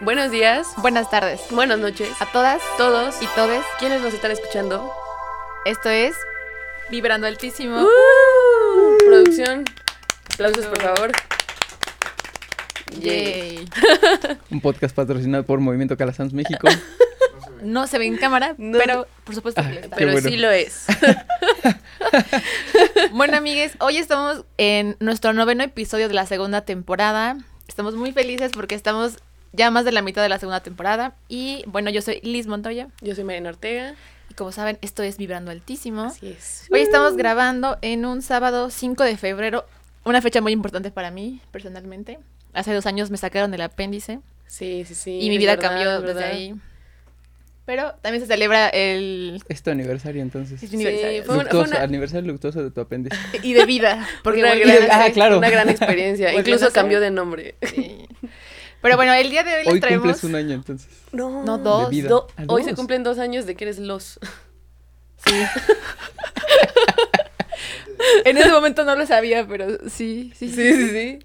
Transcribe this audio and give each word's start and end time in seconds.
Buenos 0.00 0.30
días, 0.30 0.68
Buenas 0.78 1.08
tardes 1.10 1.40
buenas 1.50 1.78
noches 1.78 2.10
a 2.20 2.26
todas 2.30 2.60
todos 2.76 3.16
y 3.22 3.26
todes. 3.34 3.64
quienes 3.78 4.00
nos 4.02 4.12
están 4.12 4.30
escuchando. 4.30 4.92
Esto 5.64 5.88
es 5.88 6.14
Vibrando 6.90 7.26
Altísimo. 7.26 7.82
¡Uh! 7.82 8.98
Producción, 9.06 9.64
aplausos 10.34 10.66
por 10.66 10.80
favor. 10.82 11.12
Yay. 13.00 13.68
Un 14.50 14.60
podcast 14.60 14.94
patrocinado 14.94 15.44
por 15.44 15.60
Movimiento 15.60 15.96
Calasanz 15.96 16.32
México. 16.32 16.68
No 17.62 17.86
se 17.86 17.98
ve 17.98 18.04
en 18.06 18.18
cámara, 18.18 18.54
No. 18.58 18.76
pero 18.78 19.06
por 19.24 19.34
supuesto 19.34 19.62
que 19.62 19.66
Ah, 19.68 19.72
está. 19.82 19.96
Pero 19.96 20.12
bueno. 20.12 20.28
sí 20.28 20.36
lo 20.36 20.50
es. 20.50 20.84
Bueno, 23.12 23.36
amigues, 23.38 23.72
hoy 23.80 23.96
estamos 23.96 24.44
en 24.58 24.96
nuestro 25.00 25.32
noveno 25.32 25.64
episodio 25.64 26.06
de 26.08 26.14
la 26.14 26.26
segunda 26.26 26.60
temporada. 26.60 27.38
Estamos 27.66 27.94
muy 27.94 28.12
felices 28.12 28.52
porque 28.52 28.74
estamos 28.74 29.16
ya 29.56 29.70
más 29.70 29.84
de 29.84 29.92
la 29.92 30.02
mitad 30.02 30.22
de 30.22 30.28
la 30.28 30.38
segunda 30.38 30.60
temporada. 30.60 31.14
Y 31.28 31.64
bueno, 31.66 31.90
yo 31.90 32.02
soy 32.02 32.20
Liz 32.22 32.46
Montoya. 32.46 32.88
Yo 33.00 33.14
soy 33.14 33.24
Mariana 33.24 33.50
Ortega. 33.50 33.94
Y 34.30 34.34
como 34.34 34.52
saben, 34.52 34.78
esto 34.82 35.02
es 35.02 35.16
Vibrando 35.16 35.50
Altísimo. 35.50 36.02
Así 36.04 36.28
es. 36.28 36.66
Hoy 36.72 36.80
estamos 36.80 37.16
grabando 37.16 37.78
en 37.82 38.04
un 38.04 38.22
sábado 38.22 38.70
5 38.70 39.02
de 39.04 39.16
febrero. 39.16 39.64
Una 40.04 40.20
fecha 40.22 40.40
muy 40.40 40.52
importante 40.52 40.90
para 40.90 41.10
mí, 41.10 41.40
personalmente. 41.50 42.18
Hace 42.52 42.72
dos 42.72 42.86
años 42.86 43.10
me 43.10 43.16
sacaron 43.16 43.52
el 43.54 43.60
apéndice. 43.60 44.20
Sí, 44.46 44.84
sí, 44.86 44.94
sí. 44.94 45.18
y 45.20 45.28
mi 45.28 45.38
vida 45.38 45.56
verdad, 45.56 45.68
cambió 45.70 45.92
es 45.96 46.02
desde 46.02 46.14
verdad. 46.14 46.30
ahí. 46.30 46.54
Pero 47.64 47.94
también 48.00 48.22
se 48.22 48.28
celebra 48.28 48.68
el 48.68 49.42
Es 49.48 49.60
tu 49.62 49.70
aniversario 49.70 50.22
entonces. 50.22 50.62
es 50.62 50.72
mi 50.72 50.84
aniversario. 50.86 51.24
fue 51.24 51.34
una- 51.34 51.42
Luctuoso, 51.44 51.70
una- 51.72 51.82
aniversario 51.82 52.30
luctuoso 52.30 52.62
de 52.62 52.70
tu 52.70 52.80
apéndice. 52.80 53.16
y 53.42 53.54
de 53.54 53.66
vida, 53.66 54.06
porque 54.22 54.40
una, 54.40 54.54
gran. 54.54 54.78
Ah, 54.92 55.08
claro. 55.12 55.38
una 55.38 55.50
gran 55.50 55.68
experiencia. 55.68 56.32
Incluso 56.38 56.70
cambió 56.72 57.00
de 57.00 57.10
nombre. 57.10 57.56
Sí. 57.62 58.06
Pero 58.86 58.96
bueno, 58.96 59.12
el 59.14 59.30
día 59.30 59.42
de 59.42 59.52
hoy 59.54 59.64
les 59.64 59.72
Hoy 59.74 59.80
traemos 59.80 60.02
cumples 60.04 60.24
un 60.24 60.34
año 60.36 60.54
entonces. 60.54 60.88
No, 61.12 61.42
No, 61.44 61.58
dos. 61.58 61.90
De 61.90 61.96
vida. 61.96 62.08
Do- 62.08 62.28
hoy 62.48 62.62
se 62.64 62.74
cumplen 62.74 63.02
dos 63.02 63.18
años 63.18 63.46
de 63.46 63.54
que 63.56 63.64
eres 63.64 63.78
los. 63.78 64.18
Sí. 65.26 65.32
en 68.24 68.36
ese 68.36 68.50
momento 68.50 68.84
no 68.84 68.96
lo 68.96 69.06
sabía, 69.06 69.46
pero 69.46 69.78
sí, 69.88 70.32
sí, 70.36 70.48
sí. 70.48 70.54
Sí, 70.54 70.72
sí, 70.74 70.88
sí. 70.90 71.18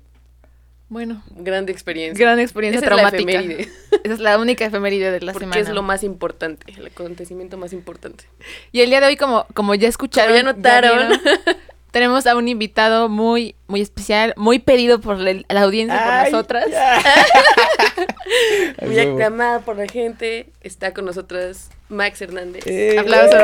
Bueno, 0.90 1.24
Grande 1.36 1.72
experiencia. 1.72 2.24
gran 2.26 2.40
experiencia 2.40 2.80
Esa 2.80 2.86
es 2.86 2.92
la 2.92 3.10
traumática. 3.12 3.32
efeméride. 3.40 3.72
Esa 4.04 4.14
es 4.14 4.20
la 4.20 4.38
única 4.38 4.66
efeméride 4.66 5.12
de 5.12 5.22
la 5.22 5.34
Porque 5.34 5.46
semana. 5.46 5.62
es 5.62 5.70
lo 5.70 5.84
más 5.84 6.04
importante, 6.04 6.72
el 6.76 6.88
acontecimiento 6.88 7.58
más 7.58 7.74
importante. 7.74 8.26
Y 8.72 8.82
el 8.82 8.90
día 8.90 9.00
de 9.02 9.08
hoy, 9.08 9.18
como, 9.18 9.46
como 9.54 9.74
ya 9.76 9.88
escucharon, 9.88 10.36
Como 10.36 10.52
ya 10.52 10.54
notaron. 10.54 11.08
vieron, 11.10 11.22
tenemos 11.92 12.26
a 12.28 12.36
un 12.36 12.48
invitado 12.48 13.10
muy, 13.10 13.56
muy 13.68 13.82
especial, 13.82 14.34
muy 14.38 14.60
pedido 14.60 15.00
por 15.02 15.20
la, 15.20 15.34
la 15.50 15.62
audiencia 15.62 15.96
y 15.96 16.00
por 16.24 16.32
nosotras. 16.32 16.66
Muy 18.82 18.96
huevo. 18.96 19.14
aclamada 19.16 19.60
por 19.60 19.78
la 19.78 19.88
gente. 19.88 20.48
Está 20.62 20.94
con 20.94 21.06
nosotras 21.06 21.70
Max 21.90 22.22
Hernández. 22.22 22.66
Eh, 22.66 22.98
Aplausos. 22.98 23.40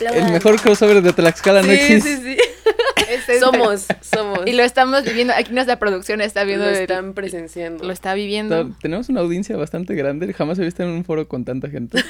El 0.00 0.30
mejor 0.32 0.60
crossover 0.60 1.00
de 1.02 1.12
Tlaxcala 1.12 1.62
no 1.62 1.68
Sí, 1.68 1.74
existe. 1.74 2.16
sí, 2.16 2.22
sí. 2.22 2.36
Este 3.08 3.34
es- 3.34 3.40
Somos, 3.40 3.86
somos. 4.02 4.40
Y 4.46 4.52
lo 4.52 4.62
estamos 4.64 5.04
viviendo. 5.04 5.32
Aquí 5.34 5.52
nuestra 5.52 5.78
producción 5.78 6.20
está 6.20 6.44
viendo. 6.44 6.64
lo 6.66 6.70
el- 6.72 6.76
están 6.82 7.14
presenciando. 7.14 7.84
lo 7.84 7.92
está 7.92 8.14
viviendo. 8.14 8.70
Tenemos 8.82 9.08
una 9.08 9.20
audiencia 9.20 9.56
bastante 9.56 9.94
grande. 9.94 10.32
Jamás 10.34 10.58
he 10.58 10.62
visto 10.64 10.82
en 10.82 10.88
un 10.90 11.04
foro 11.04 11.26
con 11.28 11.44
tanta 11.44 11.68
gente. 11.70 11.98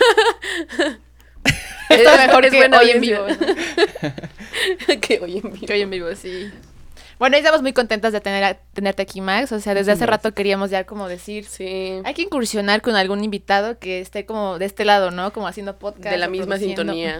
Esto 1.88 2.10
Es- 2.10 2.26
mejor 2.26 2.44
es 2.46 2.50
que 2.50 2.58
hoy 2.76 2.90
en 2.90 3.00
vivo. 3.00 3.26
¿no? 3.28 3.36
que 5.00 5.18
hoy 5.20 5.38
en 5.38 5.52
vivo. 5.52 5.66
Que 5.66 5.72
hoy 5.74 5.80
en 5.82 5.90
vivo, 5.90 6.08
sí. 6.14 6.50
Bueno, 7.18 7.36
estamos 7.38 7.62
muy 7.62 7.72
contentas 7.72 8.12
de 8.12 8.20
tener 8.20 8.44
a- 8.44 8.54
tenerte 8.74 9.02
aquí, 9.02 9.20
Max. 9.22 9.50
O 9.52 9.58
sea, 9.60 9.72
desde 9.74 9.92
hace 9.92 10.04
rato 10.04 10.34
queríamos 10.34 10.70
ya 10.70 10.84
como 10.84 11.08
decir, 11.08 11.44
Sí. 11.46 12.00
hay 12.04 12.12
que 12.14 12.22
incursionar 12.22 12.82
con 12.82 12.94
algún 12.94 13.24
invitado 13.24 13.78
que 13.78 14.00
esté 14.00 14.26
como 14.26 14.58
de 14.58 14.66
este 14.66 14.84
lado, 14.84 15.10
¿no? 15.10 15.32
Como 15.32 15.48
haciendo 15.48 15.78
podcast. 15.78 16.10
De 16.10 16.18
la 16.18 16.28
misma 16.28 16.58
sintonía. 16.58 17.18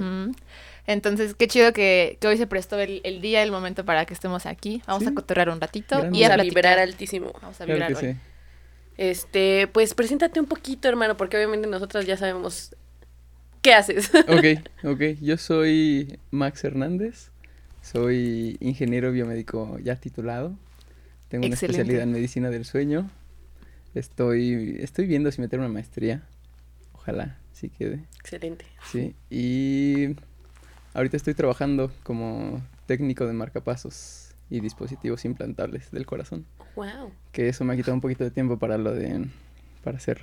Entonces, 0.89 1.35
qué 1.35 1.49
chido 1.49 1.73
que, 1.73 2.17
que 2.21 2.29
hoy 2.29 2.37
se 2.37 2.47
prestó 2.47 2.79
el, 2.79 3.01
el 3.05 3.21
día, 3.21 3.43
el 3.43 3.51
momento 3.51 3.85
para 3.85 4.05
que 4.05 4.15
estemos 4.15 4.47
aquí. 4.47 4.83
Vamos 4.87 5.03
Sí. 5.03 5.09
a 5.09 5.15
cotorrear 5.15 5.49
un 5.49 5.61
ratito 5.61 5.99
Grande. 5.99 6.17
y 6.19 6.23
a 6.23 6.29
Vamos 6.29 6.33
a 6.33 6.37
platicar. 6.43 6.55
vibrar 6.63 6.79
altísimo. 6.79 7.33
Vamos 7.43 7.61
a 7.61 7.65
Claro 7.65 7.73
vibrar 7.87 8.01
que 8.01 8.07
hoy. 8.09 8.13
sí. 8.13 8.19
Este, 8.99 9.67
pues 9.73 9.95
preséntate 9.95 10.41
un 10.41 10.47
poquito, 10.47 10.89
hermano, 10.89 11.17
porque 11.17 11.37
obviamente 11.37 11.67
nosotras 11.67 12.07
ya 12.07 12.17
sabemos 12.17 12.75
qué 13.67 13.75
haces. 13.75 14.11
Ok, 14.29 14.63
ok. 14.85 15.01
Yo 15.21 15.37
soy 15.37 16.19
Max 16.31 16.65
Hernández. 16.65 17.31
Soy 17.83 18.57
ingeniero 18.61 19.13
biomédico 19.13 19.79
ya 19.81 19.97
titulado. 19.97 20.57
Tengo 21.29 21.47
una 21.47 21.55
especialidad 21.55 22.03
en 22.03 22.13
medicina 22.13 22.51
del 22.51 22.65
sueño. 22.65 23.11
Estoy, 23.95 24.77
estoy 24.81 25.07
viendo 25.07 25.31
si 25.33 25.41
meter 25.41 25.59
una 25.59 25.69
maestría. 25.69 26.23
Ojalá, 26.93 27.39
sí 27.53 27.71
quede. 27.71 28.05
Excelente. 28.21 28.67
Sí. 28.91 29.15
Y 29.31 30.17
ahorita 30.95 31.17
estoy 31.17 31.35
trabajando 31.35 31.91
como 32.03 32.63
técnico 32.87 33.27
de 33.27 33.33
marcapasos 33.33 34.35
y 34.49 34.61
dispositivos 34.61 35.25
implantables 35.25 35.91
del 35.91 36.07
corazón. 36.07 36.47
Wow. 36.77 37.11
Que 37.33 37.49
eso 37.49 37.65
me 37.65 37.75
ha 37.75 37.77
quitado 37.77 37.95
un 37.95 38.01
poquito 38.01 38.23
de 38.23 38.31
tiempo 38.31 38.59
para 38.59 38.79
lo 38.79 38.93
de. 38.93 39.27
para 39.83 39.97
hacer. 39.97 40.21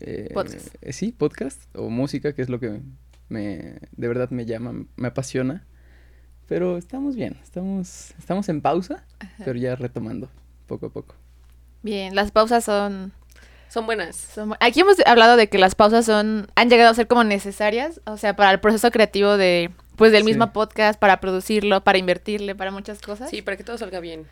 Eh, 0.00 0.30
Podcast. 0.34 0.74
eh, 0.80 0.92
sí, 0.92 1.12
podcast 1.12 1.60
o 1.76 1.88
música, 1.90 2.32
que 2.34 2.42
es 2.42 2.48
lo 2.48 2.60
que 2.60 2.80
me. 3.28 3.78
de 3.92 4.08
verdad 4.08 4.30
me 4.30 4.46
llama, 4.46 4.84
me 4.96 5.08
apasiona. 5.08 5.64
Pero 6.48 6.78
estamos 6.78 7.16
bien, 7.16 7.36
estamos, 7.42 8.12
estamos 8.18 8.48
en 8.48 8.60
pausa, 8.60 9.04
pero 9.44 9.58
ya 9.58 9.74
retomando 9.74 10.30
poco 10.68 10.86
a 10.86 10.90
poco. 10.90 11.14
Bien, 11.82 12.14
las 12.14 12.30
pausas 12.30 12.62
son, 12.64 13.12
Son 13.68 13.84
buenas. 13.84 14.14
son- 14.14 14.54
Aquí 14.60 14.80
hemos 14.80 14.96
hablado 15.06 15.36
de 15.36 15.48
que 15.48 15.58
las 15.58 15.74
pausas 15.74 16.04
son... 16.06 16.46
Han 16.54 16.70
llegado 16.70 16.90
a 16.90 16.94
ser 16.94 17.08
como 17.08 17.24
necesarias, 17.24 18.00
o 18.06 18.16
sea, 18.16 18.36
para 18.36 18.52
el 18.52 18.60
proceso 18.60 18.90
creativo 18.92 19.36
de... 19.36 19.70
Pues 19.96 20.12
del 20.12 20.22
Sí. 20.22 20.26
mismo 20.28 20.52
podcast, 20.52 21.00
para 21.00 21.18
producirlo, 21.20 21.82
para 21.82 21.98
invertirle, 21.98 22.54
para 22.54 22.70
muchas 22.70 23.00
cosas. 23.00 23.28
Sí, 23.30 23.42
para 23.42 23.56
que 23.56 23.64
todo 23.64 23.76
salga 23.78 23.98
bien. 23.98 24.26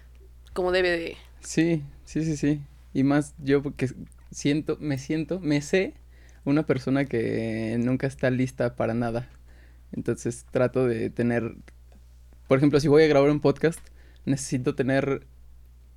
Como 0.53 0.71
debe 0.73 0.91
de. 0.91 1.17
Sí, 1.41 1.83
sí, 2.05 2.23
sí, 2.25 2.37
sí. 2.37 2.61
Y 2.93 3.03
más 3.03 3.35
yo 3.39 3.61
porque 3.63 3.89
siento, 4.35 4.77
me 4.81 4.99
siento, 4.99 5.41
me 5.41 5.63
sé 5.63 5.95
una 6.45 6.67
persona 6.67 7.07
que 7.07 7.77
nunca 7.81 8.07
está 8.07 8.31
lista 8.31 8.77
para 8.77 8.93
nada. 8.95 9.29
Entonces 9.93 10.45
trato 10.51 10.87
de 10.87 11.09
tener, 11.09 11.55
por 12.49 12.59
ejemplo, 12.59 12.81
si 12.81 12.89
voy 12.89 13.05
a 13.05 13.07
grabar 13.07 13.31
un 13.31 13.41
podcast, 13.41 13.81
necesito 14.27 14.75
tener 14.75 15.27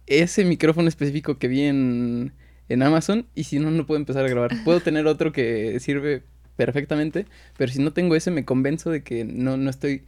ese 0.05 0.45
micrófono 0.45 0.87
específico 0.87 1.37
que 1.37 1.47
vi 1.47 1.63
en, 1.63 2.33
en 2.69 2.83
Amazon 2.83 3.27
y 3.35 3.45
si 3.45 3.59
no, 3.59 3.71
no 3.71 3.85
puedo 3.85 3.99
empezar 3.99 4.25
a 4.25 4.29
grabar. 4.29 4.51
Puedo 4.63 4.79
tener 4.79 5.07
otro 5.07 5.31
que 5.31 5.79
sirve 5.79 6.23
perfectamente, 6.55 7.25
pero 7.57 7.71
si 7.71 7.81
no 7.81 7.91
tengo 7.91 8.15
ese 8.15 8.31
me 8.31 8.45
convenzo 8.45 8.89
de 8.89 9.03
que 9.03 9.25
no, 9.25 9.57
no 9.57 9.69
estoy 9.69 10.03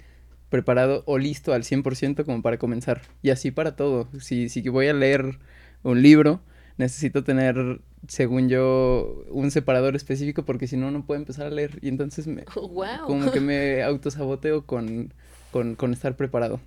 preparado 0.50 1.04
o 1.06 1.18
listo 1.18 1.54
al 1.54 1.64
100% 1.64 2.26
como 2.26 2.42
para 2.42 2.58
comenzar. 2.58 3.02
Y 3.22 3.32
así 3.32 3.52
para 3.52 3.76
todo. 3.76 4.08
Si, 4.20 4.50
si 4.50 4.68
voy 4.70 4.88
a 4.88 4.94
leer 4.94 5.40
un 5.84 6.02
libro, 6.02 6.42
necesito 6.80 7.24
tener, 7.24 7.82
según 8.08 8.48
yo, 8.50 9.24
un 9.30 9.52
separador 9.52 9.96
específico 9.96 10.44
porque 10.46 10.66
si 10.66 10.78
no, 10.78 10.90
no 10.90 11.06
puedo 11.06 11.20
empezar 11.20 11.46
a 11.46 11.50
leer. 11.52 11.78
Y 11.82 11.90
entonces 11.90 12.26
me, 12.26 12.46
wow. 12.56 13.06
como 13.06 13.32
que 13.32 13.42
me 13.42 13.84
autosaboteo 13.84 14.66
con, 14.66 15.14
con, 15.52 15.76
con 15.76 15.94
estar 15.94 16.16
preparado. 16.16 16.60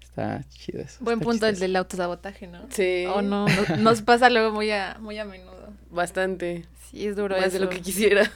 Está 0.00 0.44
chido 0.48 0.80
eso. 0.80 0.98
Buen 1.04 1.20
punto 1.20 1.46
el 1.46 1.58
del 1.58 1.76
autosabotaje, 1.76 2.46
¿no? 2.46 2.66
Sí. 2.70 3.04
O 3.06 3.20
no, 3.20 3.46
no- 3.46 3.76
nos 3.78 4.00
pasa 4.02 4.30
luego 4.30 4.52
muy 4.52 4.70
a, 4.70 4.96
muy 5.00 5.18
a 5.18 5.24
menudo. 5.26 5.72
Bastante. 5.90 6.64
Sí, 6.88 7.06
es 7.06 7.16
duro 7.16 7.36
Más 7.38 7.52
de 7.52 7.58
lo 7.58 7.68
que 7.68 7.80
quisiera. 7.80 8.30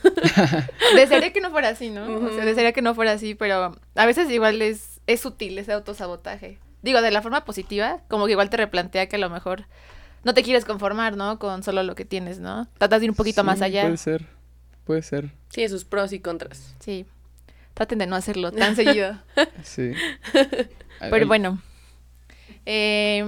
Desearía 0.96 1.32
que 1.32 1.40
no 1.40 1.50
fuera 1.52 1.68
así, 1.68 1.88
¿no? 1.90 2.02
O 2.02 2.06
sea, 2.28 2.38
Ujú. 2.38 2.44
desearía 2.44 2.72
que 2.72 2.82
no 2.82 2.94
fuera 2.96 3.12
así, 3.12 3.36
pero 3.36 3.72
a 3.94 4.06
veces 4.06 4.28
igual 4.30 4.60
es, 4.60 5.00
es 5.06 5.20
sutil 5.20 5.56
ese 5.56 5.72
autosabotaje. 5.72 6.58
Digo, 6.82 7.00
de 7.00 7.12
la 7.12 7.22
forma 7.22 7.44
positiva, 7.44 8.02
como 8.08 8.26
que 8.26 8.32
igual 8.32 8.50
te 8.50 8.56
replantea 8.56 9.06
que 9.08 9.16
a 9.16 9.20
lo 9.20 9.30
mejor 9.30 9.66
no 10.24 10.34
te 10.34 10.42
quieres 10.42 10.64
conformar, 10.64 11.16
¿no? 11.16 11.38
Con 11.38 11.62
solo 11.62 11.82
lo 11.82 11.94
que 11.94 12.04
tienes, 12.04 12.38
¿no? 12.40 12.68
Tratas 12.78 13.00
de 13.00 13.04
ir 13.06 13.10
un 13.10 13.16
poquito 13.16 13.44
más 13.44 13.58
Sí, 13.58 13.64
allá. 13.64 13.82
Puede 13.82 13.96
ser, 13.96 14.26
puede 14.84 15.02
ser, 15.02 15.30
Tiene 15.48 15.68
sus 15.68 15.84
pros 15.84 16.12
y 16.12 16.20
contras. 16.20 16.74
Sí. 16.80 17.06
Traten 17.74 17.98
de 17.98 18.06
no 18.06 18.16
hacerlo 18.16 18.52
tan 18.52 18.76
seguido. 18.76 19.16
sí. 19.62 19.92
Pero 21.10 21.26
bueno. 21.26 21.62
eh, 22.66 23.24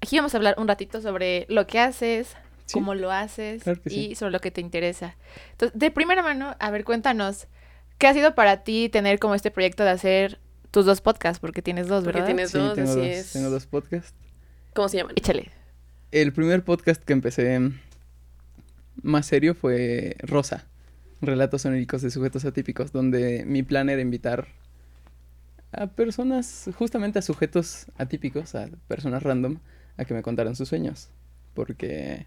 aquí 0.00 0.16
vamos 0.16 0.34
a 0.34 0.36
hablar 0.38 0.54
un 0.58 0.68
ratito 0.68 1.00
sobre 1.00 1.46
lo 1.48 1.66
que 1.66 1.78
haces, 1.78 2.36
Sí, 2.66 2.74
cómo 2.74 2.94
lo 2.94 3.10
haces 3.10 3.64
claro 3.64 3.80
y 3.86 3.90
sí. 3.90 4.14
sobre 4.14 4.32
lo 4.32 4.40
que 4.40 4.50
te 4.50 4.60
interesa. 4.60 5.16
Entonces, 5.50 5.78
de 5.78 5.90
primera 5.90 6.22
mano, 6.22 6.54
a 6.58 6.70
ver, 6.70 6.84
cuéntanos, 6.84 7.48
¿qué 7.98 8.06
ha 8.06 8.14
sido 8.14 8.34
para 8.34 8.62
ti 8.64 8.88
tener 8.88 9.18
como 9.18 9.34
este 9.34 9.50
proyecto 9.50 9.82
de 9.84 9.90
hacer 9.90 10.38
tus 10.70 10.86
dos 10.86 11.00
podcasts? 11.02 11.38
Porque 11.40 11.60
tienes 11.60 11.88
dos, 11.88 12.04
Porque 12.04 12.20
¿verdad? 12.20 12.26
tienes 12.34 12.50
Sí, 12.52 12.58
dos, 12.58 12.74
tengo 12.74 12.90
así 12.90 12.98
dos, 13.00 13.08
es. 13.08 13.32
tengo 13.32 13.50
dos 13.50 13.66
podcasts. 13.66 14.14
¿Cómo 14.74 14.88
se 14.88 14.98
llaman? 14.98 15.12
Échale. 15.16 15.50
El 16.12 16.34
primer 16.34 16.62
podcast 16.62 17.02
que 17.02 17.14
empecé 17.14 17.58
más 19.00 19.24
serio 19.24 19.54
fue 19.54 20.14
Rosa, 20.18 20.66
Relatos 21.22 21.64
oníricos 21.64 22.02
de 22.02 22.10
sujetos 22.10 22.44
atípicos, 22.44 22.92
donde 22.92 23.46
mi 23.46 23.62
plan 23.62 23.88
era 23.88 24.02
invitar 24.02 24.48
a 25.72 25.86
personas, 25.86 26.68
justamente 26.76 27.18
a 27.18 27.22
sujetos 27.22 27.86
atípicos, 27.96 28.54
a 28.54 28.68
personas 28.88 29.22
random, 29.22 29.56
a 29.96 30.04
que 30.04 30.12
me 30.12 30.20
contaran 30.20 30.54
sus 30.54 30.68
sueños. 30.68 31.08
Porque 31.54 32.26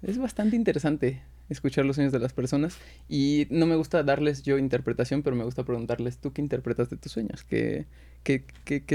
es 0.00 0.16
bastante 0.16 0.56
interesante 0.56 1.20
escuchar 1.50 1.84
los 1.84 1.96
sueños 1.96 2.12
de 2.14 2.20
las 2.20 2.32
personas 2.32 2.78
y 3.06 3.46
no 3.50 3.66
me 3.66 3.76
gusta 3.76 4.02
darles 4.02 4.44
yo 4.44 4.56
interpretación, 4.56 5.22
pero 5.22 5.36
me 5.36 5.44
gusta 5.44 5.64
preguntarles, 5.64 6.16
¿tú 6.16 6.32
qué 6.32 6.40
interpretas 6.40 6.88
de 6.88 6.96
tus 6.96 7.12
sueños? 7.12 7.44
¿Qué, 7.44 7.84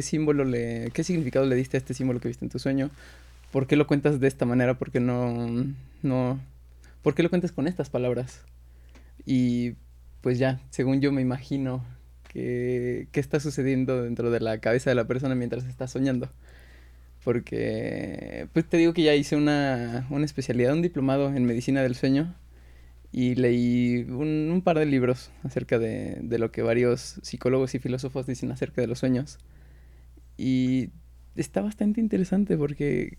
símbolo 0.02 0.46
le, 0.46 0.90
qué 0.96 1.04
significado 1.04 1.46
le 1.46 1.56
diste 1.56 1.78
a 1.78 1.80
este 1.80 1.94
símbolo 1.94 2.20
que 2.20 2.30
viste 2.30 2.44
en 2.44 2.50
tu 2.50 2.58
sueño? 2.58 2.90
¿Por 3.52 3.68
qué 3.68 3.76
lo 3.76 3.88
cuentas 3.88 4.20
de 4.20 4.28
esta 4.28 4.46
manera? 4.46 4.78
¿Por 4.78 4.92
qué 4.92 5.00
no, 5.00 5.48
no, 6.04 6.40
por 7.02 7.16
qué 7.16 7.24
lo 7.24 7.30
cuentas 7.30 7.52
con 7.52 7.68
estas 7.68 7.90
palabras? 7.90 8.46
Y 9.26 9.74
pues 10.22 10.38
ya, 10.40 10.62
según 10.70 11.02
yo 11.02 11.12
me 11.12 11.22
imagino 11.22 11.84
que, 12.28 13.08
qué 13.12 13.20
está 13.20 13.40
sucediendo 13.40 14.04
dentro 14.04 14.32
de 14.32 14.40
la 14.40 14.60
cabeza 14.60 14.90
de 14.90 14.96
la 14.96 15.08
persona 15.08 15.36
mientras 15.36 15.66
está 15.66 15.88
soñando. 15.88 16.30
Porque, 17.24 18.48
pues 18.54 18.68
te 18.68 18.78
digo 18.78 18.94
que 18.94 19.04
ya 19.04 19.16
hice 19.16 19.36
una, 19.36 20.08
una 20.10 20.26
especialidad, 20.26 20.74
un 20.74 20.82
diplomado 20.82 21.34
en 21.34 21.46
medicina 21.46 21.82
del 21.82 21.96
sueño 21.96 22.36
y 23.12 23.36
leí 23.36 24.06
un, 24.10 24.50
un 24.52 24.62
par 24.62 24.78
de 24.80 24.86
libros 24.86 25.32
acerca 25.44 25.80
de, 25.80 26.20
de, 26.22 26.40
lo 26.40 26.52
que 26.52 26.62
varios 26.62 27.20
psicólogos 27.24 27.76
y 27.76 27.80
filósofos 27.80 28.28
dicen 28.28 28.52
acerca 28.52 28.82
de 28.82 28.88
los 28.88 29.00
sueños. 29.00 29.40
Y 30.38 30.92
está 31.36 31.62
bastante 31.62 32.00
interesante 32.00 32.58
porque 32.58 33.18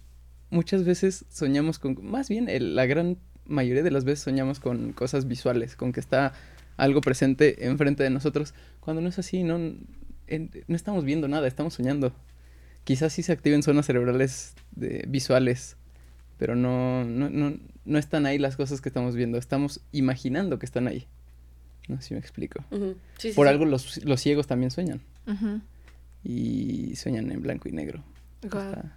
muchas 0.50 0.84
veces 0.84 1.24
soñamos 1.30 1.78
con, 1.78 1.98
más 2.04 2.28
bien 2.28 2.48
el, 2.48 2.74
la 2.74 2.86
gran 2.86 3.18
mayoría 3.46 3.82
de 3.82 3.90
las 3.90 4.04
veces 4.04 4.20
soñamos 4.20 4.60
con 4.60 4.92
cosas 4.92 5.26
visuales, 5.26 5.76
con 5.76 5.92
que 5.92 6.00
está 6.00 6.32
algo 6.76 7.00
presente 7.00 7.66
enfrente 7.66 8.02
de 8.02 8.10
nosotros, 8.10 8.54
cuando 8.80 9.02
no 9.02 9.08
es 9.08 9.18
así, 9.18 9.42
no, 9.42 9.56
en, 10.26 10.50
no 10.66 10.76
estamos 10.76 11.04
viendo 11.04 11.28
nada, 11.28 11.46
estamos 11.46 11.74
soñando. 11.74 12.12
Quizás 12.84 13.12
sí 13.12 13.22
se 13.22 13.32
activen 13.32 13.62
zonas 13.62 13.86
cerebrales 13.86 14.54
de, 14.72 15.04
visuales, 15.06 15.76
pero 16.38 16.56
no, 16.56 17.04
no, 17.04 17.28
no, 17.28 17.58
no 17.84 17.98
están 17.98 18.24
ahí 18.24 18.38
las 18.38 18.56
cosas 18.56 18.80
que 18.80 18.88
estamos 18.88 19.14
viendo, 19.14 19.36
estamos 19.36 19.80
imaginando 19.92 20.58
que 20.58 20.66
están 20.66 20.88
ahí. 20.88 21.06
No 21.88 21.96
sé 22.00 22.08
si 22.08 22.14
me 22.14 22.20
explico. 22.20 22.64
Uh 22.70 22.76
-huh. 22.76 22.94
sí, 23.18 23.30
sí, 23.30 23.34
Por 23.34 23.46
sí. 23.46 23.50
algo 23.50 23.64
los, 23.66 24.02
los, 24.04 24.20
ciegos 24.20 24.46
también 24.46 24.70
sueñan. 24.70 25.00
Uh 25.26 25.32
-huh. 25.32 25.60
Y 26.22 26.96
sueñan 26.96 27.30
en 27.30 27.42
blanco 27.42 27.68
y 27.68 27.72
negro. 27.72 28.02
Wow. 28.42 28.90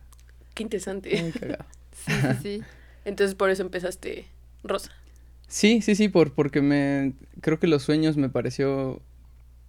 Qué 0.54 0.64
interesante. 0.64 1.22
muy 1.22 1.32
cagado. 1.32 1.66
Sí, 1.94 2.12
sí, 2.12 2.38
sí. 2.42 2.64
Entonces 3.06 3.36
por 3.36 3.52
eso 3.52 3.62
empezaste 3.62 4.26
rosa. 4.64 4.92
Sí, 5.48 5.82
sí, 5.82 5.94
sí, 5.94 6.10
por, 6.10 6.34
porque 6.34 6.62
me 6.62 7.14
creo 7.42 7.60
que 7.60 7.68
los 7.68 7.84
sueños 7.84 8.18
me 8.18 8.30
pareció 8.30 9.00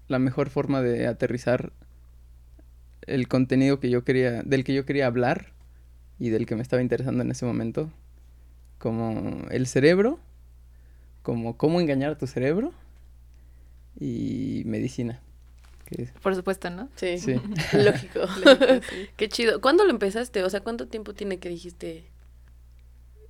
la 0.09 0.19
mejor 0.19 0.49
forma 0.49 0.81
de 0.81 1.07
aterrizar 1.07 1.73
el 3.07 3.29
contenido 3.29 3.81
que 3.81 3.91
yo 3.91 4.05
quería, 4.05 4.43
del 4.43 4.65
que 4.65 4.75
yo 4.75 4.87
quería 4.87 5.07
hablar 5.07 5.53
y 6.19 6.31
del 6.31 6.47
que 6.47 6.57
me 6.57 6.63
estaba 6.63 6.81
interesando 6.81 7.23
en 7.23 7.31
ese 7.31 7.45
momento, 7.45 7.91
como 8.79 9.47
el 9.51 9.67
cerebro, 9.67 10.19
como 11.23 11.57
cómo 11.57 11.81
engañar 11.81 12.13
a 12.13 12.19
tu 12.19 12.27
cerebro 12.27 12.73
y 13.99 14.63
medicina. 14.67 15.21
Que, 15.97 16.09
Por 16.23 16.35
supuesto, 16.35 16.71
¿no? 16.71 16.89
Sí, 16.97 17.19
sí. 17.19 17.35
lógico. 17.73 18.21
Lógico, 18.45 18.81
sí. 18.91 19.09
Qué 19.17 19.29
chido. 19.29 19.61
¿Cuándo 19.61 19.85
lo 19.85 19.91
empezaste? 19.91 20.43
O 20.43 20.51
sea, 20.51 20.61
¿cuánto 20.61 20.87
tiempo 20.89 21.15
tiene 21.15 21.39
que 21.39 21.49
dijiste? 21.49 22.05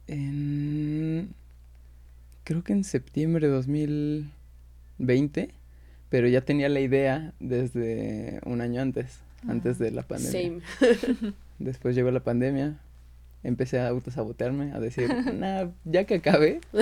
En, 0.07 1.31
creo 2.45 2.63
que 2.63 2.73
en 2.73 2.85
septiembre 2.85 3.47
de 3.49 3.55
2020, 3.55 5.51
pero 6.11 6.29
ya 6.29 6.43
tenía 6.43 6.69
la 6.69 6.81
idea 6.81 7.33
desde 7.41 8.41
un 8.45 8.61
año 8.61 8.83
antes, 8.83 9.19
antes 9.49 9.79
de 9.79 9.91
la 9.91 10.03
pandemia. 10.03 10.61
Same. 10.81 11.33
Después 11.59 11.95
llegó 11.95 12.11
la 12.11 12.21
pandemia, 12.21 12.77
empecé 13.43 13.79
a 13.79 13.89
autosabotearme, 13.89 14.73
a 14.73 14.81
decir, 14.81 15.09
nah, 15.35 15.67
ya 15.85 16.05
que 16.05 16.17
acabe, 16.17 16.61
ya, 16.73 16.81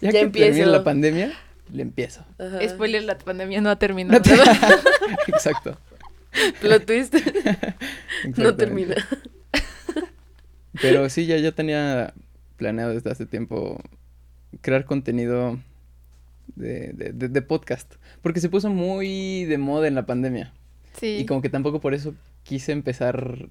Ya 0.00 0.10
que 0.10 0.20
empiezo. 0.20 0.46
termine 0.52 0.66
la 0.66 0.84
pandemia, 0.84 1.32
le 1.72 1.82
empiezo. 1.82 2.24
Ajá. 2.38 2.66
Spoiler, 2.68 3.02
la 3.04 3.18
pandemia 3.18 3.60
no 3.60 3.70
ha 3.70 3.76
terminado. 3.78 4.18
No 4.18 4.22
te- 4.22 4.34
Exacto. 5.32 5.78
Plot 6.60 6.84
twist. 6.86 7.14
no 8.36 8.54
termina. 8.56 8.96
Pero 10.80 11.08
sí, 11.08 11.26
ya, 11.26 11.36
ya 11.38 11.52
tenía 11.52 12.12
planeado 12.56 12.92
desde 12.94 13.10
hace 13.10 13.26
tiempo 13.26 13.80
crear 14.60 14.84
contenido 14.84 15.58
de, 16.56 16.92
de, 16.92 17.12
de- 17.12 17.28
de 17.28 17.42
podcast. 17.42 17.94
Porque 18.22 18.40
se 18.40 18.48
puso 18.48 18.70
muy 18.70 19.44
de 19.44 19.58
moda 19.58 19.86
en 19.88 19.94
la 19.94 20.06
pandemia. 20.06 20.52
Sí. 20.98 21.18
Y 21.20 21.26
como 21.26 21.42
que 21.42 21.48
tampoco 21.48 21.80
por 21.80 21.94
eso 21.94 22.14
quise 22.42 22.72
empezar 22.72 23.48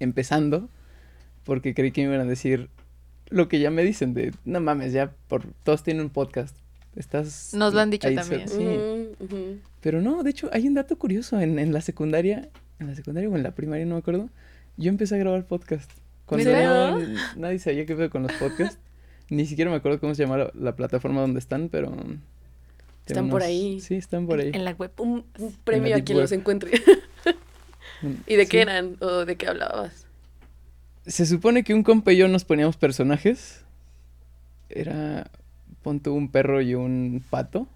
empezando. 0.00 0.68
Porque 1.44 1.74
creí 1.74 1.92
que 1.92 2.02
me 2.06 2.14
iban 2.14 2.26
a 2.26 2.30
decir 2.30 2.68
lo 3.28 3.48
que 3.48 3.58
ya 3.60 3.70
me 3.70 3.82
dicen 3.82 4.14
de, 4.14 4.32
no 4.44 4.60
mames, 4.60 4.92
ya 4.92 5.12
por 5.28 5.44
todos 5.64 5.82
tienen 5.82 6.04
un 6.04 6.10
podcast. 6.10 6.56
Estás... 6.96 7.52
Nos 7.54 7.74
lo 7.74 7.80
han 7.80 7.90
dicho 7.90 8.08
ahí 8.08 8.14
también. 8.16 8.48
sí. 8.48 8.64
Ujú. 9.24 9.58
Pero 9.80 10.00
no, 10.00 10.22
de 10.22 10.30
hecho, 10.30 10.48
hay 10.52 10.66
un 10.66 10.74
dato 10.74 10.96
curioso. 10.98 11.40
En, 11.40 11.58
en 11.58 11.72
la 11.72 11.80
secundaria, 11.80 12.48
en 12.78 12.86
la 12.88 12.94
secundaria 12.94 13.28
o 13.30 13.36
en 13.36 13.42
la 13.42 13.54
primaria, 13.54 13.84
no 13.86 13.94
me 13.94 14.00
acuerdo, 14.00 14.28
yo 14.76 14.88
empecé 14.88 15.14
a 15.14 15.18
grabar 15.18 15.44
podcast. 15.46 15.90
Cuando 16.24 16.50
no- 16.52 16.98
nadie 17.36 17.58
sabía 17.58 17.86
qué 17.86 17.94
pedo 17.94 18.10
con 18.10 18.22
los 18.24 18.32
podcasts. 18.32 18.78
Ni 19.28 19.44
siquiera 19.46 19.70
me 19.70 19.76
acuerdo 19.76 20.00
cómo 20.00 20.14
se 20.14 20.22
llama 20.22 20.38
la, 20.38 20.50
la 20.54 20.74
plataforma 20.76 21.20
donde 21.20 21.38
están, 21.40 21.68
pero... 21.68 21.94
Están 23.06 23.28
por 23.28 23.42
ahí. 23.42 23.80
Sí, 23.80 23.94
están 23.94 24.26
por 24.26 24.40
ahí. 24.40 24.50
En 24.52 24.64
la 24.64 24.72
web. 24.72 24.90
Un, 24.98 25.24
un 25.38 25.52
premio 25.64 25.94
a 25.94 26.00
quien 26.00 26.16
web. 26.18 26.24
los 26.24 26.32
encuentre. 26.32 26.72
Mm, 28.02 28.12
¿Y 28.26 28.34
de 28.34 28.42
sí. 28.44 28.48
qué 28.50 28.60
eran? 28.62 28.96
¿O 29.00 29.24
de 29.24 29.36
qué 29.36 29.46
hablabas? 29.46 30.06
Se 31.06 31.24
supone 31.26 31.62
que 31.62 31.72
un 31.72 31.84
compa 31.84 32.12
y 32.12 32.16
yo 32.16 32.26
nos 32.26 32.44
poníamos 32.44 32.76
personajes. 32.76 33.62
Era, 34.68 35.30
pon 35.86 36.00
tú, 36.00 36.14
un 36.14 36.32
perro 36.32 36.60
y 36.60 36.74
un 36.74 37.24
pato. 37.30 37.68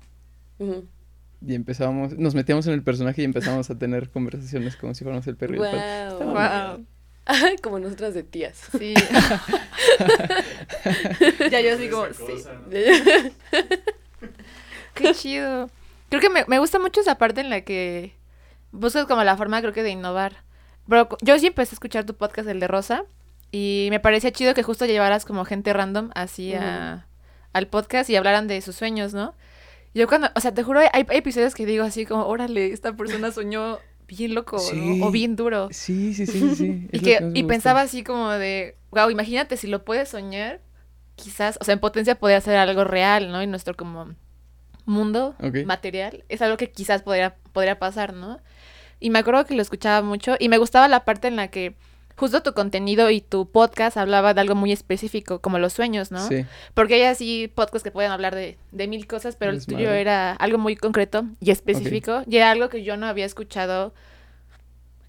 Y 0.58 1.54
empezábamos, 1.54 2.18
nos 2.18 2.34
metíamos 2.34 2.66
en 2.66 2.72
el 2.72 2.82
personaje 2.82 3.22
y 3.22 3.24
empezamos 3.24 3.70
a 3.70 3.78
tener 3.78 4.10
conversaciones 4.10 4.74
como 4.74 4.94
si 4.94 5.04
fuéramos 5.04 5.24
el 5.28 5.36
perro 5.36 5.54
y 5.54 5.58
el 5.58 5.62
pato. 5.70 6.24
Wow. 6.24 6.84
Como 7.62 7.78
nosotras 7.78 8.14
de 8.14 8.24
tías. 8.24 8.60
Sí. 8.76 8.94
ya 11.52 11.60
yo 11.60 11.74
así 11.74 11.88
como, 11.88 12.06
sí. 12.06 12.42
Qué 14.94 15.14
chido. 15.14 15.70
Creo 16.08 16.20
que 16.20 16.30
me, 16.30 16.44
me 16.48 16.58
gusta 16.58 16.80
mucho 16.80 17.00
esa 17.00 17.16
parte 17.16 17.42
en 17.42 17.50
la 17.50 17.60
que 17.60 18.12
buscas 18.72 19.06
como 19.06 19.22
la 19.22 19.36
forma, 19.36 19.60
creo 19.60 19.72
que, 19.72 19.84
de 19.84 19.90
innovar. 19.90 20.42
Pero 20.88 21.08
yo 21.22 21.38
sí 21.38 21.46
empecé 21.46 21.74
a 21.74 21.76
escuchar 21.76 22.04
tu 22.04 22.14
podcast, 22.16 22.48
el 22.48 22.58
de 22.58 22.66
Rosa, 22.66 23.04
y 23.52 23.86
me 23.90 24.00
parecía 24.00 24.32
chido 24.32 24.52
que 24.52 24.64
justo 24.64 24.85
llevaras 24.87 25.25
como 25.25 25.44
gente 25.44 25.73
random 25.73 26.11
así 26.16 26.54
a- 26.54 27.06
al 27.52 27.66
podcast 27.69 28.11
y 28.11 28.16
hablaran 28.16 28.49
de 28.49 28.61
sus 28.61 28.76
sueños, 28.76 29.14
¿no? 29.14 29.35
Yo 29.95 30.07
cuando, 30.07 30.28
o 30.35 30.40
sea, 30.40 30.54
te 30.54 30.62
juro, 30.62 30.80
hay, 30.80 30.88
hay 30.92 31.04
episodios 31.11 31.54
que 31.54 31.66
digo 31.66 31.85
así 31.85 32.07
como, 32.07 32.26
órale, 32.26 32.73
esta 32.73 32.92
persona 32.92 33.33
soñó 33.33 33.78
bien 34.07 34.35
loco. 34.35 34.59
O 35.02 35.11
bien 35.11 35.37
duro. 35.37 35.69
Sí, 35.71 36.14
sí, 36.14 36.26
sí, 36.26 36.40
sí, 36.40 36.54
sí. 36.54 36.88
Y, 36.92 37.00
que, 37.00 37.30
y 37.35 37.45
pensaba 37.45 37.80
así 37.80 38.02
como 38.02 38.30
de, 38.30 38.76
wow, 38.90 39.11
imagínate 39.11 39.57
si 39.57 39.66
lo 39.66 39.85
puedes 39.85 40.09
soñar, 40.09 40.61
quizás, 41.16 41.59
o 41.61 41.64
sea, 41.64 41.75
en 41.75 41.80
potencia 41.80 42.19
podría 42.19 42.40
ser 42.40 42.57
algo 42.57 42.85
real, 42.85 43.30
¿no? 43.30 43.42
Y 43.42 43.47
nuestro 43.47 43.75
como 43.76 44.14
mundo 44.85 45.37
material 45.66 46.25
es 46.28 46.42
algo 46.42 46.57
que 46.57 46.71
quizás 46.71 47.02
podría, 47.02 47.37
podría 47.52 47.78
pasar, 47.78 48.12
¿no? 48.12 48.40
Y 48.99 49.11
me 49.11 49.21
acuerdo 49.21 49.47
que 49.47 49.54
lo 49.54 49.62
escuchaba 49.62 50.02
mucho 50.02 50.37
y 50.38 50.49
me 50.49 50.59
gustaba 50.59 50.88
la 50.88 51.04
parte 51.04 51.28
en 51.28 51.37
la 51.37 51.49
que 51.49 51.75
justo 52.20 52.42
tu 52.42 52.52
contenido 52.54 53.10
y 53.10 53.20
tu 53.20 53.50
podcast 53.50 53.96
hablaba 53.96 54.32
de 54.34 54.40
algo 54.42 54.54
muy 54.54 54.70
específico, 54.70 55.40
como 55.40 55.58
los 55.58 55.72
sueños, 55.72 56.12
¿no? 56.12 56.26
Sí, 56.28 56.44
Porque 56.74 56.94
hay 56.94 57.02
así 57.02 57.50
podcasts 57.52 57.82
que 57.82 57.90
pueden 57.90 58.12
hablar 58.12 58.34
de, 58.34 58.56
de 58.70 58.86
mil 58.86 59.06
cosas, 59.08 59.34
pero 59.36 59.50
el 59.50 59.64
tuyo 59.66 59.90
era 59.90 60.32
algo 60.34 60.58
muy 60.58 60.76
concreto 60.76 61.24
y 61.40 61.50
específico. 61.50 62.22
Y 62.28 62.36
era 62.36 62.50
algo 62.52 62.68
que 62.68 62.84
yo 62.84 62.96
no 62.96 63.06
había 63.06 63.24
escuchado 63.24 63.92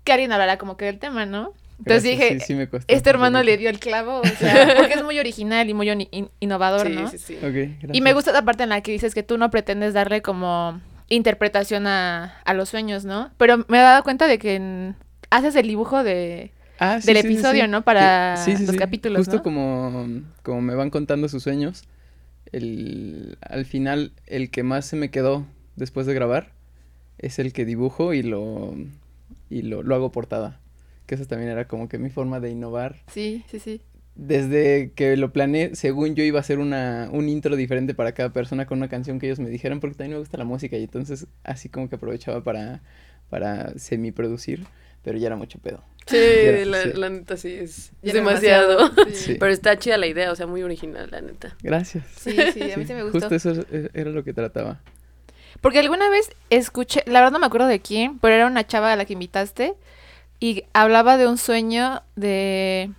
que 0.03 0.11
alguien 0.13 0.31
hablara 0.31 0.57
como 0.57 0.77
que 0.77 0.85
del 0.85 0.97
tema, 0.99 1.25
¿no? 1.25 1.53
Entonces 1.79 2.03
gracias, 2.03 2.19
dije, 2.29 2.39
sí, 2.39 2.45
sí 2.47 2.55
me 2.55 2.69
costó 2.69 2.93
este 2.93 3.09
hermano 3.09 3.41
le 3.43 3.57
dio 3.57 3.69
el 3.69 3.79
clavo, 3.79 4.21
o 4.21 4.25
sea, 4.39 4.75
porque 4.77 4.93
es 4.93 5.03
muy 5.03 5.19
original 5.19 5.67
y 5.69 5.73
muy 5.73 5.89
in- 5.89 6.29
innovador, 6.39 6.87
Sí, 6.87 6.93
¿no? 6.93 7.07
sí, 7.09 7.17
sí. 7.17 7.37
Gracias. 7.41 7.89
Y 7.93 8.01
me 8.01 8.13
gusta 8.13 8.31
la 8.31 8.43
parte 8.43 8.63
en 8.63 8.69
la 8.69 8.81
que 8.81 8.91
dices 8.91 9.13
que 9.15 9.23
tú 9.23 9.37
no 9.37 9.49
pretendes 9.49 9.93
darle 9.93 10.21
como 10.21 10.79
interpretación 11.09 11.87
a, 11.87 12.35
a 12.45 12.53
los 12.53 12.69
sueños, 12.69 13.03
¿no? 13.03 13.31
Pero 13.37 13.65
me 13.67 13.79
he 13.79 13.81
dado 13.81 14.03
cuenta 14.03 14.27
de 14.27 14.37
que 14.39 14.55
en- 14.55 14.95
haces 15.29 15.55
el 15.55 15.67
dibujo 15.67 16.03
de... 16.03 16.51
Ah, 16.81 16.99
sí, 16.99 17.07
del 17.07 17.17
sí, 17.17 17.27
episodio, 17.27 17.63
sí. 17.65 17.69
¿no? 17.69 17.83
Para 17.83 18.35
Que- 18.35 18.43
sí, 18.43 18.57
sí, 18.57 18.65
los 18.65 18.71
sí. 18.75 18.79
capítulos, 18.79 19.19
Justo 19.19 19.37
¿no? 19.37 19.43
como, 19.43 20.05
como 20.43 20.61
me 20.61 20.75
van 20.75 20.89
contando 20.89 21.29
sus 21.29 21.43
sueños, 21.43 21.83
el, 22.51 23.37
al 23.41 23.65
final 23.65 24.11
el 24.27 24.49
que 24.49 24.63
más 24.63 24.85
se 24.85 24.95
me 24.95 25.11
quedó 25.11 25.45
después 25.75 26.05
de 26.07 26.13
grabar 26.13 26.51
es 27.17 27.39
el 27.39 27.53
que 27.53 27.65
dibujo 27.65 28.13
y 28.13 28.23
lo, 28.23 28.73
y 29.49 29.61
lo, 29.61 29.83
lo 29.83 29.95
hago 29.95 30.11
portada. 30.11 30.59
Que 31.05 31.15
eso 31.15 31.25
también 31.25 31.51
era 31.51 31.67
como 31.67 31.87
que 31.87 31.97
mi 31.99 32.09
forma 32.09 32.39
de 32.39 32.49
innovar. 32.49 32.95
Sí, 33.07 33.43
sí, 33.47 33.59
sí. 33.59 33.81
Desde 34.15 34.91
que 34.95 35.15
lo 35.17 35.31
planeé, 35.31 35.75
según 35.75 36.15
yo 36.15 36.23
iba 36.23 36.39
a 36.39 36.41
hacer 36.41 36.59
una, 36.59 37.09
un 37.11 37.29
intro 37.29 37.55
diferente 37.55 37.93
para 37.93 38.13
cada 38.13 38.29
persona 38.33 38.65
con 38.65 38.77
una 38.79 38.89
canción 38.89 39.19
que 39.19 39.27
ellos 39.27 39.39
me 39.39 39.49
dijeran, 39.49 39.79
porque 39.79 39.95
también 39.95 40.13
me 40.13 40.19
gusta 40.19 40.37
la 40.37 40.43
música 40.45 40.77
y 40.77 40.83
entonces 40.83 41.27
así 41.43 41.69
como 41.69 41.89
que 41.89 41.95
aprovechaba 41.95 42.43
para, 42.43 42.81
para 43.29 43.77
semi-producir. 43.77 44.65
Pero 45.03 45.17
ya 45.17 45.27
era 45.27 45.35
mucho 45.35 45.59
pedo. 45.59 45.83
Sí, 46.07 46.17
la, 46.65 46.81
sí. 46.83 46.93
la 46.95 47.09
neta 47.09 47.37
sí 47.37 47.53
es, 47.53 47.91
demasiado. 48.01 48.87
Sí. 48.87 49.11
Sí. 49.13 49.35
Pero 49.39 49.51
está 49.51 49.77
chida 49.77 49.97
la 49.97 50.07
idea, 50.07 50.31
o 50.31 50.35
sea, 50.35 50.47
muy 50.47 50.63
original, 50.63 51.09
la 51.11 51.21
neta. 51.21 51.55
Gracias. 51.61 52.05
Sí, 52.15 52.35
sí, 52.53 52.71
a 52.71 52.77
mí 52.77 52.85
sí 52.85 52.93
me 52.93 53.03
gustó. 53.03 53.19
Justo 53.19 53.35
eso 53.35 53.51
es- 53.51 53.89
era 53.93 54.09
lo 54.09 54.23
que 54.23 54.33
trataba. 54.33 54.79
Porque 55.61 55.79
alguna 55.79 56.09
vez 56.09 56.31
escuché, 56.49 57.03
la 57.05 57.19
verdad 57.19 57.33
no 57.33 57.39
me 57.39 57.45
acuerdo 57.45 57.67
de 57.67 57.79
quién, 57.81 58.17
pero 58.19 58.33
era 58.33 58.47
una 58.47 58.65
chava 58.65 58.91
a 58.91 58.95
la 58.95 59.05
que 59.05 59.13
invitaste 59.13 59.75
y 60.39 60.63
hablaba 60.73 61.17
de 61.17 61.27
un 61.27 61.37
sueño 61.37 62.01
de... 62.15 62.89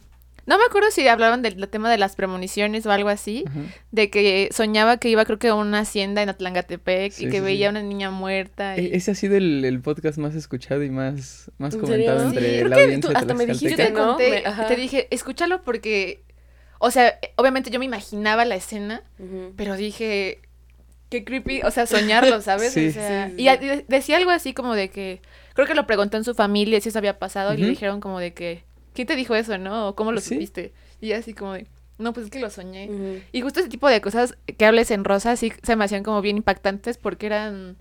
No 0.45 0.59
me 0.59 0.65
acuerdo 0.65 0.91
si 0.91 1.07
hablaban 1.07 1.41
del 1.43 1.69
tema 1.69 1.91
de 1.91 1.99
las 1.99 2.17
premoniciones 2.17 2.85
o 2.87 2.91
algo 2.91 3.09
así, 3.09 3.45
de 3.93 4.11
que 4.11 4.49
soñaba 4.53 4.97
que 4.97 5.09
iba 5.09 5.25
creo 5.25 5.39
que 5.39 5.49
a 5.49 5.55
una 5.55 5.81
hacienda 5.81 6.21
en 6.23 6.29
Atlangatepec 6.31 7.13
Sí, 7.13 7.27
y 7.27 7.29
que 7.29 7.39
sí, 7.39 7.41
veía 7.41 7.69
a 7.69 7.71
sí. 7.73 7.77
una 7.79 7.83
niña 7.87 8.11
muerta. 8.11 8.77
y- 8.77 8.87
E- 8.87 8.97
Ese 8.97 9.13
ha 9.13 9.15
sido 9.15 9.37
el, 9.37 9.65
el 9.65 9.81
podcast 9.81 10.19
más 10.19 10.35
escuchado 10.35 10.83
y 10.83 10.91
más, 10.91 11.51
más 11.59 11.75
¿En 11.75 11.81
comentado 11.81 12.19
serio? 12.19 12.29
entre 12.31 12.43
Sí, 12.51 12.57
creo 12.57 12.69
la 12.69 12.77
que 12.77 12.83
audiencia 12.83 13.09
tú 13.09 13.13
de 13.15 13.19
hasta 13.21 13.35
me 13.35 13.47
Yo 13.47 13.53
dijiste, 13.53 13.77
Tlaxcalteca. 13.77 14.01
te 14.01 14.07
¿no? 14.07 14.09
conté, 14.43 14.63
Me- 14.63 14.69
te 14.69 14.77
dije, 14.77 15.09
escúchalo 15.13 15.63
porque, 15.63 16.25
o 16.81 16.91
sea, 16.91 17.19
obviamente 17.37 17.71
yo 17.71 17.79
me 17.79 17.85
imaginaba 17.85 18.45
la 18.45 18.57
escena, 18.57 19.03
pero 19.57 19.77
dije, 19.77 20.41
qué 21.09 21.25
creepy, 21.25 21.61
o 21.63 21.71
sea, 21.71 21.87
soñarlo, 21.87 22.41
¿sabes? 22.43 22.73
Sí. 22.73 22.89
O 22.89 22.93
sea, 22.93 23.29
Sí, 23.29 23.35
sí, 23.37 23.43
y 23.43 23.49
a- 23.49 23.61
sí. 23.61 23.67
de- 23.67 23.85
decía 23.87 24.17
algo 24.17 24.31
así 24.33 24.55
como 24.55 24.75
de 24.75 24.89
que, 24.91 25.21
creo 25.55 25.69
que 25.69 25.75
lo 25.77 25.87
preguntó 25.87 26.17
en 26.17 26.25
su 26.25 26.35
familia 26.35 26.81
si 26.81 26.89
eso 26.89 26.99
había 26.99 27.19
pasado 27.21 27.55
y 27.55 27.59
le 27.59 27.69
dijeron 27.69 28.01
como 28.01 28.19
de 28.19 28.33
que, 28.35 28.65
¿quién 28.95 29.07
te 29.07 29.17
dijo 29.17 29.35
eso, 29.35 29.59
no? 29.59 29.89
¿O 29.89 29.95
cómo 29.95 30.13
lo 30.13 30.21
Sí. 30.21 30.35
supiste? 30.35 30.73
Y 31.01 31.13
así 31.13 31.35
como 31.35 31.53
de, 31.55 31.67
no, 31.99 32.13
pues 32.13 32.27
es 32.27 32.31
que 32.33 32.41
lo 32.41 32.51
soñé. 32.51 33.23
Y 33.33 33.41
justo 33.43 33.61
ese 33.61 33.69
tipo 33.69 33.89
de 33.89 34.01
cosas 34.01 34.37
que 34.59 34.65
hables 34.67 34.91
en 34.91 35.05
rosa 35.05 35.37
sí 35.37 35.53
se 35.63 35.77
me 35.77 35.85
hacían 35.85 36.03
como 36.03 36.21
bien 36.23 36.37
impactantes 36.37 36.99
porque 36.99 37.27
eran, 37.27 37.77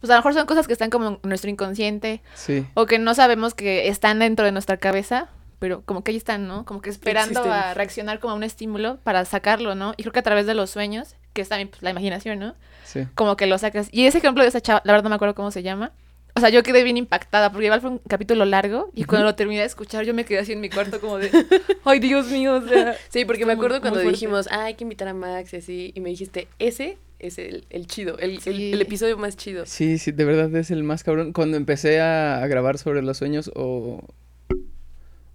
pues 0.00 0.10
a 0.10 0.14
lo 0.14 0.18
mejor 0.20 0.34
son 0.34 0.46
cosas 0.46 0.66
que 0.66 0.72
están 0.72 0.90
como 0.90 1.08
en 1.08 1.18
nuestro 1.22 1.50
inconsciente 1.50 2.22
Sí. 2.34 2.66
o 2.74 2.86
que 2.86 2.98
no 2.98 3.14
sabemos 3.14 3.54
que 3.54 3.88
están 3.88 4.18
dentro 4.18 4.44
de 4.44 4.52
nuestra 4.52 4.76
cabeza, 4.76 5.28
pero 5.60 5.82
como 5.82 6.02
que 6.04 6.10
ahí 6.10 6.16
están, 6.16 6.46
¿no? 6.46 6.64
Como 6.64 6.82
que 6.82 6.90
esperando 6.90 7.40
Existen. 7.40 7.52
a 7.52 7.74
reaccionar 7.74 8.18
como 8.20 8.32
a 8.32 8.36
un 8.36 8.42
estímulo 8.42 8.98
para 9.02 9.24
sacarlo, 9.24 9.74
¿no? 9.74 9.94
Y 9.96 10.02
creo 10.02 10.12
que 10.12 10.18
a 10.18 10.22
través 10.22 10.46
de 10.46 10.54
los 10.54 10.70
sueños, 10.70 11.14
que 11.32 11.40
es 11.42 11.48
también 11.48 11.68
pues, 11.68 11.82
la 11.82 11.90
imaginación, 11.90 12.38
¿no? 12.38 12.54
Sí. 12.84 13.06
Como 13.14 13.36
que 13.36 13.46
lo 13.46 13.56
sacas. 13.56 13.88
Y 13.92 14.04
ese 14.06 14.18
ejemplo 14.18 14.42
de 14.42 14.48
esa 14.50 14.60
chava, 14.60 14.82
la 14.84 14.92
verdad 14.92 15.04
no 15.04 15.10
me 15.10 15.14
acuerdo 15.16 15.34
cómo 15.34 15.50
se 15.50 15.62
llama. 15.62 15.92
O 16.36 16.40
sea, 16.40 16.48
yo 16.48 16.62
quedé 16.64 16.82
bien 16.82 16.96
impactada 16.96 17.52
porque 17.52 17.66
igual 17.66 17.80
fue 17.80 17.90
un 17.90 17.98
capítulo 18.08 18.44
largo 18.44 18.90
y 18.92 19.04
cuando 19.04 19.24
lo 19.26 19.34
terminé 19.36 19.60
de 19.60 19.66
escuchar 19.66 20.04
yo 20.04 20.14
me 20.14 20.24
quedé 20.24 20.40
así 20.40 20.52
en 20.52 20.60
mi 20.60 20.68
cuarto 20.68 21.00
como 21.00 21.18
de, 21.18 21.30
ay 21.84 22.00
Dios 22.00 22.26
mío, 22.28 22.54
o 22.56 22.68
sea. 22.68 22.96
Sí, 23.08 23.24
porque 23.24 23.46
me 23.46 23.52
acuerdo 23.52 23.76
muy 23.76 23.82
cuando 23.82 24.00
dijimos, 24.00 24.48
ah, 24.50 24.64
hay 24.64 24.74
que 24.74 24.82
invitar 24.84 25.06
a 25.08 25.14
Max 25.14 25.52
y 25.54 25.56
así, 25.58 25.92
y 25.94 26.00
me 26.00 26.10
dijiste, 26.10 26.48
ese 26.58 26.98
es 27.20 27.38
el, 27.38 27.64
el 27.70 27.86
chido, 27.86 28.18
el, 28.18 28.32
el- 28.32 28.40
Sí. 28.40 28.72
el 28.72 28.82
episodio 28.82 29.16
más 29.16 29.36
chido. 29.36 29.64
Sí, 29.64 29.96
sí, 29.98 30.10
de 30.10 30.24
verdad 30.24 30.54
es 30.56 30.70
el 30.72 30.82
más 30.82 31.04
cabrón. 31.04 31.32
Cuando 31.32 31.56
empecé 31.56 32.00
a, 32.00 32.42
a 32.42 32.46
grabar 32.48 32.78
sobre 32.78 33.00
los 33.02 33.16
sueños 33.16 33.52
o, 33.54 34.02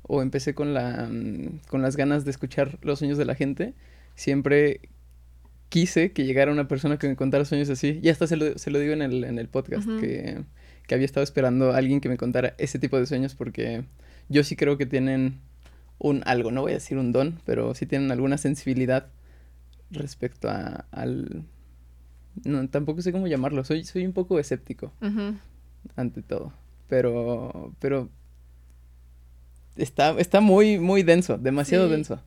o 0.03 0.21
empecé 0.21 0.53
con 0.53 0.73
la 0.73 1.07
mm, 1.09 1.61
con 1.69 1.81
las 1.81 1.95
ganas 1.95 2.25
de 2.25 2.31
escuchar 2.31 2.77
los 2.81 2.99
sueños 2.99 3.17
de 3.17 3.25
la 3.25 3.35
gente, 3.35 3.73
siempre 4.15 4.81
quise 5.69 6.11
que 6.11 6.25
llegara 6.25 6.51
una 6.51 6.67
persona 6.67 6.97
que 6.97 7.07
me 7.07 7.15
contara 7.15 7.45
sueños 7.45 7.69
así. 7.69 7.99
Y 8.03 8.09
hasta 8.09 8.27
se 8.27 8.35
lo, 8.35 8.57
se 8.57 8.69
lo 8.71 8.79
digo 8.79 8.93
en 8.93 9.01
el, 9.01 9.23
en 9.23 9.39
el 9.39 9.47
podcast, 9.47 9.87
que, 9.99 10.39
que 10.89 10.95
había 10.95 11.05
estado 11.05 11.23
esperando 11.23 11.71
a 11.71 11.77
alguien 11.77 12.01
que 12.01 12.09
me 12.09 12.17
contara 12.17 12.55
ese 12.57 12.79
tipo 12.79 12.97
de 12.99 13.05
sueños 13.05 13.35
porque 13.35 13.85
yo 14.27 14.43
sí 14.43 14.55
creo 14.55 14.75
que 14.77 14.87
tienen 14.87 15.39
un 15.99 16.23
algo, 16.25 16.49
no 16.51 16.61
voy 16.61 16.71
a 16.71 16.75
decir 16.75 16.97
un 16.97 17.11
don, 17.11 17.39
pero 17.45 17.75
sí 17.75 17.85
tienen 17.85 18.11
alguna 18.11 18.37
sensibilidad 18.39 19.07
respecto 19.91 20.49
a, 20.49 20.85
al... 20.91 21.43
No, 22.43 22.67
tampoco 22.69 23.01
sé 23.03 23.11
cómo 23.11 23.27
llamarlo, 23.27 23.63
soy, 23.63 23.83
soy 23.83 24.05
un 24.05 24.13
poco 24.13 24.39
escéptico 24.39 24.91
ante 25.95 26.21
todo, 26.23 26.53
pero, 26.87 27.73
pero 27.79 28.09
está, 29.75 30.11
está 30.19 30.41
muy, 30.41 30.79
muy 30.79 31.03
denso, 31.03 31.37
demasiado 31.37 31.85
Sí. 31.85 31.91
denso. 31.91 32.23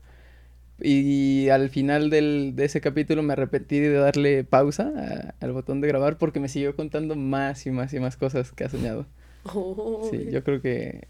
Y 0.84 1.48
al 1.50 1.70
final 1.70 2.10
del, 2.10 2.52
de 2.56 2.64
ese 2.64 2.80
capítulo 2.80 3.22
me 3.22 3.34
arrepentí 3.34 3.78
de 3.78 3.92
darle 3.92 4.42
pausa 4.44 4.90
a- 4.96 5.34
al 5.44 5.52
botón 5.52 5.80
de 5.80 5.88
grabar 5.88 6.18
porque 6.18 6.40
me 6.40 6.48
siguió 6.48 6.74
contando 6.74 7.14
más 7.14 7.64
y 7.66 7.70
más 7.70 7.92
y 7.94 8.00
más 8.00 8.16
cosas 8.16 8.50
que 8.52 8.64
ha 8.64 8.68
soñado. 8.68 9.06
Sí, 10.10 10.28
yo 10.30 10.42
creo 10.44 10.60
que 10.60 11.08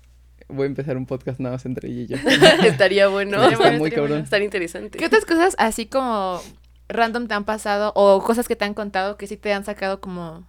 voy 0.48 0.64
a 0.64 0.66
empezar 0.66 0.96
un 0.96 1.06
podcast 1.06 1.40
nada 1.40 1.54
más 1.56 1.64
entre 1.66 1.88
ella 1.88 2.02
y 2.02 2.06
yo. 2.06 2.16
Estaría 2.66 3.08
bueno. 3.08 3.42
Está 3.42 3.56
bueno, 3.56 3.78
muy 3.78 3.88
estaría 3.88 3.90
cabrón. 3.94 4.08
bueno. 4.10 4.24
Estaría 4.24 4.44
interesante. 4.44 4.98
¿Qué 4.98 5.06
otras 5.06 5.24
cosas 5.24 5.54
así 5.58 5.86
como 5.86 6.40
random 6.88 7.26
te 7.28 7.34
han 7.34 7.44
pasado 7.44 7.92
o 7.94 8.22
cosas 8.22 8.48
que 8.48 8.56
te 8.56 8.64
han 8.66 8.74
contado 8.74 9.16
que 9.16 9.26
sí 9.26 9.36
te 9.38 9.52
han 9.54 9.64
sacado 9.64 10.00
como, 10.00 10.46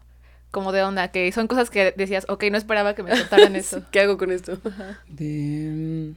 como 0.52 0.72
de 0.74 0.84
onda? 0.84 1.10
Que 1.10 1.32
son 1.32 1.48
cosas 1.48 1.70
que 1.70 1.94
decías, 1.96 2.26
ok, 2.28 2.44
no 2.52 2.58
esperaba 2.58 2.96
que 2.96 3.04
me 3.04 3.12
contaran 3.12 3.56
eso. 3.58 3.82
¿Qué 3.92 4.02
hago 4.02 4.18
con 4.18 4.32
esto? 4.32 4.58
De... 5.08 6.14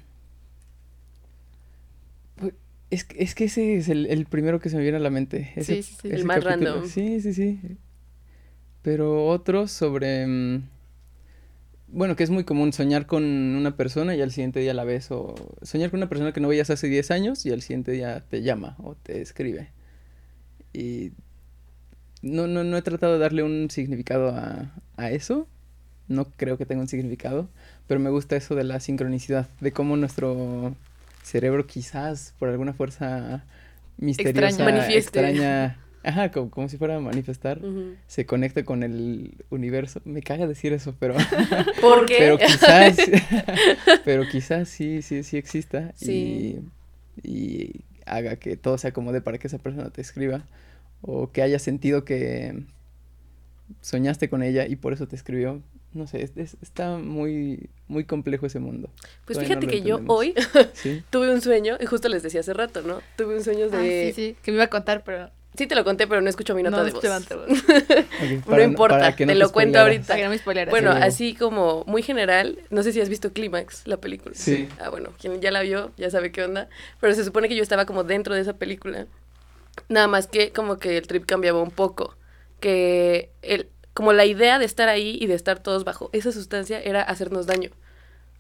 Es, 2.97 3.05
que- 3.05 3.23
es 3.23 3.35
que 3.35 3.45
ese 3.45 3.77
es 3.77 3.89
el, 3.89 4.07
el 4.07 4.25
primero 4.27 4.59
que 4.61 4.69
se 4.71 4.77
me 4.77 4.83
viene 4.83 4.97
a 4.97 5.01
la 5.01 5.11
mente. 5.11 5.53
ese- 5.57 5.77
Sí, 5.77 5.83
sí, 5.83 5.97
sí. 6.03 6.09
El 6.11 6.25
más 6.25 6.43
capítulo. 6.43 6.73
random. 6.75 6.89
Sí, 6.91 7.21
sí, 7.21 7.35
sí. 7.35 7.61
Pero 8.83 9.27
otro 9.27 9.69
sobre... 9.69 10.27
mm, 10.27 10.63
Bueno, 11.89 12.17
que 12.17 12.25
es 12.25 12.31
muy 12.31 12.45
común 12.45 12.73
soñar 12.73 13.07
con 13.07 13.23
una 13.25 13.77
persona 13.77 14.15
y 14.17 14.21
al 14.23 14.31
siguiente 14.33 14.61
día 14.61 14.75
la 14.75 14.85
ves 14.85 15.11
o 15.11 15.35
soñar 15.63 15.91
con 15.91 15.99
una 15.99 16.09
persona 16.09 16.33
que 16.33 16.41
no 16.41 16.49
veías 16.49 16.71
hace 16.71 16.89
10 16.89 17.11
años 17.11 17.47
y 17.47 17.53
al 17.53 17.63
siguiente 17.63 17.93
día 17.93 18.25
te 18.29 18.43
llama 18.43 18.77
o 18.83 18.95
te 18.97 19.21
escribe. 19.23 19.69
Y 20.73 21.13
no, 22.23 22.47
no, 22.47 22.65
no 22.65 22.77
he 22.77 22.83
tratado 22.83 23.15
de 23.15 23.19
darle 23.21 23.43
un 23.43 23.69
significado 23.71 24.31
a, 24.31 24.73
a 24.97 25.11
eso. 25.11 25.47
No 26.09 26.27
creo 26.37 26.57
que 26.59 26.67
tenga 26.67 26.83
un 26.83 26.89
significado, 26.89 27.49
pero 27.89 27.99
me 28.01 28.11
gusta 28.11 28.37
eso 28.37 28.55
de 28.55 28.65
la 28.65 28.79
sincronicidad, 28.81 29.49
de 29.61 29.73
cómo 29.73 29.97
nuestro 29.97 30.75
cerebro 31.27 31.67
quizás 31.67 32.35
por 32.39 32.49
alguna 32.49 32.73
fuerza 32.73 33.45
misteriosa, 33.99 34.65
Manifieste. 34.65 34.99
extraña, 34.99 35.79
ajá, 36.05 36.31
como, 36.31 36.51
como 36.51 36.69
si 36.69 36.77
fuera 36.77 36.97
a 36.97 37.01
manifestar, 37.01 37.61
se 38.07 38.27
conecta 38.27 38.65
con 38.65 38.83
el 38.83 39.35
universo. 39.51 40.01
Me 40.05 40.23
caga 40.23 40.47
decir 40.47 40.73
eso, 40.73 40.95
pero, 40.99 41.15
¿Por 41.81 42.07
qué? 42.07 42.17
pero 42.19 42.39
quizás, 42.39 42.97
pero 44.05 44.29
quizás 44.31 44.69
sí, 44.69 45.03
sí, 45.03 45.23
sí 45.23 45.37
exista 45.37 45.93
Sí. 45.97 46.61
y, 47.23 47.29
y 47.31 47.81
haga 48.07 48.37
que 48.37 48.57
todo 48.57 48.79
se 48.79 48.89
acomode 48.89 49.21
para 49.21 49.39
que 49.39 49.49
esa 49.49 49.59
persona 49.59 49.91
te 49.91 50.01
escriba 50.03 50.45
o 51.03 51.33
que 51.33 51.43
haya 51.43 51.59
sentido 51.59 52.05
que 52.05 52.63
soñaste 53.81 54.29
con 54.29 54.43
ella 54.43 54.67
y 54.67 54.77
por 54.77 54.93
eso 54.93 55.09
te 55.09 55.17
escribió. 55.17 55.61
No 55.97 56.07
sé, 56.07 56.23
es- 56.23 56.37
es- 56.37 56.57
está 56.63 56.99
muy, 56.99 57.71
muy 57.89 58.05
complejo 58.05 58.47
ese 58.47 58.59
mundo. 58.59 58.91
Pues 59.25 59.39
Todavía 59.39 59.55
no 59.57 59.61
fíjate 59.63 59.67
que 59.83 59.89
yo 59.89 60.01
hoy 60.09 60.35
Sí. 60.75 61.03
tuve 61.11 61.33
un 61.33 61.41
sueño, 61.41 61.77
y 61.81 61.87
justo 61.87 62.09
les 62.09 62.23
decía 62.23 62.41
hace 62.41 62.53
rato, 62.53 62.83
¿no? 62.83 63.01
Tuve 63.17 63.37
un 63.37 63.43
sueño 63.43 63.67
Ah, 63.73 63.77
de... 63.79 64.13
sí, 64.15 64.29
sí, 64.33 64.37
que 64.43 64.51
me 64.51 64.57
iba 64.57 64.65
a 64.65 64.71
contar, 64.71 65.03
pero 65.05 65.31
Sí 65.57 65.67
te 65.67 65.75
lo 65.75 65.85
conté, 65.85 66.07
pero 66.07 66.21
no 66.21 66.29
escucho 66.29 66.55
mi 66.55 66.63
nota 66.63 66.77
no 66.77 66.85
de 66.85 66.91
voz. 66.93 67.03
No 68.47 68.61
importa, 68.63 68.99
para 68.99 69.17
que 69.17 69.25
te 69.25 69.33
no 69.33 69.39
lo 69.39 69.51
cuento 69.53 69.79
ahorita. 69.79 70.09
Para 70.09 70.19
que 70.19 70.25
no 70.25 70.29
me 70.31 70.37
spoilearas. 70.37 70.71
Bueno, 70.71 70.93
Sí, 70.93 70.99
así 71.03 71.35
como 71.35 71.83
muy 71.87 72.03
general, 72.03 72.59
no 72.69 72.83
sé 72.83 72.93
si 72.93 73.01
has 73.01 73.09
visto 73.09 73.33
Clímax, 73.33 73.87
la 73.87 73.97
película. 73.97 74.35
Sí. 74.35 74.69
Ah, 74.79 74.91
bueno, 74.91 75.15
quien 75.19 75.41
ya 75.41 75.51
la 75.51 75.63
vio 75.63 75.93
ya 75.97 76.11
sabe 76.11 76.31
qué 76.31 76.45
onda. 76.45 76.69
Pero 77.01 77.15
se 77.15 77.25
supone 77.25 77.49
que 77.49 77.57
yo 77.57 77.63
estaba 77.63 77.87
como 77.87 78.05
dentro 78.05 78.35
de 78.35 78.43
esa 78.43 78.53
película. 78.59 79.07
Nada 79.89 80.09
más 80.09 80.27
que 80.27 80.53
como 80.53 80.77
que 80.77 80.99
el 80.99 81.07
trip 81.07 81.25
cambiaba 81.25 81.63
un 81.63 81.71
poco. 81.71 82.17
Que 82.61 83.31
el, 83.41 83.69
como 83.97 84.13
la 84.13 84.27
idea 84.27 84.59
de 84.59 84.67
estar 84.67 84.89
ahí 84.91 85.17
y 85.19 85.27
de 85.27 85.33
estar 85.35 85.59
todos 85.59 85.83
bajo 85.85 86.11
esa 86.13 86.31
sustancia 86.31 86.81
era 86.83 87.01
hacernos 87.03 87.47
daño. 87.47 87.71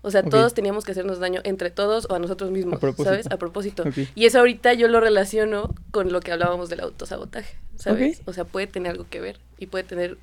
O 0.03 0.11
sea, 0.11 0.23
todos 0.23 0.53
teníamos 0.53 0.85
que 0.85 0.93
hacernos 0.93 1.19
daño 1.19 1.41
entre 1.45 1.71
todos 1.71 2.07
o 2.11 2.15
a 2.15 2.19
nosotros 2.19 2.51
mismos, 2.51 2.75
A 2.75 2.79
propósito. 2.81 3.11
¿sabes? 3.11 3.27
A 3.31 3.39
propósito. 3.39 3.85
Y 4.15 4.27
eso 4.27 4.39
ahorita 4.39 4.75
yo 4.75 4.87
lo 4.89 5.01
relaciono 5.01 5.75
con 5.91 6.13
lo 6.13 6.21
que 6.21 6.31
hablábamos 6.31 6.69
del 6.69 6.81
autosabotaje, 6.81 7.57
¿sabes? 7.77 8.21
O 8.27 8.33
sea, 8.35 8.45
puede 8.45 8.67
tener 8.67 8.93
algo 8.93 9.07
que 9.09 9.21
ver 9.21 9.39
y 9.59 9.67
puede 9.67 9.83
tener 9.85 10.19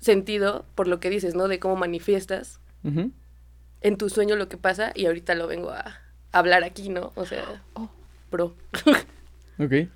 sentido 0.00 0.66
por 0.74 0.86
lo 0.86 1.00
que 1.00 1.08
dices, 1.10 1.34
¿no? 1.34 1.48
De 1.48 1.58
cómo 1.58 1.76
manifiestas 1.76 2.60
en 3.80 3.96
tu 3.96 4.10
sueño 4.10 4.36
lo 4.36 4.48
que 4.50 4.58
pasa 4.58 4.92
y 4.94 5.06
ahorita 5.06 5.34
lo 5.34 5.46
vengo 5.46 5.70
a 5.70 5.98
hablar 6.30 6.62
aquí, 6.62 6.90
¿no? 6.90 7.12
O 7.14 7.24
sea, 7.24 7.62
Oh. 7.72 7.88
pro. 8.30 8.54
Ok. 9.58 9.88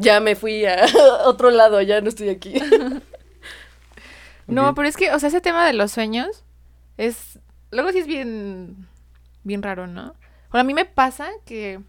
Ya 0.00 0.20
me 0.20 0.34
fui 0.34 0.64
a 0.64 0.86
otro 1.24 1.50
lado, 1.50 1.80
ya 1.82 2.00
no 2.00 2.08
estoy 2.08 2.30
aquí. 2.30 2.54
No, 4.46 4.74
pero 4.74 4.88
es 4.88 4.96
que, 4.96 5.12
o 5.12 5.18
sea, 5.20 5.28
ese 5.28 5.40
tema 5.40 5.64
de 5.64 5.72
los 5.72 5.92
sueños 5.92 6.44
es. 6.96 7.38
Luego 7.70 7.92
sí 7.92 7.98
es 7.98 8.08
bien. 8.08 8.88
Bien 9.44 9.62
raro, 9.62 9.86
¿no? 9.86 10.16
Bueno, 10.50 10.60
a 10.60 10.64
mí 10.64 10.74
me 10.74 10.84
pasa 10.84 11.28
que. 11.46 11.80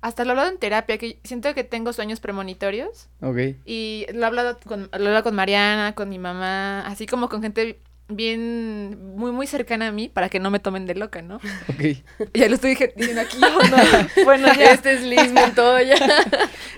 Hasta 0.00 0.24
lo 0.24 0.30
he 0.30 0.32
hablado 0.32 0.50
en 0.50 0.58
terapia, 0.58 0.96
que 0.96 1.18
siento 1.24 1.52
que 1.54 1.62
tengo 1.62 1.92
sueños 1.92 2.20
premonitorios. 2.20 3.08
Ok. 3.20 3.56
Y 3.66 4.06
lo 4.14 4.22
he 4.22 4.24
hablado 4.24 4.58
con, 4.66 4.88
lo 4.92 5.04
he 5.04 5.08
hablado 5.08 5.24
con 5.24 5.34
Mariana, 5.34 5.94
con 5.94 6.08
mi 6.08 6.18
mamá, 6.18 6.86
así 6.86 7.06
como 7.06 7.28
con 7.28 7.42
gente 7.42 7.80
bien, 8.08 9.16
muy, 9.16 9.32
muy 9.32 9.46
cercana 9.46 9.88
a 9.88 9.92
mí 9.92 10.08
para 10.08 10.28
que 10.28 10.38
no 10.40 10.50
me 10.50 10.60
tomen 10.60 10.86
de 10.86 10.94
loca, 10.94 11.22
¿no? 11.22 11.36
Ok. 11.68 12.28
Ya 12.34 12.48
lo 12.48 12.54
estoy 12.56 12.76
diciendo 12.96 13.20
aquí, 13.22 13.38
¿o 13.38 13.62
no? 13.68 13.76
Bueno, 14.24 14.48
ya, 14.54 14.72
Este 14.72 14.92
es 14.94 15.02
Liz 15.02 15.32
Montoya. 15.32 15.96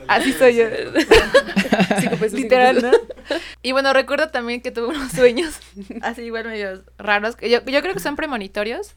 así 0.09 0.33
soy 0.33 0.57
yo. 0.57 0.65
Cinco 2.01 2.17
pesos, 2.17 2.19
cinco 2.19 2.37
Literal, 2.37 2.83
¿no? 2.83 2.91
Y 3.63 3.73
bueno, 3.73 3.93
recuerdo 3.93 4.29
también 4.29 4.61
que 4.61 4.71
tuve 4.71 4.89
unos 4.89 5.13
sueños 5.13 5.59
así 6.03 6.23
igual 6.23 6.45
medio 6.47 6.85
raros, 6.99 7.37
yo, 7.41 7.65
yo 7.65 7.83
creo 7.83 7.95
que 7.95 8.01
son 8.01 8.17
premonitorios, 8.17 8.95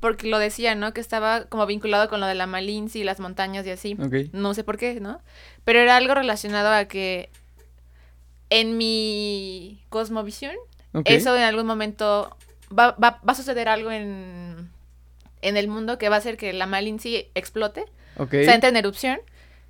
porque 0.00 0.28
lo 0.28 0.38
decía, 0.38 0.74
¿no? 0.74 0.94
Que 0.94 1.00
estaba 1.00 1.44
como 1.44 1.66
vinculado 1.66 2.08
con 2.08 2.20
lo 2.20 2.26
de 2.26 2.34
la 2.34 2.46
Malinci 2.46 3.00
y 3.00 3.04
las 3.04 3.20
montañas 3.20 3.66
y 3.66 3.70
así. 3.70 3.96
Ok. 4.00 4.32
No 4.32 4.54
sé 4.54 4.64
por 4.64 4.78
qué, 4.78 5.00
¿no? 5.00 5.20
Pero 5.64 5.78
era 5.80 5.96
algo 5.96 6.14
relacionado 6.14 6.72
a 6.72 6.86
que 6.86 7.28
en 8.48 8.76
mi 8.78 9.84
cosmovisión, 9.90 10.54
Eso 11.04 11.36
en 11.36 11.42
algún 11.42 11.66
momento 11.66 12.36
va, 12.76 12.92
va, 12.92 13.20
va 13.26 13.32
a 13.32 13.34
suceder 13.34 13.68
algo 13.68 13.90
en, 13.90 14.70
en 15.42 15.56
el 15.56 15.68
mundo 15.68 15.98
que 15.98 16.08
va 16.08 16.16
a 16.16 16.18
hacer 16.18 16.36
que 16.36 16.52
la 16.52 16.66
Malinci 16.66 17.28
explote, 17.34 17.84
o 18.16 18.26
sea, 18.44 18.54
entre 18.54 18.70
en 18.70 18.76
erupción, 18.76 19.20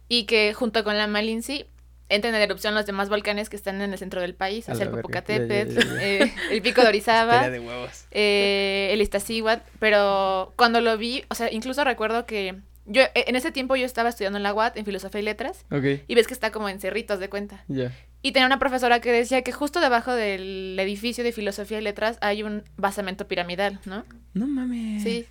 y 0.08 0.24
que 0.24 0.54
junto 0.54 0.82
con 0.84 0.96
la 0.96 1.06
Malinci 1.06 1.66
entren 2.08 2.34
en 2.34 2.42
erupción 2.42 2.74
los 2.74 2.86
demás 2.86 3.08
volcanes 3.08 3.48
que 3.48 3.54
están 3.56 3.80
en 3.80 3.92
el 3.92 3.98
centro 3.98 4.20
del 4.20 4.34
país, 4.34 4.68
o 4.68 4.74
sea, 4.74 4.84
el. 4.84 4.90
Popocatépetl, 4.90 5.78
eh, 6.00 6.32
el 6.50 6.60
Pico 6.62 6.82
de 6.82 6.88
Orizaba, 6.88 7.34
Estaría 7.34 7.50
de 7.50 7.60
huevos. 7.60 8.04
eh, 8.10 8.88
el 8.92 9.00
Iztaccíhuatl, 9.00 9.62
pero 9.78 10.52
cuando 10.56 10.80
lo 10.80 10.96
vi, 10.98 11.24
o 11.28 11.34
sea, 11.36 11.52
incluso 11.52 11.84
recuerdo 11.84 12.26
que 12.26 12.56
yo 12.90 13.02
e- 13.02 13.24
en 13.28 13.36
ese 13.36 13.52
tiempo 13.52 13.76
yo 13.76 13.86
estaba 13.86 14.08
estudiando 14.08 14.36
en 14.36 14.42
la 14.42 14.52
UAT 14.52 14.76
en 14.76 14.84
Filosofía 14.84 15.20
y 15.20 15.24
Letras 15.24 15.64
Ok. 15.70 16.02
y 16.06 16.14
ves 16.14 16.26
que 16.26 16.34
está 16.34 16.50
como 16.50 16.68
en 16.68 16.80
cerritos 16.80 17.18
de 17.20 17.28
cuenta. 17.30 17.64
Ya. 17.68 17.92
Y 18.22 18.32
tenía 18.32 18.46
una 18.46 18.58
profesora 18.58 19.00
que 19.00 19.10
decía 19.12 19.40
que 19.42 19.52
justo 19.52 19.80
debajo 19.80 20.12
del 20.12 20.76
edificio 20.78 21.24
de 21.24 21.32
Filosofía 21.32 21.78
y 21.78 21.82
Letras 21.82 22.18
hay 22.20 22.42
un 22.42 22.64
basamento 22.76 23.26
piramidal, 23.26 23.80
¿no? 23.86 24.04
No 24.34 24.46
mames. 24.46 25.02
Sí. 25.02 25.26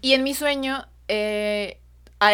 Y 0.00 0.14
en 0.14 0.24
mi 0.24 0.34
sueño 0.34 0.86
eh, 1.06 1.78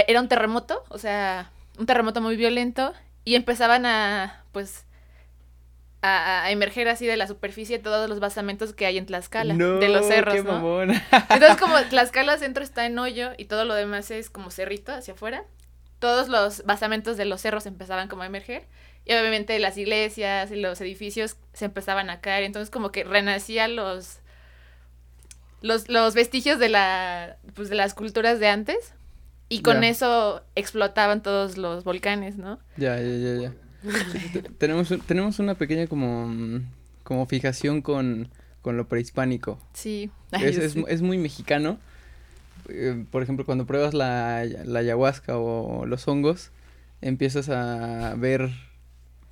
era 0.07 0.21
un 0.21 0.29
terremoto, 0.29 0.85
o 0.89 0.99
sea, 0.99 1.51
un 1.79 1.85
terremoto 1.87 2.21
muy 2.23 2.37
violento 2.37 2.95
y 3.27 3.35
empezaban 3.35 3.85
a, 3.85 4.43
pues, 4.53 4.87
a, 6.05 6.45
a 6.45 6.51
emerger 6.51 6.89
así 6.89 7.07
de 7.07 7.17
la 7.17 7.27
superficie 7.27 7.79
todos 7.79 8.09
los 8.09 8.21
basamentos 8.21 8.73
que 8.75 8.85
hay 8.87 8.99
en 8.99 9.07
Tlaxcala, 9.07 9.55
No, 9.55 9.79
de 9.79 9.89
los 9.89 10.07
cerros, 10.07 10.35
qué 10.35 10.43
¿no? 10.43 10.53
mamón. 10.53 10.91
Entonces, 11.31 11.57
como 11.59 11.81
Tlaxcala 11.89 12.37
centro 12.39 12.63
está 12.63 12.85
en 12.87 12.99
hoyo 12.99 13.31
y 13.39 13.47
todo 13.47 13.65
lo 13.65 13.75
demás 13.75 14.11
es 14.11 14.29
como 14.29 14.51
cerrito 14.51 14.93
hacia 14.93 15.15
afuera, 15.15 15.45
todos 16.01 16.29
los 16.29 16.65
basamentos 16.65 17.17
de 17.17 17.25
los 17.25 17.41
cerros 17.41 17.65
empezaban 17.67 18.09
como 18.09 18.23
a 18.23 18.27
emerger 18.27 18.67
y 19.07 19.13
obviamente 19.13 19.59
las 19.59 19.77
iglesias 19.79 20.51
y 20.51 20.57
los 20.57 20.81
edificios 20.81 21.37
se 21.55 21.65
empezaban 21.65 22.11
a 22.11 22.21
caer, 22.21 22.45
entonces 22.45 22.71
como 22.71 22.93
que 22.93 23.05
renacían 23.05 23.75
los 23.77 24.19
los, 25.63 25.89
los 25.89 26.15
vestigios 26.15 26.59
de 26.59 26.69
la 26.69 27.39
pues 27.55 27.71
de 27.71 27.77
las 27.77 27.95
culturas 27.95 28.39
de 28.39 28.49
antes 28.49 28.93
y 29.49 29.63
con 29.63 29.85
eso 29.85 30.43
explotaban 30.55 31.23
todos 31.23 31.57
los 31.57 31.85
volcanes, 31.85 32.37
¿no? 32.37 32.59
Ya, 32.77 32.99
ya, 32.99 33.17
ya, 33.17 33.43
ya. 33.43 33.53
Te- 34.33 34.43
tenemos, 34.59 34.93
tenemos 35.07 35.39
una 35.39 35.55
pequeña 35.55 35.87
como, 35.87 36.27
mm, 36.29 36.63
como 37.03 37.27
fijación 37.27 37.83
con, 37.83 38.29
con 38.63 38.77
lo 38.77 38.89
prehispánico. 38.89 39.59
Sí. 39.73 40.11
Es, 40.33 40.41
Ay, 40.59 40.65
es, 40.65 40.73
sí. 40.73 40.85
es 40.89 41.03
muy 41.03 41.19
mexicano. 41.19 41.79
Eh, 42.69 43.05
por 43.11 43.23
ejemplo, 43.23 43.45
cuando 43.45 43.67
pruebas 43.67 43.93
la, 43.95 44.45
la 44.65 44.79
ayahuasca 44.79 45.37
o 45.39 45.85
los 45.87 46.09
hongos, 46.09 46.51
empiezas 47.03 47.49
a 47.51 48.15
ver 48.17 48.51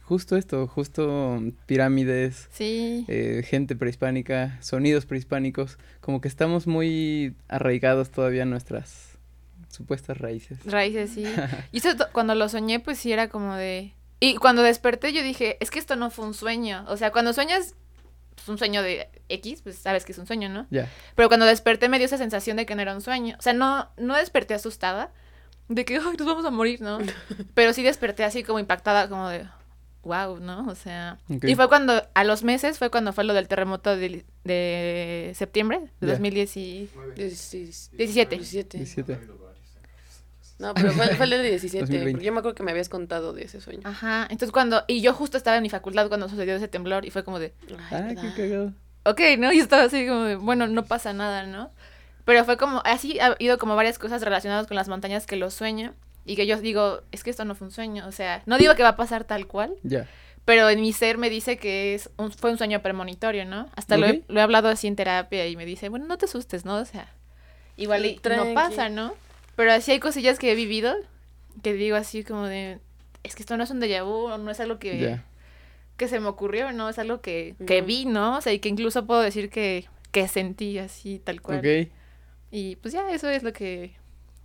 justo 0.02 0.37
esto, 0.37 0.66
justo 0.66 1.40
pirámides, 1.64 2.49
Sí. 2.52 3.06
eh, 3.09 3.42
gente 3.47 3.75
prehispánica, 3.76 4.59
sonidos 4.61 5.06
prehispánicos, 5.06 5.78
como 6.02 6.21
que 6.21 6.28
estamos 6.28 6.66
muy 6.66 7.35
arraigados 7.49 8.11
todavía 8.11 8.42
a 8.42 8.47
nuestras 8.47 9.16
supuestas 9.68 10.18
raíces. 10.18 10.59
Raíces, 10.66 11.11
sí. 11.14 11.25
Y 11.73 11.78
eso 11.78 11.88
cuando 12.12 12.35
lo 12.35 12.50
soñé, 12.50 12.80
pues 12.80 12.99
sí 12.99 13.11
era 13.12 13.28
como 13.28 13.54
de... 13.54 13.92
Y 14.23 14.37
cuando 14.37 14.62
desperté 14.62 15.12
yo 15.12 15.23
dije, 15.23 15.57
es 15.61 15.71
que 15.71 15.79
esto 15.79 15.97
no 15.97 16.11
fue 16.11 16.25
un 16.26 16.35
sueño. 16.35 16.85
O 16.88 16.97
sea, 16.97 17.11
cuando 17.11 17.33
sueñas 17.33 17.75
pues, 18.37 18.49
un 18.49 18.57
sueño 18.59 18.83
de 18.83 19.09
X, 19.29 19.62
pues 19.62 19.76
sabes 19.76 20.05
que 20.05 20.12
es 20.12 20.19
un 20.19 20.26
sueño, 20.26 20.49
¿no? 20.49 20.67
Ya, 20.71 20.88
Pero 21.17 21.29
cuando 21.29 21.45
desperté 21.47 21.88
me 21.88 21.99
dio 21.99 22.07
esa 22.07 22.19
sensación 22.19 22.57
de 22.57 22.64
que 22.67 22.75
no 22.75 22.83
era 22.83 22.95
un 22.95 23.00
sueño. 23.00 23.37
O 23.38 23.43
sea, 23.43 23.52
no, 23.52 23.91
no 23.97 24.17
desperté 24.17 24.55
asustada, 24.55 25.12
de 25.69 25.85
que, 25.85 25.97
ay, 25.97 26.17
nos 26.19 26.26
vamos 26.26 26.45
a 26.45 26.50
morir, 26.50 26.81
¿no? 26.81 26.99
Pero 27.54 27.73
sí 27.73 27.82
desperté 27.82 28.25
así 28.25 28.43
como 28.45 28.58
impactada, 28.58 29.08
como 29.08 29.28
de, 29.28 29.45
wow, 30.02 30.39
¿no? 30.39 30.67
O 30.69 30.75
sea... 30.75 31.19
Y 31.28 31.54
fue 31.54 31.69
cuando, 31.69 32.02
a 32.15 32.25
los 32.25 32.43
meses, 32.43 32.78
fue 32.78 32.91
cuando 32.91 33.13
fue 33.13 33.25
lo 33.25 33.35
del 33.35 33.49
terremoto 33.49 33.97
de, 33.97 34.25
de 34.45 35.32
septiembre 35.35 35.80
de 36.00 36.06
Ya. 36.06 36.13
2010 36.15 36.56
y... 36.56 36.89
Dieciséis- 37.17 37.91
17. 37.93 38.37
17. 38.37 38.78
17. 40.62 40.66
No, 40.66 40.75
pero 40.75 40.92
fue, 40.92 41.16
fue 41.16 41.25
el 41.26 41.30
de 41.30 41.42
17. 41.42 41.80
2020. 41.84 42.12
Porque 42.12 42.25
yo 42.26 42.32
me 42.32 42.38
acuerdo 42.38 42.54
que 42.54 42.62
me 42.62 42.70
habías 42.70 42.88
contado 42.88 43.32
de 43.32 43.42
ese 43.44 43.60
sueño. 43.60 43.80
Ajá, 43.84 44.22
entonces 44.30 44.52
cuando... 44.52 44.84
Y 44.86 45.00
yo 45.02 45.12
justo 45.14 45.36
estaba 45.36 45.56
en 45.56 45.62
mi 45.62 45.70
facultad 45.70 46.08
cuando 46.08 46.28
sucedió 46.28 46.54
ese 46.56 46.68
temblor 46.68 47.04
y 47.04 47.10
fue 47.10 47.25
como 47.25 47.38
de, 47.38 47.52
Ay, 47.90 48.14
Ah, 48.18 48.32
qué 48.36 48.42
cagado. 48.48 48.72
ok, 49.04 49.20
¿no? 49.38 49.52
Y 49.52 49.58
estaba 49.60 49.82
así 49.84 50.06
como 50.06 50.22
de, 50.25 50.36
bueno, 50.36 50.66
no 50.66 50.84
pasa 50.84 51.12
nada, 51.12 51.46
¿no? 51.46 51.70
Pero 52.25 52.44
fue 52.44 52.56
como, 52.56 52.80
así 52.84 53.18
ha 53.18 53.26
habido 53.26 53.58
como 53.58 53.75
varias 53.75 53.98
cosas 53.98 54.22
relacionadas 54.22 54.66
con 54.68 54.76
las 54.76 54.88
montañas 54.88 55.26
que 55.26 55.34
lo 55.36 55.50
sueño 55.50 55.92
y 56.25 56.36
que 56.36 56.46
yo 56.46 56.56
digo, 56.60 57.00
es 57.10 57.25
que 57.25 57.30
esto 57.30 57.44
no 57.44 57.56
fue 57.56 57.66
un 57.66 57.72
sueño, 57.72 58.06
o 58.06 58.12
sea, 58.12 58.42
no 58.46 58.58
digo 58.58 58.76
que 58.76 58.84
va 58.84 58.90
a 58.90 58.96
pasar 58.96 59.25
tal 59.25 59.48
cual, 59.48 59.75
Ya. 59.82 60.06
pero 60.44 60.70
en 60.70 60.80
mi 60.80 60.92
ser 60.92 61.18
me 61.18 61.30
dice 61.30 61.56
que 61.56 61.94
es 61.96 62.10
un- 62.16 62.30
fue 62.30 62.52
un 62.52 62.58
sueño 62.58 62.80
premonitorio, 62.80 63.44
¿no? 63.44 63.68
Hasta 63.75 63.96
lo, 63.96 64.06
he, 64.06 64.22
lo 64.28 64.38
he 64.38 64.42
hablado 64.44 64.68
así 64.68 64.86
en 64.86 64.94
terapia 64.94 65.48
y 65.48 65.56
me 65.56 65.66
dice, 65.66 65.88
bueno, 65.88 66.06
no 66.06 66.16
te 66.16 66.26
asustes, 66.26 66.64
¿no? 66.64 66.76
O 66.76 66.84
sea, 66.84 67.08
igual 67.76 68.06
y 68.06 68.20
no 68.36 68.54
pasa, 68.54 68.88
¿no? 68.88 69.14
Pero 69.56 69.73
así 69.73 69.93
hay 69.93 70.00
cosillas 70.00 70.38
que 70.38 70.52
he 70.52 70.54
vivido 70.54 70.95
que 71.62 71.75
digo 71.75 71.97
así 71.97 72.25
como 72.25 72.47
de, 72.47 72.78
es 73.23 73.34
que 73.34 73.43
esto 73.43 73.56
no 73.56 73.65
es 73.65 73.71
un 73.71 73.80
déjà 73.80 74.02
vu, 74.04 74.28
no 74.38 74.50
es 74.50 74.58
algo 74.60 74.78
que, 74.78 75.19
que 75.97 76.08
se 76.08 76.19
me 76.19 76.28
ocurrió, 76.28 76.73
¿no? 76.73 76.88
Es 76.88 76.99
algo 76.99 77.21
que, 77.21 77.54
que 77.67 77.82
vi, 77.82 78.06
¿no? 78.06 78.38
O 78.38 78.41
sea, 78.41 78.52
y 78.52 78.58
que 78.58 78.69
incluso 78.71 79.06
puedo 79.06 79.21
decir 79.21 79.50
que, 79.50 79.86
que 80.10 80.28
sentí 80.28 80.78
así, 80.78 81.19
tal 81.19 81.43
cual. 81.43 81.58
Ok. 81.58 81.91
Y 82.50 82.76
pues 82.76 82.95
ya, 82.95 83.10
eso 83.10 83.28
es 83.28 83.43
lo 83.43 83.52
que 83.52 83.93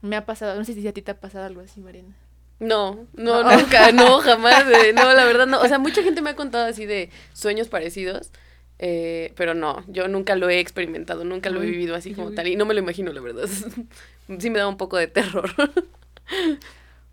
me 0.01 0.15
ha 0.15 0.25
pasado. 0.25 0.55
No 0.57 0.65
sé 0.65 0.73
si 0.73 0.85
a 0.87 0.93
ti 0.93 1.01
te 1.01 1.11
ha 1.11 1.19
pasado 1.19 1.45
algo 1.45 1.61
así, 1.61 1.79
Mariana. 1.79 2.15
No, 2.59 3.05
no, 3.13 3.43
No. 3.43 3.57
nunca, 3.57 3.91
no, 3.91 4.19
jamás. 4.21 4.65
eh, 4.67 4.91
no, 4.93 5.13
la 5.13 5.25
verdad 5.25 5.45
no. 5.47 5.59
O 5.61 5.67
sea, 5.67 5.79
mucha 5.79 6.03
gente 6.03 6.21
me 6.21 6.31
ha 6.31 6.35
contado 6.35 6.65
así 6.65 6.85
de 6.85 7.09
sueños 7.33 7.67
parecidos. 7.69 8.31
Eh, 8.79 9.33
pero 9.35 9.53
no, 9.53 9.83
yo 9.87 10.07
nunca 10.07 10.35
lo 10.35 10.49
he 10.49 10.59
experimentado, 10.59 11.23
nunca 11.23 11.49
lo 11.49 11.61
he 11.61 11.65
vivido 11.65 11.95
así 11.95 12.13
como 12.13 12.31
tal. 12.31 12.47
Y 12.47 12.55
no 12.55 12.65
me 12.65 12.73
lo 12.73 12.79
imagino, 12.79 13.11
la 13.13 13.21
verdad. 13.21 13.47
Sí 14.39 14.49
me 14.49 14.59
da 14.59 14.67
un 14.67 14.75
poco 14.77 14.97
de 14.97 15.07
terror. 15.07 15.49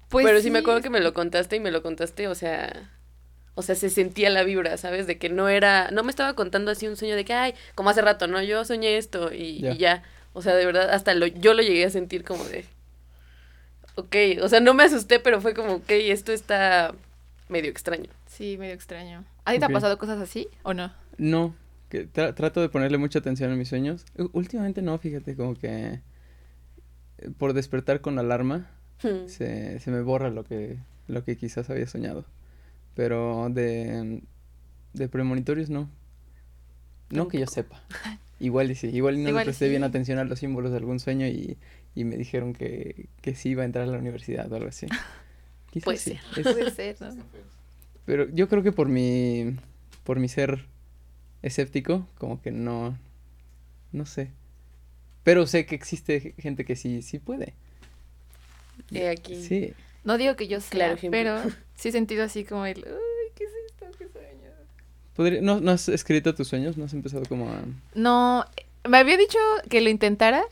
Pues 0.08 0.26
pero 0.26 0.40
sí 0.40 0.50
me 0.50 0.60
acuerdo 0.60 0.80
que 0.80 0.90
me 0.90 1.00
lo 1.00 1.12
contaste 1.14 1.56
y 1.56 1.60
me 1.60 1.72
lo 1.72 1.82
contaste, 1.82 2.28
o 2.28 2.34
sea, 2.36 2.90
o 3.54 3.62
sea, 3.62 3.74
se 3.74 3.90
sentía 3.90 4.30
la 4.30 4.44
vibra, 4.44 4.76
¿sabes? 4.76 5.06
De 5.08 5.18
que 5.18 5.28
no 5.28 5.48
era, 5.48 5.90
no 5.90 6.04
me 6.04 6.10
estaba 6.10 6.34
contando 6.34 6.70
así 6.70 6.86
un 6.86 6.96
sueño 6.96 7.16
de 7.16 7.24
que, 7.24 7.32
ay, 7.32 7.54
como 7.74 7.90
hace 7.90 8.00
rato, 8.02 8.28
¿no? 8.28 8.40
Yo 8.42 8.64
soñé 8.64 8.96
esto 8.96 9.32
y 9.32 9.60
Ya. 9.60 9.72
y 9.72 9.78
ya. 9.78 10.02
O 10.32 10.42
sea, 10.42 10.54
de 10.54 10.66
verdad, 10.66 10.90
hasta 10.90 11.14
lo, 11.14 11.26
yo 11.26 11.54
lo 11.54 11.62
llegué 11.62 11.84
a 11.84 11.90
sentir 11.90 12.22
como 12.24 12.44
de, 12.44 12.64
ok, 13.96 14.16
o 14.42 14.48
sea, 14.48 14.60
no 14.60 14.74
me 14.74 14.84
asusté, 14.84 15.18
pero 15.20 15.40
fue 15.40 15.54
como, 15.54 15.74
ok, 15.74 15.90
esto 15.90 16.32
está 16.32 16.94
medio 17.48 17.70
extraño. 17.70 18.10
Sí, 18.26 18.56
medio 18.58 18.74
extraño. 18.74 19.24
¿A 19.44 19.52
ti 19.52 19.58
te 19.58 19.64
ha 19.64 19.68
pasado 19.68 19.98
cosas 19.98 20.20
así 20.20 20.48
o 20.62 20.74
no? 20.74 20.92
No, 21.18 21.54
que 21.88 22.08
tra- 22.10 22.34
trato 22.34 22.60
de 22.60 22.68
ponerle 22.68 22.98
mucha 22.98 23.18
atención 23.20 23.52
a 23.52 23.56
mis 23.56 23.68
sueños. 23.68 24.04
U- 24.18 24.30
últimamente 24.32 24.82
no, 24.82 24.98
fíjate, 24.98 25.36
como 25.36 25.54
que 25.54 26.00
eh, 27.18 27.30
por 27.38 27.52
despertar 27.52 28.00
con 28.00 28.18
alarma 28.18 28.70
Hmm. 29.02 29.26
se, 29.26 29.80
se 29.80 29.90
me 29.90 30.00
borra 30.02 30.30
lo 30.30 30.44
que, 30.44 30.78
lo 31.08 31.24
que 31.24 31.36
quizás 31.36 31.68
había 31.68 31.86
soñado. 31.86 32.24
Pero 32.94 33.48
de, 33.50 34.22
de 34.94 35.08
premonitorios 35.08 35.68
no. 35.68 35.90
No 37.10 37.28
que 37.28 37.38
yo 37.40 37.46
sepa. 37.46 37.82
Igual 38.40 38.70
y 38.70 38.74
sí, 38.74 38.88
igual 38.88 39.14
y 39.14 39.22
no 39.22 39.28
Igual 39.28 39.42
le 39.42 39.44
presté 39.46 39.68
bien 39.68 39.84
atención 39.84 40.18
a 40.18 40.24
los 40.24 40.40
símbolos 40.40 40.72
de 40.72 40.78
algún 40.78 40.98
sueño 40.98 41.26
y, 41.26 41.56
y 41.94 42.04
me 42.04 42.16
dijeron 42.16 42.52
que, 42.52 43.08
que 43.22 43.34
sí 43.36 43.50
iba 43.50 43.62
a 43.62 43.64
entrar 43.64 43.84
a 43.84 43.90
la 43.92 43.98
universidad 43.98 44.50
o 44.52 44.56
algo 44.56 44.68
así. 44.68 44.86
Quizás 45.70 45.84
Puede 45.84 45.98
sí. 45.98 46.18
ser. 46.34 46.46
Es- 46.46 46.52
Puede 46.54 46.70
ser, 46.72 46.96
¿no? 47.00 47.22
pero 48.04 48.28
yo 48.30 48.48
creo 48.48 48.62
que 48.62 48.72
por 48.72 48.88
mi 48.88 49.56
por 50.02 50.18
mi 50.18 50.28
ser 50.28 50.66
escéptico, 51.44 52.06
como 52.18 52.40
que 52.42 52.50
no 52.50 52.96
no 53.92 54.06
sé. 54.06 54.30
Pero 55.22 55.46
sé 55.46 55.66
que 55.66 55.74
existe 55.74 56.34
gente 56.38 56.64
que 56.64 56.74
sí 56.76 57.02
sí 57.02 57.18
puede. 57.18 57.54
He 58.92 59.08
aquí. 59.08 59.42
Sí. 59.42 59.72
No 60.04 60.18
digo 60.18 60.36
que 60.36 60.48
yo 60.48 60.60
sea, 60.60 60.70
Claro 60.70 60.94
ejemplo. 60.94 61.18
pero 61.18 61.40
sí 61.76 61.88
he 61.88 61.92
sentido 61.92 62.24
así 62.24 62.44
como 62.44 62.66
el, 62.66 62.78
uy, 62.78 63.32
¿qué 63.34 63.44
es 63.44 63.50
esto? 63.66 63.86
¿Qué 63.98 64.08
sueño? 64.08 64.50
Podría- 65.16 65.40
¿no, 65.40 65.60
¿No 65.60 65.70
has 65.70 65.88
escrito 65.88 66.34
tus 66.34 66.48
sueños? 66.48 66.76
¿No 66.76 66.84
has 66.84 66.92
empezado 66.92 67.22
como 67.26 67.48
a...? 67.50 67.62
No, 67.94 68.44
me 68.86 68.98
había 68.98 69.16
dicho 69.16 69.38
que 69.70 69.80
lo 69.80 69.88
intentara, 69.90 70.42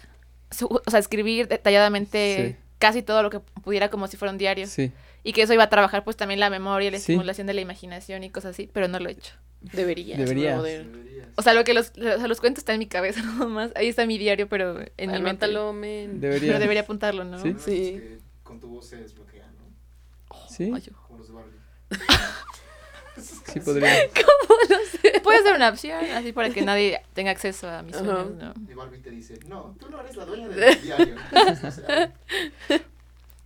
su- 0.50 0.66
o 0.86 0.90
sea, 0.90 1.00
escribir 1.00 1.48
detalladamente 1.48 2.52
Sí. 2.52 2.64
casi 2.78 3.02
todo 3.02 3.22
lo 3.22 3.28
que 3.30 3.40
pudiera 3.40 3.90
como 3.90 4.06
si 4.06 4.16
fuera 4.16 4.32
un 4.32 4.38
diario. 4.38 4.66
Sí. 4.66 4.92
Y 5.24 5.32
que 5.34 5.42
eso 5.42 5.52
iba 5.52 5.64
a 5.64 5.68
trabajar 5.70 6.02
pues 6.04 6.16
también 6.16 6.40
la 6.40 6.48
memoria, 6.48 6.90
la 6.90 6.96
Sí. 6.98 7.12
estimulación 7.12 7.46
de 7.46 7.54
la 7.54 7.60
imaginación 7.60 8.24
y 8.24 8.30
cosas 8.30 8.52
así, 8.52 8.70
pero 8.72 8.88
no 8.88 8.98
lo 9.00 9.08
he 9.08 9.12
hecho. 9.12 9.34
Deberías. 9.72 10.18
Deberías. 10.18 10.62
Deberías. 10.62 11.28
O 11.36 11.42
sea, 11.42 11.54
lo 11.54 11.64
que 11.64 11.72
los, 11.74 11.96
los, 11.96 12.20
los 12.22 12.40
cuentos 12.40 12.60
está 12.62 12.72
en 12.74 12.78
mi 12.80 12.86
cabeza 12.86 13.22
nomás. 13.38 13.70
Ahí 13.74 13.88
está 13.88 14.04
mi 14.06 14.18
diario, 14.18 14.48
pero 14.48 14.78
en 14.96 15.10
mi 15.12 15.20
mente. 15.20 15.46
Anótalo, 15.46 15.72
men. 15.72 16.20
Debería. 16.20 16.48
Pero 16.48 16.58
debería 16.60 16.82
apuntarlo, 16.82 17.24
¿no? 17.24 17.38
Sí. 17.40 17.54
Sí. 17.58 17.88
estos 17.88 18.00
que 18.02 18.18
con 18.42 18.60
tu 18.60 18.68
voz 18.68 18.86
se 18.86 18.96
desbloquea, 18.96 19.46
¿no? 19.58 20.36
Sí, 20.48 20.70
Ay, 20.74 20.82
yo- 20.82 20.92
Como 21.06 21.18
los 21.18 21.28
de 21.28 21.34
Barbie. 21.34 21.58
sí 23.52 23.60
podría. 23.60 23.90
¿Cómo 24.14 24.60
lo 24.68 24.76
sé? 24.86 25.20
Puede 25.22 25.42
ser 25.42 25.54
una 25.56 25.68
opción, 25.70 26.04
así 26.14 26.32
para 26.32 26.50
que 26.50 26.62
nadie 26.62 27.00
tenga 27.14 27.30
acceso 27.30 27.68
a 27.68 27.82
mis 27.82 27.96
sueños, 27.96 28.30
¿no? 28.36 28.52
Y 28.70 28.74
Barbie 28.74 28.98
te 28.98 29.10
dice, 29.10 29.38
no, 29.46 29.74
tú 29.78 29.88
no 29.90 30.00
eres 30.00 30.16
la 30.16 30.24
dueña 30.26 30.48
del 30.48 30.82
diario. 30.82 31.14
O 31.32 31.70
sea, 31.70 32.12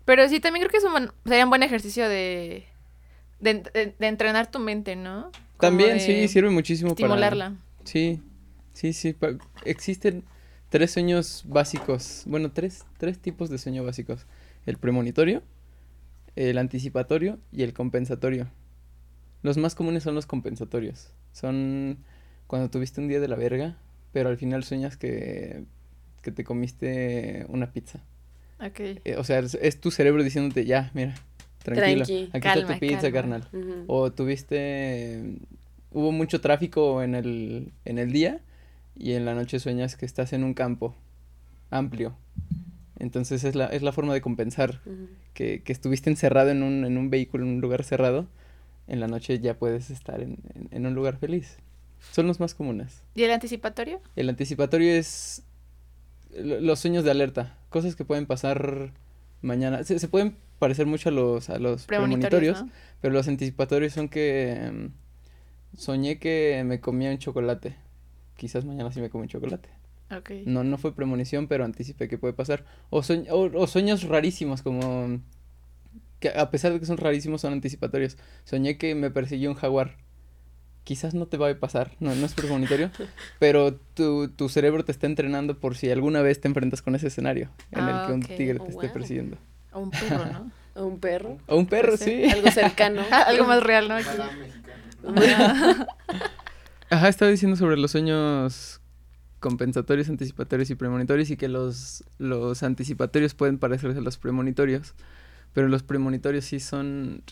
Pero 0.04 0.28
sí, 0.28 0.40
también 0.40 0.62
creo 0.62 0.70
que 0.70 0.76
es 0.78 0.84
un 0.84 0.92
buen- 0.92 1.12
sería 1.24 1.44
un 1.44 1.50
buen 1.50 1.62
ejercicio 1.62 2.08
de, 2.08 2.66
de, 3.40 3.54
de- 3.54 3.94
de 3.98 4.06
entrenar 4.06 4.50
tu 4.50 4.58
mente, 4.60 4.94
¿no? 4.96 5.30
También 5.58 6.00
sí, 6.00 6.28
sirve 6.28 6.50
muchísimo 6.50 6.94
para... 6.94 7.06
Estimularla. 7.08 7.56
Sí, 7.84 8.20
sí, 8.72 8.92
sí. 8.92 9.12
pa- 9.12 9.38
Existen 9.64 10.24
tres 10.68 10.90
sueños 10.90 11.44
básicos. 11.46 12.24
Bueno, 12.26 12.52
tres, 12.52 12.84
tres 12.98 13.18
tipos 13.18 13.48
de 13.50 13.58
sueño 13.58 13.84
básicos. 13.84 14.26
El 14.66 14.76
premonitorio, 14.76 15.42
el 16.34 16.58
anticipatorio 16.58 17.38
y 17.52 17.62
el 17.62 17.72
compensatorio. 17.72 18.48
Los 19.42 19.56
más 19.56 19.74
comunes 19.74 20.02
son 20.02 20.14
los 20.14 20.26
compensatorios. 20.26 21.12
Son 21.32 21.98
cuando 22.46 22.70
tuviste 22.70 23.00
un 23.00 23.08
día 23.08 23.20
de 23.20 23.28
la 23.28 23.36
verga, 23.36 23.76
pero 24.12 24.28
al 24.28 24.36
final 24.36 24.64
sueñas 24.64 24.96
que, 24.96 25.64
que 26.22 26.32
te 26.32 26.44
comiste 26.44 27.46
una 27.48 27.72
pizza. 27.72 28.00
Ok. 28.60 28.80
Eh, 29.04 29.16
o 29.18 29.24
sea, 29.24 29.38
es, 29.40 29.54
es 29.60 29.80
tu 29.80 29.90
cerebro 29.90 30.22
diciéndote, 30.24 30.64
ya, 30.64 30.90
mira, 30.94 31.14
tranquilo, 31.74 32.04
Tranqui, 32.04 32.28
aquí 32.32 32.40
calma, 32.40 32.60
está 32.62 32.74
tu 32.74 32.80
pizza, 32.80 33.12
calma". 33.12 33.40
carnal. 33.40 33.84
O 33.86 34.12
tuviste, 34.12 35.36
hubo 35.92 36.12
mucho 36.12 36.40
tráfico 36.40 37.02
en 37.02 37.14
el, 37.14 37.72
en 37.84 37.98
el 37.98 38.12
día 38.12 38.40
y 38.96 39.12
en 39.12 39.24
la 39.24 39.34
noche 39.34 39.58
sueñas 39.60 39.96
que 39.96 40.06
estás 40.06 40.32
en 40.32 40.44
un 40.44 40.54
campo 40.54 40.94
amplio. 41.70 42.14
Entonces 42.98 43.44
es 43.44 43.54
la, 43.54 43.66
es 43.66 43.82
la 43.82 43.92
forma 43.92 44.14
de 44.14 44.20
compensar 44.22 44.80
que, 45.34 45.62
que 45.62 45.72
estuviste 45.72 46.08
encerrado 46.08 46.50
en 46.50 46.62
un, 46.62 46.84
en 46.84 46.96
un 46.96 47.10
vehículo, 47.10 47.44
en 47.44 47.50
un 47.50 47.60
lugar 47.60 47.84
cerrado. 47.84 48.26
En 48.88 49.00
la 49.00 49.08
noche 49.08 49.38
ya 49.40 49.54
puedes 49.54 49.90
estar 49.90 50.22
en, 50.22 50.38
en- 50.54 50.68
en 50.70 50.86
un 50.86 50.94
lugar 50.94 51.18
feliz. 51.18 51.58
Son 52.12 52.26
los 52.26 52.40
más 52.40 52.54
comunes. 52.54 53.02
¿Y 53.14 53.24
el 53.24 53.32
anticipatorio? 53.32 54.00
El 54.14 54.28
anticipatorio 54.28 54.92
es 54.94 55.42
lo- 56.34 56.60
los 56.60 56.78
sueños 56.78 57.04
de 57.04 57.10
alerta, 57.10 57.58
cosas 57.68 57.96
que 57.96 58.04
pueden 58.04 58.26
pasar 58.26 58.92
mañana. 59.42 59.82
Se, 59.84 59.98
se 59.98 60.08
pueden 60.08 60.36
parecer 60.58 60.86
mucho 60.86 61.08
a 61.08 61.12
los, 61.12 61.50
a 61.50 61.58
los 61.58 61.84
premonitorios, 61.86 62.58
Premonitorios, 62.58 62.62
¿no? 62.62 62.70
pero 63.00 63.14
los 63.14 63.28
anticipatorios 63.28 63.92
son 63.92 64.08
que 64.08 64.52
em, 64.52 64.90
soñé 65.76 66.18
que 66.18 66.62
me 66.66 66.80
comía 66.80 67.10
un 67.10 67.18
chocolate. 67.18 67.76
Quizás 68.36 68.64
mañana 68.64 68.92
sí 68.92 69.00
me 69.00 69.10
como 69.10 69.22
un 69.22 69.28
chocolate. 69.28 69.68
Ok. 70.16 70.30
No, 70.44 70.62
no 70.64 70.78
fue 70.78 70.94
premonición, 70.94 71.48
pero 71.48 71.64
anticipé 71.64 72.08
que 72.08 72.18
puede 72.18 72.32
pasar. 72.34 72.64
O, 72.90 73.00
sueñ- 73.02 73.28
o, 73.30 73.50
o 73.60 73.66
sueños 73.66 74.02
rarísimos, 74.04 74.62
como 74.62 75.20
que 76.20 76.28
a 76.30 76.50
pesar 76.50 76.72
de 76.72 76.80
que 76.80 76.86
son 76.86 76.96
rarísimos, 76.96 77.40
son 77.40 77.52
anticipatorios. 77.52 78.16
Soñé 78.44 78.78
que 78.78 78.94
me 78.94 79.10
persiguió 79.10 79.50
un 79.50 79.56
jaguar. 79.56 79.96
Quizás 80.84 81.14
no 81.14 81.26
te 81.26 81.36
va 81.36 81.50
a 81.50 81.58
pasar, 81.58 81.90
no, 81.98 82.14
no 82.14 82.24
es 82.26 82.34
premonitorio, 82.34 82.90
pero 83.40 83.74
tu, 83.74 84.28
tu 84.28 84.48
cerebro 84.48 84.84
te 84.84 84.92
está 84.92 85.06
entrenando 85.08 85.58
por 85.58 85.76
si 85.76 85.90
alguna 85.90 86.22
vez 86.22 86.40
te 86.40 86.46
enfrentas 86.46 86.80
con 86.80 86.94
ese 86.94 87.08
escenario 87.08 87.50
en 87.72 87.88
Ah, 87.88 87.90
el 87.90 88.06
que 88.06 88.12
un 88.12 88.20
ok. 88.22 88.36
tigre 88.36 88.58
Oh, 88.60 88.64
te 88.64 88.70
esté 88.70 88.86
wow. 88.86 88.92
persiguiendo. 88.94 89.36
O 89.76 89.80
un 89.80 89.90
perro, 89.90 90.24
¿no? 90.24 90.50
O 90.74 90.84
un 90.84 90.98
perro. 91.00 91.38
O 91.46 91.56
un 91.56 91.66
perro, 91.66 91.96
sí. 91.96 92.24
Algo 92.24 92.50
cercano. 92.50 93.02
Algo 93.10 93.46
más 93.46 93.62
real, 93.62 93.88
¿no? 93.88 93.94
Mexicano. 93.94 95.86
Ajá, 96.90 97.08
estaba 97.08 97.30
diciendo 97.30 97.56
sobre 97.56 97.76
los 97.76 97.90
sueños 97.90 98.80
compensatorios, 99.40 100.08
anticipatorios 100.08 100.70
y 100.70 100.74
premonitorios 100.74 101.30
y 101.30 101.36
que 101.36 101.48
los, 101.48 102.04
los 102.18 102.62
anticipatorios 102.62 103.34
pueden 103.34 103.58
parecerse 103.58 103.98
a 103.98 104.02
los 104.02 104.18
premonitorios, 104.18 104.94
pero 105.52 105.68
los 105.68 105.82
premonitorios 105.82 106.44
sí 106.46 106.60
son, 106.60 107.22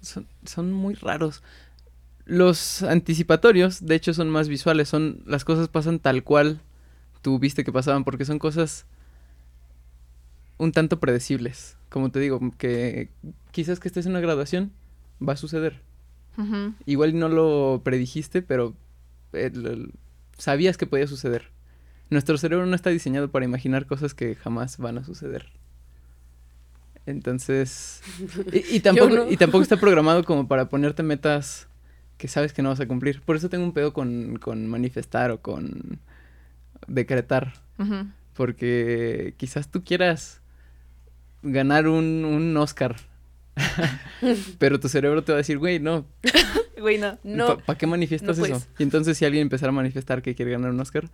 son, 0.00 0.26
son 0.44 0.72
muy 0.72 0.94
raros. 0.94 1.42
Los 2.26 2.82
anticipatorios, 2.82 3.84
de 3.84 3.94
hecho, 3.94 4.14
son 4.14 4.30
más 4.30 4.48
visuales, 4.48 4.88
son 4.88 5.22
las 5.26 5.44
cosas 5.44 5.68
pasan 5.68 5.98
tal 5.98 6.22
cual 6.22 6.60
tú 7.22 7.38
viste 7.38 7.64
que 7.64 7.72
pasaban, 7.72 8.04
porque 8.04 8.24
son 8.24 8.38
cosas 8.38 8.86
un 10.58 10.72
tanto 10.72 11.00
predecibles. 11.00 11.76
Como 11.88 12.10
te 12.10 12.20
digo, 12.20 12.40
que 12.58 13.10
quizás 13.52 13.80
que 13.80 13.88
estés 13.88 14.06
en 14.06 14.12
una 14.12 14.20
graduación 14.20 14.72
va 15.26 15.34
a 15.34 15.36
suceder. 15.36 15.80
Igual 16.86 17.16
no 17.18 17.28
lo 17.28 17.82
predijiste, 17.84 18.42
pero 18.42 18.74
eh, 19.32 19.50
lo- 19.54 19.88
sabías 20.36 20.76
que 20.76 20.86
podía 20.86 21.06
suceder. 21.06 21.50
Nuestro 22.10 22.36
cerebro 22.38 22.66
no 22.66 22.74
está 22.74 22.90
diseñado 22.90 23.30
para 23.30 23.44
imaginar 23.44 23.86
cosas 23.86 24.14
que 24.14 24.34
jamás 24.34 24.78
van 24.78 24.98
a 24.98 25.04
suceder. 25.04 25.46
Entonces, 27.06 28.00
y, 28.52 28.76
y 28.76 28.80
tampoco, 28.82 29.14
no. 29.14 29.30
y 29.30 29.36
tampoco 29.36 29.62
está 29.62 29.76
programado 29.76 30.24
como 30.24 30.48
para 30.48 30.68
ponerte 30.68 31.02
metas 31.02 31.68
que 32.16 32.28
sabes 32.28 32.52
que 32.52 32.62
no 32.62 32.70
vas 32.70 32.80
a 32.80 32.86
cumplir. 32.88 33.20
Por 33.22 33.36
eso 33.36 33.48
tengo 33.48 33.64
un 33.64 33.72
pedo 33.72 33.92
con, 33.92 34.36
con 34.38 34.66
manifestar 34.68 35.30
o 35.30 35.40
con 35.40 36.00
decretar. 36.86 37.54
Porque 38.34 39.34
quizás 39.36 39.68
tú 39.70 39.84
quieras 39.84 40.40
ganar 41.44 41.86
un, 41.88 42.24
un 42.24 42.56
Oscar. 42.56 42.96
pero 44.58 44.80
tu 44.80 44.88
cerebro 44.88 45.22
te 45.22 45.30
va 45.32 45.36
a 45.36 45.42
decir, 45.42 45.58
güey, 45.58 45.78
no, 45.78 46.04
Güey, 46.80 46.98
no. 46.98 47.18
No. 47.22 47.58
¿Para 47.58 47.78
qué 47.78 47.86
manifiestas 47.86 48.36
no 48.36 48.44
eso? 48.44 48.54
puedes. 48.54 48.68
Y 48.78 48.82
entonces 48.82 49.16
si 49.16 49.24
alguien 49.24 49.42
empezara 49.42 49.70
a 49.70 49.74
manifestar 49.74 50.22
que 50.22 50.34
quiere 50.34 50.50
ganar 50.50 50.70
un 50.70 50.80
Oscar, 50.80 51.08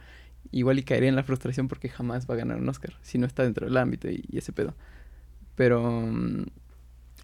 igual 0.50 0.78
y 0.78 0.82
caería 0.82 1.08
en 1.10 1.16
la 1.16 1.22
frustración 1.22 1.68
porque 1.68 1.88
jamás 1.90 2.28
va 2.28 2.34
a 2.34 2.38
ganar 2.38 2.56
un 2.58 2.68
Oscar, 2.68 2.94
si 3.02 3.18
no 3.18 3.26
está 3.26 3.42
dentro 3.44 3.66
del 3.66 3.76
ámbito 3.76 4.08
y, 4.10 4.24
y 4.30 4.38
ese 4.38 4.52
pedo. 4.52 4.74
Pero... 5.56 5.82
mm, 6.02 6.44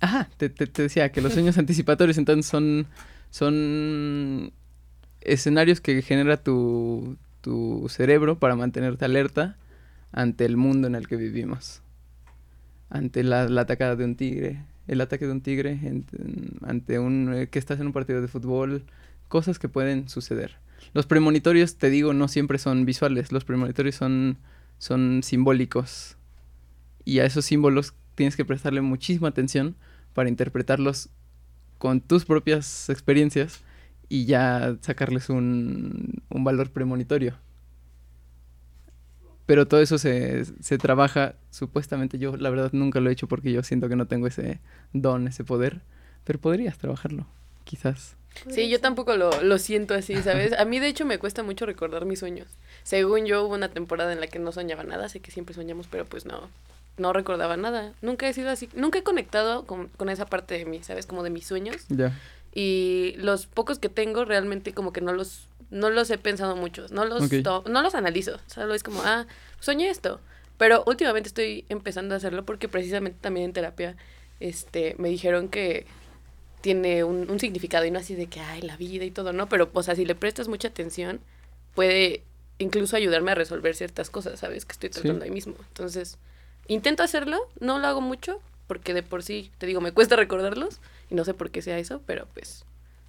Ajá, 0.01 0.29
te, 0.37 0.51
te- 0.51 0.66
te 0.66 0.83
decía 0.83 1.11
que 1.11 1.23
los 1.23 1.33
sueños 1.35 1.57
anticipatorios 1.59 2.19
entonces 2.19 2.45
son, 2.47 2.87
son 3.31 4.53
escenarios 5.23 5.81
que 5.81 6.03
genera 6.03 6.37
tu, 6.37 7.16
tu 7.40 7.87
cerebro 7.88 8.38
para 8.38 8.55
mantenerte 8.57 9.07
alerta 9.07 9.57
ante 10.12 10.45
el 10.45 10.57
mundo 10.59 10.87
en 10.87 10.95
el 10.95 11.09
que 11.09 11.16
vivimos. 11.16 11.81
Ante 12.88 13.25
la, 13.25 13.42
atacada 13.61 13.96
de 13.96 14.05
un 14.05 14.16
tigre, 14.16 14.64
el 14.87 15.01
ataque 15.01 15.27
de 15.27 15.33
un 15.33 15.40
tigre, 15.40 15.79
ante 16.62 16.99
un 16.99 17.35
eh, 17.35 17.49
que 17.49 17.59
estás 17.59 17.81
en 17.81 17.87
un 17.87 17.92
partido 17.92 18.20
de 18.20 18.29
fútbol, 18.29 18.85
cosas 19.29 19.59
que 19.59 19.68
pueden 19.68 20.09
suceder. 20.09 20.57
Los 20.92 21.07
premonitorios, 21.07 21.77
te 21.77 21.90
digo, 21.90 22.14
no 22.14 22.29
siempre 22.29 22.59
son 22.59 22.85
visuales, 22.85 23.33
los 23.33 23.44
premonitorios 23.44 23.96
son, 23.96 24.38
son 24.79 25.22
simbólicos. 25.22 26.16
Y 27.05 27.18
a 27.18 27.25
esos 27.25 27.44
símbolos 27.44 27.94
tienes 28.14 28.37
que 28.37 28.44
prestarle 28.44 28.81
muchísima 28.81 29.29
atención 29.29 29.77
para 30.14 30.29
interpretarlos 30.29 31.11
con 31.79 32.01
tus 32.01 32.25
propias 32.25 32.88
experiencias 32.88 33.61
y 34.09 34.25
ya 34.25 34.77
sacarles 34.81 35.29
un, 35.29 36.22
un 36.31 36.44
valor 36.44 36.70
premonitorio. 36.70 37.35
Pero 39.46 39.66
todo 39.66 39.80
eso 39.80 39.96
se, 39.96 40.44
se 40.61 40.76
trabaja, 40.76 41.35
supuestamente 41.50 42.18
yo 42.18 42.37
la 42.37 42.50
verdad 42.50 42.70
nunca 42.72 43.00
lo 43.00 43.09
he 43.09 43.12
hecho 43.12 43.28
porque 43.28 43.52
yo 43.52 43.62
siento 43.62 43.88
que 43.88 43.96
no 43.96 44.06
tengo 44.06 44.26
ese 44.26 44.61
don, 44.92 45.28
ese 45.28 45.44
poder, 45.44 45.82
pero 46.24 46.40
podrías 46.40 46.78
trabajarlo, 46.78 47.26
quizás. 47.64 48.16
Sí, 48.50 48.68
yo 48.68 48.80
tampoco 48.80 49.16
lo, 49.16 49.42
lo 49.42 49.59
siento 49.59 49.94
así, 49.94 50.16
¿sabes? 50.22 50.52
A 50.52 50.64
mí 50.64 50.80
de 50.80 50.88
hecho 50.88 51.04
me 51.04 51.18
cuesta 51.18 51.42
mucho 51.42 51.64
recordar 51.64 52.04
mis 52.04 52.18
sueños. 52.18 52.48
Según 52.82 53.26
yo 53.26 53.44
hubo 53.44 53.54
una 53.54 53.68
temporada 53.68 54.12
en 54.12 54.20
la 54.20 54.26
que 54.26 54.38
no 54.38 54.52
soñaba 54.52 54.82
nada, 54.82 55.09
sé 55.09 55.20
que 55.20 55.30
siempre 55.30 55.54
soñamos, 55.54 55.87
pero 55.88 56.04
pues 56.04 56.26
no, 56.26 56.48
no 56.98 57.12
recordaba 57.12 57.56
nada. 57.56 57.92
Nunca 58.02 58.28
he 58.28 58.32
sido 58.32 58.50
así, 58.50 58.68
nunca 58.74 58.98
he 58.98 59.02
conectado 59.02 59.64
con, 59.64 59.88
con 59.96 60.09
esa 60.09 60.26
parte 60.26 60.59
de 60.59 60.64
mí, 60.64 60.82
¿sabes? 60.82 61.06
Como 61.06 61.22
de 61.22 61.30
mis 61.30 61.46
sueños. 61.46 61.87
Ya. 61.88 62.18
Y 62.52 63.14
los 63.18 63.46
pocos 63.46 63.78
que 63.78 63.90
tengo 63.90 64.24
realmente 64.24 64.72
como 64.72 64.92
que 64.92 65.02
no 65.02 65.12
los, 65.12 65.48
no 65.70 65.90
los 65.90 66.11
he 66.11 66.18
pensado 66.18 66.57
mucho, 66.57 66.87
no 66.90 67.05
los, 67.05 67.31
no 67.66 67.83
los 67.83 67.94
analizo, 67.94 68.38
solo 68.46 68.74
es 68.74 68.83
como, 68.83 69.02
ah, 69.05 69.26
soñé 69.61 69.88
esto. 69.90 70.20
Pero 70.59 70.83
últimamente 70.87 71.29
estoy 71.29 71.64
empezando 71.68 72.14
a 72.14 72.18
hacerlo 72.18 72.44
porque 72.44 72.68
precisamente 72.68 73.18
también 73.20 73.46
en 73.46 73.52
terapia 73.52 73.96
este, 74.40 74.94
me 74.98 75.09
dijeron 75.11 75.48
que 75.48 75.87
tiene 76.62 77.05
un, 77.05 77.31
un 77.31 77.38
significado 77.38 77.85
y 77.85 77.90
no 77.90 77.98
así 77.98 78.14
de 78.14 78.26
que, 78.26 78.40
ay, 78.40 78.62
la 78.62 78.76
vida 78.76 79.05
y 79.05 79.11
todo, 79.11 79.33
¿no? 79.33 79.48
Pero, 79.48 79.70
o 79.72 79.83
sea, 79.83 79.94
si 79.94 80.05
le 80.05 80.14
prestas 80.14 80.48
mucha 80.48 80.68
atención, 80.68 81.20
puede 81.74 82.22
incluso 82.59 82.96
ayudarme 82.96 83.33
a 83.33 83.35
resolver 83.35 83.74
ciertas 83.76 84.09
cosas, 84.11 84.40
¿sabes? 84.40 84.64
Que 84.64 84.72
estoy 84.72 84.88
Sí. 84.88 84.94
tratando 85.00 85.24
ahí 85.26 85.31
mismo. 85.31 85.55
Entonces, 85.68 86.16
intento 86.68 87.02
hacerlo, 87.02 87.38
no 87.61 87.79
lo 87.79 87.87
hago 87.87 88.00
mucho, 88.00 88.40
porque 88.66 88.94
de 88.94 89.02
por 89.02 89.22
sí, 89.22 89.52
te 89.59 89.66
digo, 89.66 89.81
me 89.83 89.92
cuesta 89.92 90.16
recordarlos 90.16 90.81
y 91.11 91.14
no 91.14 91.24
sé 91.24 91.35
por 91.35 91.50
qué 91.50 91.61
sea 91.62 91.79
eso, 91.79 92.00
pero 92.07 92.26
pues 92.33 92.64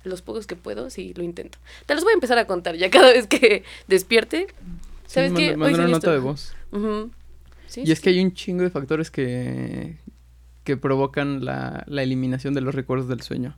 los 0.07 0.21
pocos 0.21 0.47
que 0.47 0.55
puedo, 0.55 0.89
sí 0.89 1.13
lo 1.15 1.23
intento. 1.23 1.57
Te 1.85 1.95
los 1.95 2.03
voy 2.03 2.11
a 2.11 2.15
empezar 2.15 2.37
a 2.37 2.47
contar 2.47 2.75
ya 2.75 2.89
cada 2.91 3.11
vez 3.11 3.27
que 3.27 3.63
despierte. 3.87 4.47
¿Sabes 5.05 5.31
sí, 5.31 5.37
qué? 5.37 5.49
Hoy 5.51 5.73
una 5.73 5.85
esto. 5.85 5.87
nota 5.87 6.11
de 6.11 6.19
voz. 6.19 6.53
Sí, 7.67 7.83
Y 7.85 7.91
es 7.91 7.99
que 7.99 8.09
hay 8.09 8.19
un 8.23 8.33
chingo 8.33 8.63
de 8.63 8.69
factores 8.69 9.11
que, 9.11 9.97
que 10.63 10.77
provocan 10.77 11.43
la, 11.45 11.83
la 11.87 12.03
eliminación 12.03 12.53
de 12.53 12.61
los 12.61 12.75
recuerdos 12.75 13.07
del 13.07 13.21
sueño. 13.21 13.57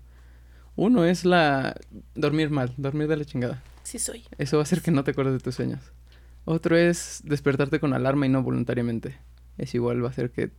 Uno 0.76 1.06
es 1.06 1.26
la 1.26 1.76
dormir 2.16 2.50
mal, 2.50 2.74
dormir 2.78 3.08
de 3.08 3.18
la 3.18 3.26
chingada. 3.26 3.62
Sí 3.84 4.00
soy. 4.00 4.24
Eso 4.38 4.58
va 4.58 4.62
a 4.62 4.64
hacer 4.64 4.82
que 4.82 4.92
no 4.92 5.04
te 5.04 5.12
acuerdes 5.12 5.34
de 5.34 5.40
tus 5.40 5.56
sueños. 5.56 5.82
Otro 6.46 6.78
es 6.78 7.22
despertarte 7.24 7.80
con 7.80 7.94
alarma 7.94 8.26
y 8.26 8.30
no 8.30 8.42
voluntariamente. 8.42 9.18
Es 9.58 9.76
igual, 9.76 10.02
va 10.04 10.08
a 10.08 10.12
hacer 10.12 10.32
que 10.32 10.52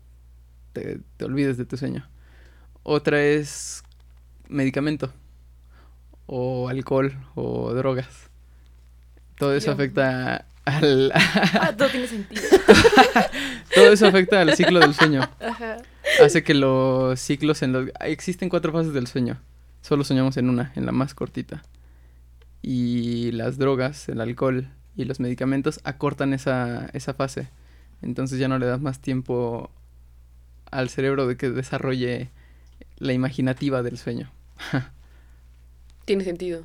te, 0.73 1.01
te 1.17 1.25
olvides 1.25 1.57
de 1.57 1.65
tu 1.65 1.77
sueño. 1.77 2.09
Otra 2.83 3.23
es 3.23 3.83
medicamento. 4.49 5.13
O 6.33 6.69
alcohol 6.69 7.13
o 7.35 7.73
drogas. 7.75 8.31
Todo 9.37 9.53
eso 9.55 9.67
Yo- 9.67 9.73
afecta 9.73 10.45
al... 10.65 11.11
Ah, 11.15 11.75
todo 11.77 11.89
tiene 11.89 12.07
sentido. 12.07 12.43
todo 13.75 13.93
eso 13.93 14.07
afecta 14.07 14.41
al 14.41 14.55
ciclo 14.55 14.79
del 14.79 14.95
sueño. 14.95 15.29
Ajá. 15.41 15.79
Hace 16.25 16.45
que 16.45 16.55
los 16.55 17.19
ciclos 17.19 17.63
en 17.63 17.73
los... 17.73 17.89
Existen 18.01 18.49
cuatro 18.49 18.71
fases 18.73 18.93
del 18.93 19.09
sueño. 19.09 19.41
Solo 19.83 20.05
soñamos 20.05 20.37
en 20.37 20.49
una, 20.51 20.73
en 20.77 20.87
la 20.87 20.93
más 20.93 21.15
cortita. 21.15 21.63
Y 22.63 23.33
las 23.33 23.59
drogas, 23.59 24.09
el 24.09 24.21
alcohol 24.21 24.69
y 24.97 25.07
los 25.07 25.19
medicamentos 25.19 25.81
acortan 25.83 26.33
esa, 26.33 26.91
esa 26.93 27.15
fase. 27.15 27.49
Entonces 28.03 28.39
ya 28.39 28.47
no 28.47 28.59
le 28.59 28.67
das 28.67 28.81
más 28.81 29.01
tiempo 29.01 29.71
al 30.71 30.91
cerebro 30.91 31.27
de 31.27 31.37
que 31.37 31.51
desarrolle 31.51 32.31
la 32.99 33.15
imaginativa 33.15 33.83
del 33.83 33.99
sueño. 33.99 34.31
Tiene 36.11 36.25
sentido. 36.25 36.65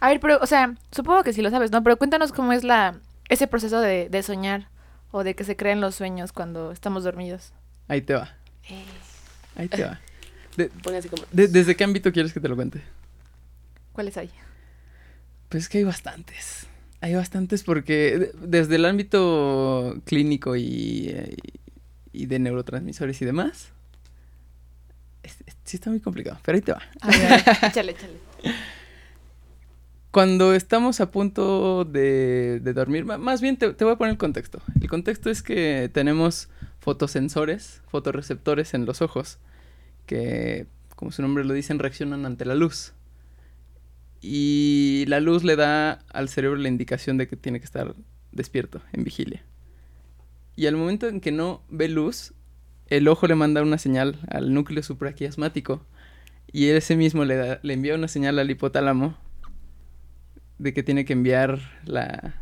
A 0.00 0.08
ver, 0.08 0.18
pero, 0.18 0.40
o 0.42 0.46
sea, 0.46 0.74
supongo 0.90 1.22
que 1.22 1.32
sí 1.32 1.40
lo 1.40 1.50
sabes, 1.50 1.70
¿no? 1.70 1.84
Pero 1.84 1.96
cuéntanos 1.98 2.32
cómo 2.32 2.52
es 2.52 2.64
la 2.64 2.98
ese 3.28 3.46
proceso 3.46 3.80
de, 3.80 4.08
de 4.08 4.22
soñar 4.24 4.66
o 5.12 5.22
de 5.22 5.36
que 5.36 5.44
se 5.44 5.54
creen 5.54 5.80
los 5.80 5.94
sueños 5.94 6.32
cuando 6.32 6.72
estamos 6.72 7.04
dormidos. 7.04 7.52
Ahí 7.86 8.00
te 8.02 8.14
va, 8.14 8.34
ahí 9.54 9.68
te 9.68 9.84
va. 9.84 10.00
De- 10.56 10.68
como... 11.08 11.22
de- 11.30 11.46
¿Desde 11.46 11.76
qué 11.76 11.84
ámbito 11.84 12.10
quieres 12.12 12.32
que 12.32 12.40
te 12.40 12.48
lo 12.48 12.56
cuente? 12.56 12.82
¿Cuáles 13.92 14.16
hay? 14.16 14.30
Pues 15.48 15.62
es 15.62 15.68
que 15.68 15.78
hay 15.78 15.84
bastantes. 15.84 16.66
Hay 17.00 17.14
bastantes 17.14 17.62
porque 17.62 18.18
de- 18.18 18.32
desde 18.48 18.74
el 18.74 18.84
ámbito 18.84 19.94
clínico 20.06 20.56
y, 20.56 21.06
eh, 21.08 21.36
y 22.12 22.26
de 22.26 22.40
neurotransmisores 22.40 23.22
y 23.22 23.24
demás, 23.26 23.68
es- 25.22 25.36
es- 25.46 25.56
sí 25.64 25.76
está 25.76 25.88
muy 25.88 26.00
complicado, 26.00 26.40
pero 26.42 26.56
ahí 26.56 26.62
te 26.62 26.72
va. 26.72 26.82
A 27.00 27.06
ver, 27.06 27.26
a 27.26 27.28
ver, 27.36 27.44
échale, 27.70 27.92
échale. 27.92 28.31
Cuando 30.10 30.54
estamos 30.54 31.00
a 31.00 31.10
punto 31.10 31.86
de, 31.86 32.60
dormir, 32.74 33.06
más 33.06 33.40
bien 33.40 33.56
te, 33.56 33.72
te 33.72 33.84
voy 33.84 33.94
a 33.94 33.96
poner 33.96 34.12
el 34.12 34.18
contexto. 34.18 34.60
El 34.80 34.88
contexto 34.88 35.30
es 35.30 35.42
que 35.42 35.90
tenemos 35.92 36.50
fotosensores, 36.80 37.80
fotorreceptores 37.88 38.74
en 38.74 38.84
los 38.84 39.00
ojos, 39.00 39.38
que, 40.04 40.66
como 40.96 41.12
su 41.12 41.22
nombre 41.22 41.44
lo 41.44 41.54
dicen, 41.54 41.78
reaccionan 41.78 42.26
ante 42.26 42.44
la 42.44 42.54
luz. 42.54 42.92
Y 44.20 45.04
la 45.08 45.20
luz 45.20 45.44
le 45.44 45.56
da 45.56 45.92
al 46.12 46.28
cerebro 46.28 46.58
la 46.58 46.68
indicación 46.68 47.16
de 47.16 47.26
que 47.26 47.36
tiene 47.36 47.60
que 47.60 47.64
estar 47.64 47.94
despierto, 48.32 48.82
en 48.92 49.04
vigilia. 49.04 49.42
Y 50.56 50.66
al 50.66 50.76
momento 50.76 51.08
en 51.08 51.20
que 51.20 51.32
no 51.32 51.62
ve 51.70 51.88
luz, 51.88 52.34
el 52.88 53.08
ojo 53.08 53.26
le 53.26 53.34
manda 53.34 53.62
una 53.62 53.78
señal 53.78 54.18
al 54.28 54.52
núcleo 54.52 54.82
supraquiasmático 54.82 55.86
y 56.52 56.68
ese 56.68 56.96
mismo 56.96 57.24
le, 57.24 57.36
da- 57.36 57.60
le 57.62 57.74
envía 57.74 57.94
una 57.94 58.08
señal 58.08 58.38
al 58.38 58.50
hipotálamo 58.50 59.16
de 60.58 60.72
que 60.74 60.82
tiene 60.82 61.04
que 61.04 61.12
enviar 61.14 61.58
la, 61.84 62.34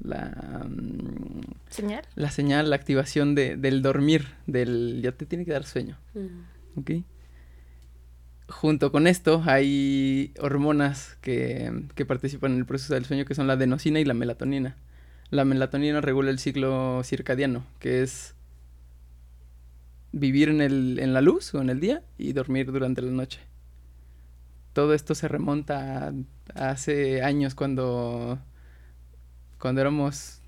la, 0.00 0.66
mm, 0.68 1.40
¿Señal? 1.70 2.02
la 2.16 2.30
señal, 2.30 2.70
la 2.70 2.76
activación 2.76 3.34
de, 3.34 3.56
del 3.56 3.82
dormir, 3.82 4.26
del 4.46 5.00
ya 5.02 5.12
te 5.12 5.26
tiene 5.26 5.44
que 5.44 5.52
dar 5.52 5.64
sueño, 5.64 5.96
Mm. 6.14 6.78
¿ok? 6.80 6.90
Junto 8.50 8.90
con 8.90 9.06
esto 9.06 9.42
hay 9.44 10.32
hormonas 10.40 11.18
que, 11.20 11.70
que 11.94 12.06
participan 12.06 12.52
en 12.52 12.58
el 12.58 12.64
proceso 12.64 12.94
del 12.94 13.04
sueño 13.04 13.26
que 13.26 13.34
son 13.34 13.46
la 13.46 13.52
adenosina 13.52 14.00
y 14.00 14.06
la 14.06 14.14
melatonina. 14.14 14.74
La 15.28 15.44
melatonina 15.44 16.00
regula 16.00 16.30
el 16.30 16.38
ciclo 16.38 17.02
circadiano, 17.04 17.66
que 17.78 18.02
es 18.02 18.34
vivir 20.12 20.48
en, 20.48 20.62
el, 20.62 20.98
en 20.98 21.12
la 21.12 21.20
luz 21.20 21.54
o 21.54 21.60
en 21.60 21.68
el 21.68 21.78
día 21.80 22.02
y 22.16 22.32
dormir 22.32 22.72
durante 22.72 23.02
la 23.02 23.10
noche. 23.10 23.40
Todo 24.78 24.94
esto 24.94 25.16
se 25.16 25.26
remonta 25.26 26.12
a, 26.54 26.70
hace 26.70 27.22
años 27.24 27.56
cuando, 27.56 28.38
cuando 29.58 29.80
éramos 29.80 30.40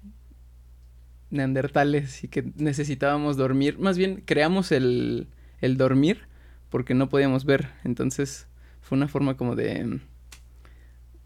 neandertales 1.31 2.23
y 2.23 2.29
que 2.29 2.53
necesitábamos 2.57 3.37
dormir. 3.37 3.77
Más 3.81 3.99
bien 3.99 4.23
creamos 4.25 4.71
el, 4.71 5.27
el 5.61 5.77
dormir 5.77 6.29
porque 6.69 6.95
no 6.95 7.09
podíamos 7.09 7.45
ver. 7.45 7.71
Entonces 7.83 8.47
fue 8.81 8.97
una 8.97 9.09
forma 9.09 9.37
como 9.37 9.57
de, 9.57 9.99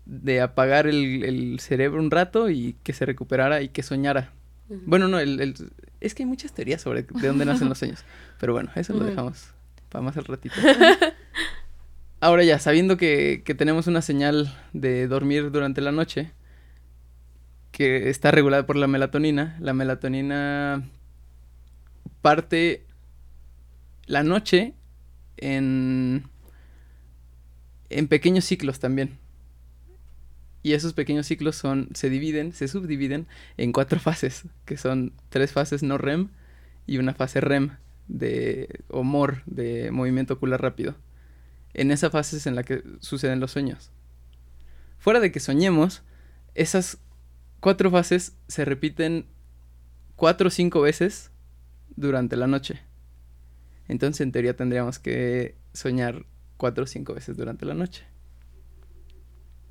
de 0.07 0.41
apagar 0.41 0.87
el, 0.87 1.25
el 1.25 1.61
cerebro 1.61 2.01
un 2.01 2.11
rato 2.11 2.49
y 2.49 2.75
que 2.83 2.95
se 2.95 3.05
recuperara 3.05 3.61
y 3.61 3.69
que 3.69 3.83
soñara. 3.83 4.33
Bueno, 4.87 5.09
no, 5.09 5.19
el, 5.19 5.41
el- 5.43 5.55
es 6.01 6.15
que 6.15 6.23
hay 6.23 6.27
muchas 6.27 6.55
teorías 6.55 6.81
sobre 6.81 7.03
de 7.03 7.29
dónde 7.29 7.45
nacen 7.45 7.69
los 7.69 7.77
sueños. 7.81 8.03
Pero 8.41 8.55
bueno, 8.55 8.71
eso 8.77 8.95
lo 8.95 9.05
dejamos 9.05 9.49
para 9.91 10.03
más 10.03 10.17
al 10.17 10.25
ratito. 10.25 10.55
Ahora 12.25 12.43
ya, 12.43 12.59
sabiendo 12.59 12.97
que, 12.97 13.43
tenemos 13.59 13.87
una 13.87 14.01
señal 14.01 14.51
de 14.73 15.09
dormir 15.09 15.51
durante 15.51 15.83
la 15.83 15.93
noche, 15.93 16.33
que 17.71 18.09
está 18.09 18.31
regulada 18.31 18.65
por 18.65 18.77
la 18.77 18.87
melatonina, 18.87 19.59
la 19.61 19.75
melatonina 19.75 20.89
parte 22.23 22.87
la 24.07 24.23
noche 24.23 24.73
en, 25.37 26.25
en 27.91 28.09
pequeños 28.09 28.47
ciclos 28.47 28.81
también. 28.81 29.19
Y 30.63 30.73
esos 30.73 30.95
pequeños 30.95 31.27
ciclos 31.27 31.57
son, 31.57 31.91
se 31.93 32.09
dividen, 32.09 32.55
se 32.55 32.69
subdividen 32.69 33.27
en 33.59 33.71
cuatro 33.71 34.01
fases, 34.01 34.47
que 34.65 34.79
son 34.79 35.13
tres 35.29 35.53
fases 35.53 35.83
no 35.83 35.99
REM 35.99 36.31
y 36.87 36.97
una 36.97 37.13
fase 37.13 37.43
REM 37.43 37.77
de 38.09 38.81
o 38.89 39.03
MOR, 39.03 39.43
de 39.45 39.91
movimiento 39.91 40.33
ocular 40.33 40.63
rápido. 40.63 40.95
En 41.75 41.91
esa 41.91 42.11
fase 42.11 42.37
es 42.37 42.47
en 42.47 42.55
la 42.55 42.63
que 42.63 42.83
suceden 43.01 43.41
los 43.41 43.51
sueños. 43.51 43.91
Fuera 44.99 45.21
de 45.21 45.33
que 45.33 45.41
soñemos, 45.41 46.03
esas 46.55 46.99
cuatro 47.61 47.91
fases 47.91 48.37
se 48.49 48.65
repiten 48.65 49.27
cuatro 50.17 50.49
o 50.49 50.51
cinco 50.51 50.81
veces 50.81 51.31
durante 51.97 52.37
la 52.37 52.47
noche. 52.47 52.81
Entonces, 53.89 54.21
en 54.23 54.33
teoría, 54.33 54.57
tendríamos 54.57 54.99
que 54.99 55.57
soñar 55.73 56.25
cuatro 56.57 56.85
o 56.85 56.87
cinco 56.87 57.15
veces 57.15 57.37
durante 57.37 57.67
la 57.67 57.75
noche. 57.75 58.05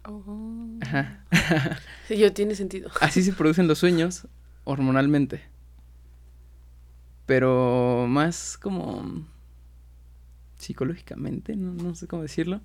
Oh. 0.06 0.68
Ajá. 0.82 1.26
Sí, 2.08 2.18
yo 2.18 2.34
tiene 2.34 2.54
sentido. 2.56 2.92
Así 3.02 3.24
se 3.24 3.32
producen 3.32 3.68
los 3.68 3.80
sueños 3.80 4.28
hormonalmente. 4.66 5.42
Pero 7.26 8.06
más 8.10 8.58
como 8.58 9.26
psicológicamente, 10.64 11.56
no, 11.56 11.74
no 11.74 11.96
sé 11.96 12.08
cómo 12.08 12.22
decirlo. 12.24 12.62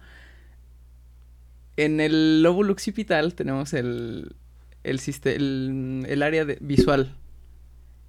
En 1.76 2.00
el 2.00 2.42
lóbulo 2.42 2.72
occipital 2.72 3.34
tenemos 3.34 3.72
el, 3.72 4.34
el, 4.82 5.00
el, 5.24 6.06
el 6.08 6.22
área 6.22 6.44
de- 6.44 6.58
visual. 6.60 7.14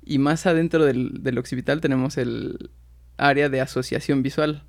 Y 0.03 0.17
más 0.17 0.45
adentro 0.47 0.85
del, 0.85 1.21
del 1.23 1.37
occipital 1.37 1.81
tenemos 1.81 2.17
el 2.17 2.71
área 3.17 3.49
de 3.49 3.61
asociación 3.61 4.23
visual. 4.23 4.63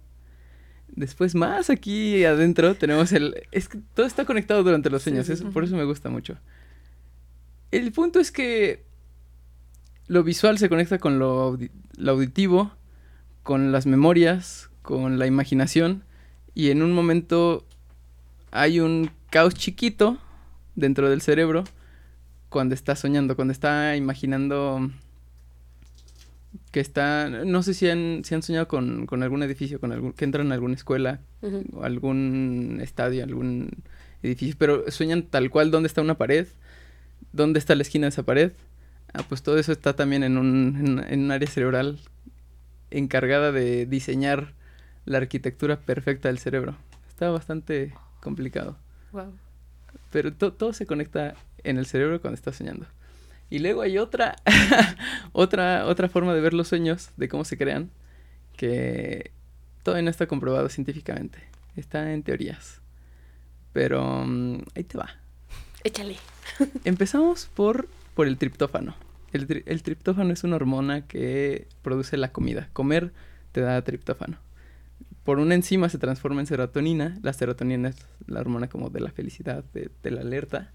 Después, 0.89 1.35
más 1.35 1.71
aquí 1.71 2.25
adentro, 2.25 2.75
tenemos 2.75 3.13
el... 3.13 3.35
Es 3.53 3.69
que 3.69 3.79
todo 3.95 4.05
está 4.07 4.25
conectado 4.25 4.63
durante 4.65 4.91
los 4.91 5.03
sueños, 5.03 5.27
sí, 5.27 5.33
eso- 5.33 5.47
sí. 5.47 5.51
por 5.53 5.65
eso 5.65 5.77
me 5.77 5.85
gusta 5.85 6.11
mucho. 6.11 6.37
El 7.71 7.93
punto 7.93 8.19
es 8.19 8.31
que 8.33 8.85
lo 10.09 10.25
visual 10.25 10.59
se 10.59 10.69
conecta 10.69 10.99
con 10.99 11.19
lo, 11.21 11.53
audi- 11.57 11.71
lo 11.97 12.11
auditivo, 12.13 12.73
con 13.45 13.71
las 13.73 13.87
memorias, 13.87 14.70
con 14.83 15.19
la 15.19 15.27
imaginación, 15.27 16.05
y 16.55 16.71
en 16.71 16.83
un 16.83 16.93
momento 16.93 17.65
hay 18.51 18.81
un 18.81 19.11
caos 19.31 19.55
chiquito 19.55 20.19
dentro 20.75 21.09
del 21.09 21.21
cerebro 21.21 21.65
cuando 22.49 22.75
está 22.75 22.97
soñando, 22.97 23.37
cuando 23.37 23.53
está 23.53 23.97
imaginando 23.97 24.91
que 26.73 26.81
está, 26.81 27.29
no 27.29 27.63
sé 27.63 27.75
si 27.75 27.89
han, 27.89 28.23
si 28.25 28.35
han 28.35 28.43
soñado 28.43 28.67
con, 28.67 29.07
con 29.07 29.23
algún 29.23 29.43
edificio, 29.43 29.79
con 29.81 29.93
algún, 29.93 30.13
que 30.13 30.25
entran 30.25 30.51
a 30.51 30.55
alguna 30.55 30.75
escuela, 30.75 31.21
algún 31.81 32.81
estadio, 32.83 33.23
algún 33.23 33.71
edificio, 34.23 34.57
pero 34.59 34.91
sueñan 34.91 35.23
tal 35.23 35.51
cual 35.51 35.71
dónde 35.71 35.87
está 35.87 36.01
una 36.01 36.19
pared, 36.19 36.49
dónde 37.33 37.59
está 37.59 37.75
la 37.75 37.83
esquina 37.83 38.07
de 38.07 38.11
esa 38.11 38.25
pared. 38.25 38.53
Ah, 39.13 39.25
pues 39.29 39.43
todo 39.43 39.59
eso 39.59 39.73
está 39.73 39.95
también 39.95 40.23
en 40.23 40.39
un, 40.39 40.77
en, 40.81 41.13
en 41.13 41.25
un 41.25 41.31
área 41.31 41.49
cerebral 41.49 41.99
encargada 42.91 43.53
de 43.53 43.87
diseñar 43.87 44.55
la 45.11 45.19
arquitectura 45.19 45.81
perfecta 45.81 46.29
del 46.29 46.39
cerebro. 46.39 46.77
Está 47.09 47.31
bastante 47.31 47.93
complicado, 48.23 48.77
Wow. 49.13 49.33
pero 50.13 50.33
to- 50.33 50.53
todo 50.53 50.73
se 50.73 50.87
conecta 50.87 51.35
en 51.65 51.79
el 51.79 51.87
cerebro 51.87 52.21
cuando 52.21 52.37
estás 52.37 52.57
soñando. 52.57 52.87
Y 53.51 53.59
luego 53.59 53.83
hay 53.83 53.99
otra, 53.99 54.37
otra, 55.33 55.87
otra 55.87 56.09
forma 56.09 56.33
de 56.35 56.41
ver 56.41 56.55
los 56.55 56.69
sueños, 56.69 57.11
de 57.17 57.29
cómo 57.29 57.45
se 57.45 57.59
crean, 57.59 57.91
que 58.57 59.33
todavía 59.83 60.05
no 60.05 60.11
está 60.11 60.27
comprobado 60.27 60.69
científicamente. 60.69 61.39
Está 61.77 62.13
en 62.13 62.23
teorías. 62.23 62.81
Pero 63.73 64.25
mm, 64.27 64.63
ahí 64.77 64.85
te 64.85 64.99
va. 64.99 65.11
Échale. 65.83 66.17
Empezamos 66.85 67.47
por, 67.47 67.89
por 68.15 68.27
el 68.29 68.37
triptófano. 68.39 68.95
El, 69.33 69.49
tri- 69.49 69.63
el 69.67 69.83
triptófano 69.83 70.33
es 70.33 70.45
una 70.45 70.57
hormona 70.57 71.07
que 71.07 71.67
produce 71.83 72.17
la 72.17 72.33
comida. 72.33 72.69
Comer 72.73 73.13
te 73.53 73.61
da 73.61 73.81
triptófano. 73.83 74.39
Por 75.31 75.39
una 75.39 75.55
enzima 75.55 75.89
se 75.89 75.97
transforma 75.97 76.41
en 76.41 76.49
serotonina. 76.49 77.17
La 77.23 77.33
serotonina 77.33 77.91
es 77.91 77.97
la 78.27 78.41
hormona 78.41 78.69
como 78.69 78.91
de 78.91 78.99
la 78.99 79.13
felicidad, 79.13 79.63
de, 79.73 80.11
la 80.11 80.23
alerta. 80.23 80.73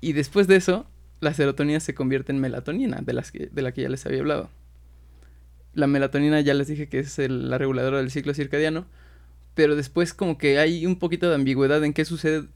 Y 0.00 0.14
después 0.14 0.46
de 0.46 0.56
eso, 0.56 0.86
la 1.20 1.34
serotonina 1.34 1.80
se 1.80 1.92
convierte 1.92 2.32
en 2.32 2.40
melatonina, 2.40 3.02
de, 3.02 3.50
de 3.52 3.62
la 3.62 3.72
que 3.72 3.82
ya 3.82 3.90
les 3.90 4.06
había 4.06 4.20
hablado. 4.20 4.48
La 5.74 5.86
melatonina 5.86 6.40
ya 6.40 6.54
les 6.54 6.68
dije 6.68 6.88
que 6.88 7.00
es 7.00 7.18
el- 7.18 7.50
la 7.50 7.58
reguladora 7.58 7.98
del 7.98 8.10
ciclo 8.10 8.32
circadiano. 8.32 8.86
Pero 9.54 9.76
después 9.76 10.14
como 10.14 10.38
que 10.38 10.58
hay 10.58 10.86
un 10.86 10.96
poquito 10.96 11.28
de 11.28 11.34
ambigüedad 11.34 11.84
en 11.84 11.92
qué 11.92 12.06
sucede 12.06 12.48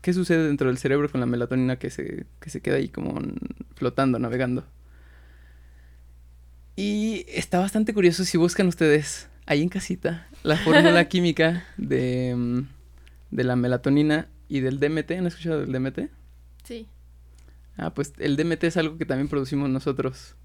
¿Qué 0.00 0.12
sucede 0.12 0.46
dentro 0.46 0.68
del 0.68 0.78
cerebro 0.78 1.10
con 1.10 1.18
la 1.18 1.26
melatonina 1.26 1.76
que 1.76 1.90
se, 1.90 2.26
que 2.38 2.50
se 2.50 2.60
queda 2.60 2.76
ahí 2.76 2.88
como 2.88 3.20
flotando, 3.74 4.20
navegando? 4.20 4.64
Y 6.76 7.24
está 7.28 7.58
bastante 7.58 7.92
curioso 7.92 8.24
si 8.24 8.38
buscan 8.38 8.68
ustedes 8.68 9.28
ahí 9.46 9.62
en 9.62 9.68
casita 9.68 10.28
la 10.42 10.56
fórmula 10.56 11.04
química 11.08 11.64
de, 11.76 12.34
mm, 12.36 12.60
de 13.30 13.44
la 13.44 13.56
melatonina 13.56 14.28
y 14.48 14.60
del 14.60 14.78
DMT. 14.78 15.12
¿Han 15.12 15.26
escuchado 15.26 15.60
del 15.60 15.72
DMT? 15.72 16.10
Sí. 16.64 16.88
Ah, 17.76 17.92
pues 17.92 18.12
el 18.18 18.36
DMT 18.36 18.64
es 18.64 18.76
algo 18.76 18.98
que 18.98 19.06
también 19.06 19.28
producimos 19.28 19.68
nosotros. 19.68 20.36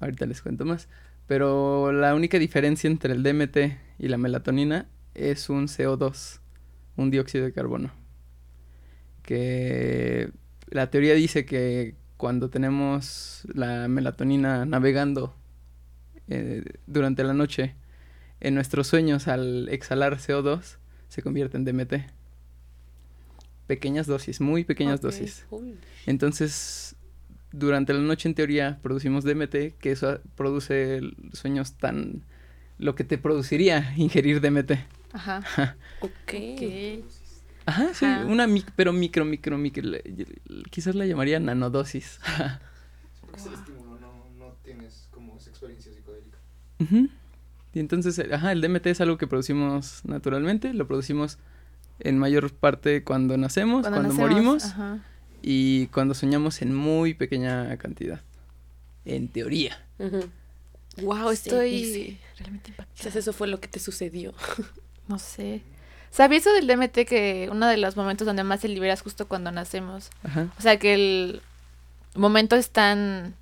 Ahorita 0.00 0.26
les 0.26 0.42
cuento 0.42 0.64
más. 0.64 0.88
Pero 1.26 1.92
la 1.92 2.14
única 2.14 2.38
diferencia 2.38 2.88
entre 2.88 3.12
el 3.12 3.22
DMT 3.22 3.56
y 3.98 4.08
la 4.08 4.18
melatonina 4.18 4.88
es 5.14 5.48
un 5.48 5.66
CO2, 5.66 6.40
un 6.96 7.10
dióxido 7.10 7.44
de 7.44 7.52
carbono. 7.52 7.92
Que 9.22 10.30
la 10.68 10.90
teoría 10.90 11.14
dice 11.14 11.44
que 11.44 11.94
cuando 12.16 12.50
tenemos 12.50 13.46
la 13.52 13.88
melatonina 13.88 14.64
navegando 14.64 15.36
eh, 16.28 16.64
durante 16.86 17.22
la 17.24 17.34
noche, 17.34 17.76
en 18.40 18.54
nuestros 18.54 18.86
sueños 18.86 19.28
al 19.28 19.68
exhalar 19.68 20.16
CO2 20.18 20.76
se 21.08 21.22
convierte 21.22 21.56
en 21.56 21.64
DMT. 21.64 21.94
Pequeñas 23.66 24.06
dosis, 24.06 24.40
muy 24.40 24.64
pequeñas 24.64 25.00
dosis. 25.00 25.46
Entonces, 26.06 26.96
durante 27.52 27.92
la 27.92 28.00
noche 28.00 28.28
en 28.28 28.34
teoría 28.34 28.78
producimos 28.82 29.24
DMT, 29.24 29.76
que 29.78 29.92
eso 29.92 30.20
produce 30.36 31.00
sueños 31.32 31.74
tan... 31.74 32.22
lo 32.78 32.94
que 32.94 33.04
te 33.04 33.18
produciría 33.18 33.92
ingerir 33.96 34.40
DMT. 34.40 34.72
Ajá. 35.12 35.76
Ok. 36.00 36.10
Ok. 36.10 36.62
Ajá, 37.66 37.92
sí, 37.92 38.06
Ajá. 38.06 38.24
una 38.24 38.46
mic, 38.46 38.70
pero 38.76 38.94
micro, 38.94 39.26
micro, 39.26 39.58
micro, 39.58 39.82
le- 39.82 40.02
quizás 40.70 40.94
la 40.94 41.04
llamaría 41.04 41.38
nanodosis. 41.38 42.18
Porque 43.20 43.36
es 43.40 43.46
el 43.46 43.52
estímulo, 43.52 43.98
no, 44.00 44.24
no 44.38 44.52
tienes 44.64 45.08
como 45.10 45.36
esa 45.36 45.50
experiencia 45.50 45.92
psicodélica. 45.92 46.38
Ujú. 46.80 47.10
Y 47.78 47.80
entonces, 47.80 48.18
eh, 48.18 48.28
ajá, 48.32 48.50
el 48.50 48.60
DMT 48.60 48.86
es 48.88 49.00
algo 49.00 49.18
que 49.18 49.28
producimos 49.28 50.00
naturalmente, 50.04 50.74
lo 50.74 50.88
producimos 50.88 51.38
en 52.00 52.18
mayor 52.18 52.52
parte 52.52 53.04
cuando 53.04 53.36
nacemos, 53.36 53.82
cuando, 53.82 54.02
nacemos, 54.02 54.18
morimos 54.18 54.64
Ajá. 54.64 54.98
y 55.42 55.86
cuando 55.86 56.14
soñamos 56.14 56.60
en 56.60 56.74
muy 56.74 57.14
pequeña 57.14 57.76
cantidad. 57.76 58.20
En 59.04 59.28
teoría. 59.28 59.80
Wow, 61.00 61.28
Sí, 61.28 61.34
estoy 61.34 61.84
sí. 61.84 62.18
realmente 62.38 62.70
impactada. 62.70 62.96
Quizás 62.96 63.14
eso 63.14 63.32
fue 63.32 63.46
lo 63.46 63.60
que 63.60 63.68
te 63.68 63.78
sucedió. 63.78 64.34
No 65.06 65.18
sé. 65.18 65.62
¿Sabías 66.10 66.42
eso 66.46 66.52
del 66.52 66.66
DMT 66.66 67.06
que 67.08 67.48
uno 67.50 67.66
de 67.66 67.78
los 67.78 67.96
momentos 67.96 68.26
donde 68.26 68.44
más 68.44 68.60
te 68.60 68.68
liberas 68.68 69.00
justo 69.00 69.26
cuando 69.26 69.50
nacemos? 69.50 70.10
Ajá. 70.22 70.52
O 70.58 70.60
sea, 70.60 70.78
que 70.78 70.92
el 70.92 71.40
momento 72.14 72.56
es 72.56 72.68
tan 72.70 73.34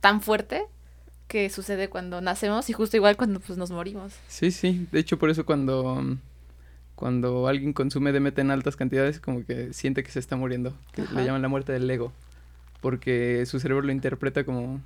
tan 0.00 0.20
fuerte 0.20 0.66
que 1.30 1.48
sucede 1.48 1.88
cuando 1.88 2.20
nacemos 2.20 2.68
y 2.70 2.72
justo 2.72 2.96
igual 2.96 3.16
cuando 3.16 3.38
pues 3.38 3.56
nos 3.56 3.70
morimos. 3.70 4.12
Sí, 4.26 4.50
sí. 4.50 4.88
De 4.90 4.98
hecho, 4.98 5.16
por 5.16 5.30
eso 5.30 5.46
cuando, 5.46 6.18
cuando 6.96 7.46
alguien 7.46 7.72
consume 7.72 8.10
DMT 8.10 8.40
en 8.40 8.50
altas 8.50 8.74
cantidades, 8.74 9.20
como 9.20 9.46
que 9.46 9.72
siente 9.72 10.02
que 10.02 10.10
se 10.10 10.18
está 10.18 10.34
muriendo. 10.34 10.74
Que 10.92 11.02
Ajá. 11.02 11.14
le 11.14 11.24
llaman 11.24 11.40
la 11.40 11.46
muerte 11.46 11.72
del 11.72 11.88
ego. 11.88 12.12
Porque 12.80 13.46
su 13.46 13.60
cerebro 13.60 13.86
lo 13.86 13.92
interpreta 13.92 14.42
como... 14.42 14.80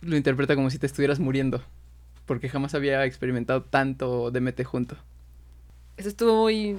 Lo 0.00 0.16
interpreta 0.16 0.56
como 0.56 0.68
si 0.70 0.80
te 0.80 0.86
estuvieras 0.86 1.20
muriendo. 1.20 1.62
Porque 2.26 2.48
jamás 2.48 2.74
había 2.74 3.04
experimentado 3.04 3.62
tanto 3.62 4.32
DMT 4.32 4.64
junto. 4.64 4.96
Eso 5.96 6.08
estuvo 6.08 6.42
muy 6.42 6.76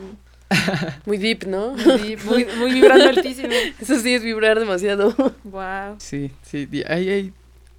Muy 1.06 1.18
deep, 1.18 1.46
¿no? 1.48 1.74
muy, 1.74 2.18
muy, 2.26 2.46
muy 2.60 2.72
vibrando 2.74 3.10
altísimo. 3.10 3.50
Eso 3.80 4.00
sí 4.00 4.14
es 4.14 4.24
vibrar 4.24 4.60
demasiado. 4.60 5.14
Wow. 5.44 5.96
Sí, 6.00 6.32
sí. 6.44 6.68
Hay, 6.88 7.10
hay 7.10 7.34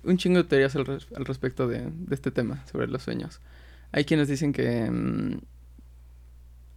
un 0.04 0.16
chingo 0.16 0.38
de 0.42 0.44
teorías 0.48 0.74
al, 0.76 0.86
res- 0.86 1.06
al 1.14 1.24
respecto 1.24 1.68
de, 1.68 1.82
de 1.90 2.14
este 2.14 2.30
tema, 2.30 2.64
sobre 2.70 2.86
los 2.88 3.02
sueños. 3.02 3.40
Hay 3.92 4.04
quienes 4.04 4.28
dicen 4.28 4.52
que... 4.52 4.90
mm, 4.90 5.38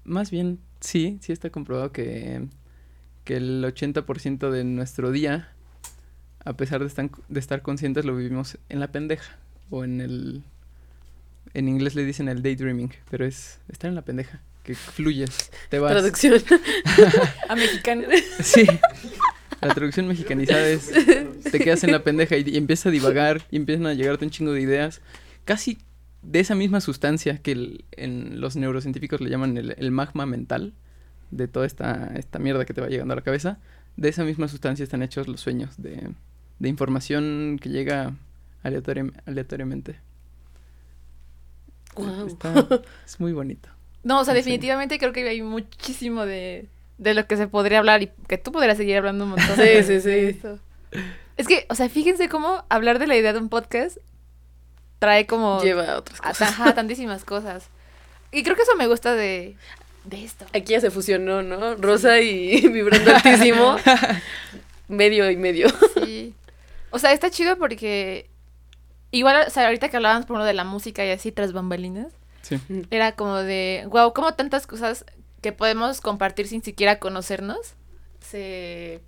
más 0.03 0.31
bien, 0.31 0.60
sí, 0.81 1.17
sí 1.21 1.31
está 1.31 1.49
comprobado 1.49 1.91
que, 1.91 2.45
que 3.23 3.38
el 3.38 3.63
80% 3.63 4.49
de 4.51 4.63
nuestro 4.63 5.12
día, 5.12 5.49
a 6.43 6.53
pesar 6.53 6.81
de, 6.81 6.88
estar 6.88 7.10
de 7.27 7.39
estar 7.39 7.62
conscientes, 7.62 8.05
lo 8.05 8.15
vivimos 8.15 8.58
en 8.69 8.79
la 8.79 8.91
pendeja. 8.91 9.38
O 9.69 9.84
en 9.84 10.01
el... 10.01 10.43
En 11.53 11.69
inglés 11.69 11.95
le 11.95 12.03
dicen 12.03 12.27
el 12.27 12.41
daydreaming, 12.43 12.91
pero 13.10 13.25
es 13.25 13.60
estar 13.69 13.88
en 13.88 13.95
la 13.95 14.01
pendeja. 14.03 14.41
Que 14.65 14.73
fluyes, 14.75 15.51
te 15.69 15.78
vas. 15.80 15.91
Traducción. 15.91 16.41
A 17.49 17.56
mexicano. 17.56 18.04
Sí. 18.41 18.65
La 19.62 19.73
traducción 19.73 20.08
mexicanizada 20.08 20.67
es 20.67 20.91
te 21.51 21.60
quedas 21.60 21.84
en 21.84 21.91
la 21.91 22.04
pendeja 22.04 22.36
y, 22.38 22.43
y 22.49 22.58
empiezas 22.58 22.88
a 22.88 22.89
divagar 22.89 23.43
y 23.51 23.58
empiezan 23.58 23.86
a 23.88 23.93
llegarte 23.93 24.25
un 24.25 24.32
chingo 24.32 24.51
de 24.54 24.62
ideas. 24.62 25.01
Casi 25.45 25.78
de 26.23 26.39
esa 26.39 26.56
misma 26.56 26.82
sustancia 26.82 27.38
que 27.38 27.51
el- 27.51 27.86
en 27.91 28.41
los 28.41 28.56
neurocientíficos 28.56 29.21
le 29.21 29.30
llaman 29.30 29.56
el, 29.58 29.75
el 29.78 29.91
magma 29.91 30.25
mental, 30.25 30.73
de 31.32 31.47
toda 31.47 31.65
esta, 31.67 32.12
esta 32.15 32.39
mierda 32.39 32.65
que 32.65 32.73
te 32.73 32.82
va 32.82 32.88
llegando 32.88 33.13
a 33.13 33.15
la 33.17 33.21
cabeza, 33.23 33.60
de 33.97 34.10
esa 34.10 34.23
misma 34.23 34.47
sustancia 34.47 34.84
están 34.84 35.04
hechos 35.04 35.28
los 35.28 35.41
sueños, 35.41 35.75
de, 35.78 36.10
de 36.60 36.69
información 36.69 37.60
que 37.62 37.69
llega 37.69 38.13
aleatoriam- 38.63 39.13
aleatoriamente. 39.28 39.99
Está- 42.28 42.82
es 43.06 43.19
muy 43.19 43.32
bonito. 43.34 43.69
No, 44.06 44.20
o 44.22 44.24
sea, 44.24 44.34
definitivamente 44.34 44.98
creo 45.00 45.12
que 45.12 45.28
hay 45.28 45.41
muchísimo 45.41 46.26
de, 46.26 46.68
de 47.00 47.13
lo 47.13 47.26
que 47.28 47.36
se 47.36 47.48
podría 47.48 47.80
hablar 47.80 48.04
y 48.04 48.12
que 48.28 48.38
tú 48.38 48.52
podrías 48.54 48.78
seguir 48.78 48.96
hablando 48.98 49.26
un 49.26 49.32
montón. 49.32 49.56
Sí, 49.58 49.84
sí, 49.84 50.00
sí. 50.00 50.39
Es 51.38 51.48
que, 51.48 51.65
o 51.70 51.76
sea, 51.76 51.89
fíjense 51.89 52.30
cómo 52.30 52.63
hablar 52.70 53.00
de 53.00 53.08
la 53.08 53.18
idea 53.18 53.34
de 53.34 53.39
un 53.39 53.50
podcast 53.50 53.98
trae 55.00 55.26
como... 55.26 55.60
Lleva 55.62 55.91
a 55.91 55.98
otras 55.98 56.20
a- 56.22 56.30
cosas. 56.30 56.50
ajá, 56.52 56.74
tantísimas 56.76 57.26
cosas. 57.26 57.68
Y 58.32 58.44
creo 58.44 58.56
que 58.56 58.62
eso 58.62 58.76
me 58.78 58.88
gusta 58.88 59.13
de, 59.15 59.56
de 60.06 60.24
esto. 60.24 60.46
Aquí 60.54 60.74
ya 60.74 60.80
se 60.82 60.91
fusionó, 60.91 61.41
¿no? 61.41 61.76
Rosa 61.76 62.20
y 62.22 62.68
vibrando 62.70 63.13
altísimo. 63.13 63.76
medio 64.88 65.30
y 65.32 65.36
medio. 65.36 65.68
Sí. 66.04 66.34
O 66.91 67.00
sea, 67.00 67.12
está 67.12 67.30
chido 67.32 67.58
porque 67.58 68.30
igual, 69.12 69.46
o 69.48 69.50
sea, 69.50 69.65
ahorita 69.65 69.89
que 69.89 69.98
hablábamos 69.98 70.26
por 70.26 70.36
uno 70.36 70.46
de 70.46 70.54
la 70.54 70.63
música 70.63 71.04
y 71.06 71.10
así 71.12 71.32
tras 71.32 71.52
bambalinas, 71.54 72.13
Sí. 72.45 72.60
era 72.91 73.13
como 73.13 73.38
de, 73.38 73.88
wow, 73.89 74.13
como 74.13 74.34
tantas 74.36 74.67
cosas 74.67 75.05
que 75.41 75.51
podemos 75.51 75.99
compartir 75.99 76.47
sin 76.47 76.63
siquiera 76.63 76.99
conocernos, 76.99 77.73
se 78.19 79.01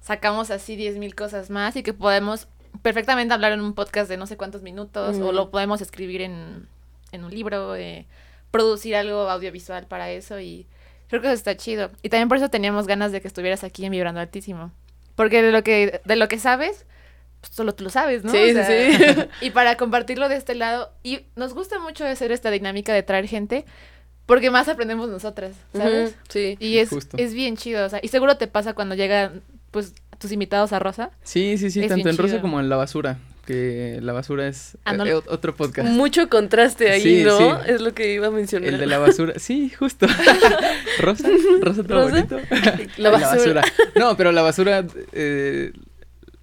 sacamos 0.00 0.50
así 0.50 0.76
diez 0.76 0.98
mil 0.98 1.14
cosas 1.14 1.48
más 1.48 1.76
y 1.76 1.82
que 1.82 1.94
podemos 1.94 2.46
perfectamente 2.82 3.32
hablar 3.32 3.52
en 3.52 3.60
un 3.60 3.74
podcast 3.74 4.08
de 4.08 4.18
no 4.18 4.26
sé 4.26 4.36
cuántos 4.36 4.62
minutos 4.62 5.16
o 5.18 5.32
lo 5.32 5.50
podemos 5.50 5.80
escribir 5.80 6.20
en, 6.20 6.68
en 7.12 7.24
un 7.24 7.30
libro, 7.30 7.74
eh, 7.76 8.06
producir 8.50 8.96
algo 8.96 9.30
audiovisual 9.30 9.86
para 9.86 10.10
eso 10.10 10.40
y 10.40 10.66
creo 11.08 11.22
que 11.22 11.28
eso 11.28 11.34
está 11.34 11.56
chido. 11.56 11.90
Y 12.02 12.10
también 12.10 12.28
por 12.28 12.36
eso 12.36 12.50
teníamos 12.50 12.86
ganas 12.86 13.12
de 13.12 13.20
que 13.20 13.28
estuvieras 13.28 13.64
aquí 13.64 13.84
en 13.84 13.92
Vibrando 13.92 14.20
Altísimo. 14.20 14.72
Porque 15.14 15.42
de 15.42 15.52
lo 15.52 15.62
que, 15.62 16.00
de 16.04 16.16
lo 16.16 16.28
que 16.28 16.38
sabes, 16.38 16.86
pues 17.46 17.54
solo 17.56 17.74
tú 17.74 17.84
lo 17.84 17.90
sabes, 17.90 18.24
¿no? 18.24 18.30
Sí, 18.32 18.50
O 18.50 18.52
sea, 18.54 18.66
sí, 18.66 19.28
y 19.46 19.50
para 19.50 19.76
compartirlo 19.76 20.28
de 20.28 20.36
este 20.36 20.54
lado. 20.54 20.90
Y 21.02 21.20
nos 21.36 21.52
gusta 21.54 21.78
mucho 21.78 22.04
hacer 22.06 22.32
esta 22.32 22.50
dinámica 22.50 22.92
de 22.94 23.02
traer 23.02 23.26
gente, 23.28 23.64
porque 24.26 24.50
más 24.50 24.68
aprendemos 24.68 25.08
nosotras, 25.10 25.52
¿sabes? 25.76 26.14
Sí. 26.28 26.56
Y 26.58 26.78
es, 26.78 26.88
Justo. 26.88 27.16
es 27.18 27.34
bien 27.34 27.56
chido, 27.56 27.84
o 27.84 27.88
sea, 27.88 28.00
y 28.02 28.08
seguro 28.08 28.36
te 28.36 28.46
pasa 28.46 28.72
cuando 28.72 28.94
llegan, 28.94 29.42
pues, 29.70 29.92
tus 30.18 30.32
invitados 30.32 30.72
a 30.72 30.78
Rosa. 30.78 31.10
Sí, 31.22 31.58
sí, 31.58 31.70
sí, 31.70 31.80
Es 31.82 31.88
tanto 31.88 32.08
en 32.08 32.16
Rosa 32.16 32.30
chido. 32.34 32.40
como 32.42 32.60
en 32.60 32.68
La 32.70 32.76
Basura, 32.76 33.18
que 33.44 33.98
La 34.00 34.14
Basura 34.14 34.48
es 34.48 34.78
Ah, 34.86 34.94
no 34.94 35.04
eh, 35.04 35.14
ot- 35.14 35.24
otro 35.28 35.54
podcast. 35.54 35.86
Mucho 35.90 36.30
contraste 36.30 36.90
ahí, 36.90 37.02
Sí, 37.02 37.22
¿no? 37.24 37.36
sí. 37.36 37.44
Es 37.66 37.82
lo 37.82 37.92
que 37.92 38.14
iba 38.14 38.28
a 38.28 38.30
mencionar. 38.30 38.70
El 38.70 38.78
de 38.78 38.86
la 38.86 38.98
basura, 38.98 39.34
sí, 39.38 39.68
justo. 39.68 40.06
Rosa, 41.00 41.28
Rosa 41.60 41.82
todo 41.82 42.08
¿Rosa? 42.08 42.10
bonito. 42.26 42.38
La 42.96 43.10
basura. 43.10 43.62
No, 43.96 44.16
pero 44.16 44.32
la 44.32 44.40
basura 44.42 44.86
eh, 45.12 45.72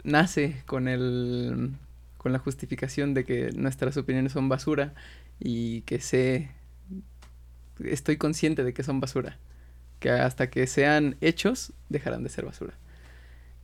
nace 0.03 0.61
con 0.65 0.87
el 0.87 1.71
con 2.17 2.31
la 2.33 2.39
justificación 2.39 3.13
de 3.15 3.25
que 3.25 3.51
nuestras 3.55 3.97
opiniones 3.97 4.33
son 4.33 4.47
basura 4.47 4.93
y 5.39 5.81
que 5.81 5.99
sé, 5.99 6.51
estoy 7.83 8.17
consciente 8.17 8.63
de 8.63 8.73
que 8.73 8.83
son 8.83 8.99
basura. 8.99 9.37
Que 9.99 10.09
hasta 10.11 10.49
que 10.49 10.67
sean 10.67 11.15
hechos, 11.21 11.73
dejarán 11.89 12.23
de 12.23 12.29
ser 12.29 12.45
basura. 12.45 12.73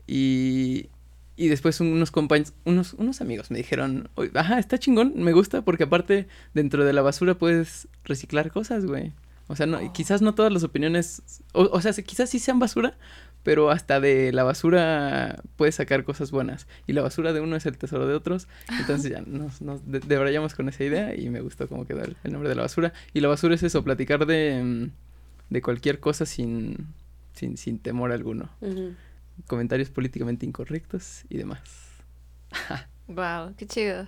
Y, 0.05 0.89
y 1.35 1.47
después 1.49 1.79
unos 1.81 2.11
compañeros, 2.11 2.53
unos, 2.65 2.93
unos 2.93 3.21
amigos 3.21 3.51
me 3.51 3.57
dijeron, 3.57 4.09
"Oye, 4.15 4.31
ajá, 4.35 4.59
está 4.59 4.77
chingón, 4.79 5.13
me 5.17 5.33
gusta 5.33 5.61
porque 5.63 5.83
aparte 5.83 6.27
dentro 6.53 6.85
de 6.85 6.93
la 6.93 7.01
basura 7.01 7.37
puedes 7.37 7.87
reciclar 8.05 8.51
cosas, 8.51 8.85
güey. 8.85 9.13
O 9.47 9.55
sea, 9.55 9.65
no, 9.65 9.81
y 9.81 9.89
quizás 9.91 10.21
no 10.21 10.35
todas 10.35 10.51
las 10.51 10.63
opiniones, 10.63 11.21
o, 11.53 11.63
o 11.71 11.81
sea, 11.81 11.93
se- 11.93 12.03
quizás 12.03 12.29
sí 12.29 12.39
sean 12.39 12.59
basura, 12.59 12.97
pero 13.47 13.71
hasta 13.71 14.01
de 14.01 14.33
la 14.33 14.43
basura 14.43 15.41
puedes 15.55 15.75
sacar 15.75 16.03
cosas 16.03 16.31
buenas. 16.31 16.67
Y 16.85 16.91
la 16.91 17.01
basura 17.01 17.31
de 17.31 17.39
uno 17.39 17.55
es 17.55 17.65
el 17.65 17.77
tesoro 17.77 18.05
de 18.05 18.13
otros. 18.13 18.49
Entonces 18.77 19.09
ya 19.09 19.21
nos, 19.21 19.61
nos 19.61 19.89
de- 19.89 20.01
debrayamos 20.01 20.53
con 20.53 20.67
esa 20.67 20.83
idea 20.83 21.15
y 21.15 21.29
me 21.29 21.39
gustó 21.39 21.69
cómo 21.69 21.85
quedó 21.85 22.01
el, 22.03 22.17
el 22.25 22.33
nombre 22.33 22.49
de 22.49 22.55
la 22.55 22.63
basura. 22.63 22.91
Y 23.13 23.21
la 23.21 23.29
basura 23.29 23.55
es 23.55 23.63
eso, 23.63 23.85
platicar 23.85 24.25
de, 24.25 24.61
mm, 24.61 24.89
de 25.53 25.61
cualquier 25.61 26.01
cosa 26.01 26.25
sin, 26.25 26.87
sin, 27.35 27.55
sin 27.55 27.79
temor 27.79 28.11
alguno. 28.11 28.49
Comentarios 29.45 29.89
políticamente 29.91 30.45
incorrectos 30.45 31.23
y 31.29 31.37
demás. 31.37 31.61
Wow, 33.07 33.55
qué 33.55 33.65
chido. 33.65 34.07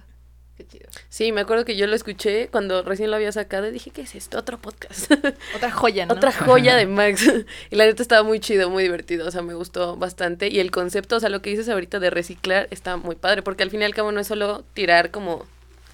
Qué 0.60 0.68
chido. 0.68 0.90
Sí, 1.08 1.32
me 1.32 1.40
acuerdo 1.40 1.64
que 1.64 1.78
yo 1.78 1.88
lo 1.88 1.96
escuché 1.96 2.50
cuando 2.50 2.84
recién 2.84 3.10
lo 3.12 3.16
había 3.16 3.32
sacado 3.32 3.66
y 3.70 3.72
dije, 3.72 3.92
¿qué 3.92 4.02
es 4.02 4.14
esto? 4.14 4.38
Otro 4.38 4.58
podcast. 4.58 5.10
Otra 5.56 5.72
joya, 5.72 6.06
¿no? 6.06 6.14
Otra 6.16 6.34
joya 6.34 6.76
de 6.76 6.86
Max. 6.86 7.26
y 7.72 7.76
la 7.78 7.86
neta 7.86 8.02
estaba 8.02 8.24
muy 8.24 8.42
chido, 8.42 8.70
muy 8.70 8.84
divertido. 8.84 9.26
O 9.26 9.32
sea, 9.32 9.42
me 9.42 9.54
gustó 9.54 9.96
bastante. 9.96 10.50
Y 10.50 10.60
el 10.60 10.70
concepto, 10.70 11.16
o 11.16 11.20
sea, 11.22 11.30
lo 11.30 11.42
que 11.42 11.50
dices 11.52 11.70
ahorita 11.70 12.02
de 12.02 12.10
reciclar 12.10 12.68
está 12.72 12.98
muy 12.98 13.16
padre. 13.16 13.42
Porque 13.42 13.64
al 13.64 13.72
fin 13.72 13.82
y 13.82 13.86
al 13.86 13.96
cabo 13.96 14.12
no 14.12 14.20
es 14.20 14.28
solo 14.28 14.66
tirar 14.74 15.12
como 15.12 15.46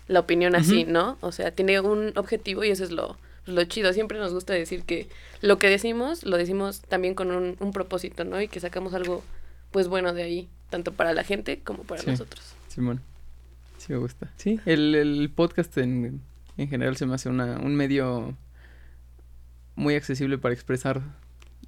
la 0.07 0.21
opinión 0.21 0.55
así. 0.55 0.83
¿no? 0.83 1.19
O 1.21 1.31
sea, 1.31 1.51
tiene 1.51 1.79
un 1.79 2.11
objetivo 2.15 2.63
y 2.63 2.71
eso 2.71 2.83
es 2.83 2.89
lo, 2.89 3.17
lo 3.45 3.63
chido. 3.65 3.93
Siempre 3.93 4.17
nos 4.17 4.33
gusta 4.33 4.53
decir 4.53 4.81
que 4.81 5.07
lo 5.41 5.59
que 5.59 5.69
decimos, 5.69 6.23
lo 6.23 6.37
decimos 6.37 6.81
también 6.81 7.13
con 7.13 7.29
un, 7.29 7.55
un 7.59 7.71
propósito, 7.71 8.23
¿no? 8.23 8.41
Y 8.41 8.47
que 8.47 8.59
sacamos 8.59 8.95
algo, 8.95 9.23
pues 9.69 9.87
bueno 9.89 10.11
de 10.13 10.23
ahí, 10.23 10.49
tanto 10.71 10.91
para 10.91 11.13
la 11.13 11.23
gente 11.23 11.59
como 11.63 11.83
para 11.83 12.01
Sí. 12.01 12.09
nosotros. 12.09 12.41
Simón. 12.67 13.01
Sí 13.85 13.93
me 13.93 13.99
gusta. 13.99 14.31
Sí, 14.37 14.59
el, 14.65 14.95
el 14.95 15.29
podcast 15.29 15.77
en, 15.77 16.21
en 16.57 16.67
general 16.69 16.97
se 16.97 17.05
me 17.05 17.13
hace 17.15 17.29
una, 17.29 17.57
un 17.57 17.75
medio 17.75 18.35
muy 19.75 19.95
accesible 19.95 20.37
para 20.37 20.53
expresar 20.53 21.01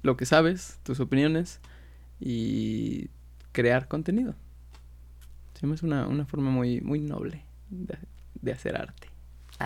lo 0.02 0.16
que 0.16 0.26
sabes, 0.26 0.78
tus 0.82 0.98
opiniones 1.00 1.60
y 2.18 3.08
crear 3.52 3.88
contenido. 3.88 4.34
Se 5.54 5.66
me 5.66 5.74
hace 5.74 5.86
una, 5.86 6.06
una 6.06 6.24
forma 6.24 6.50
muy, 6.50 6.80
muy 6.80 7.00
noble 7.00 7.42
de, 7.70 7.98
de 8.40 8.52
hacer 8.52 8.76
arte. 8.76 9.07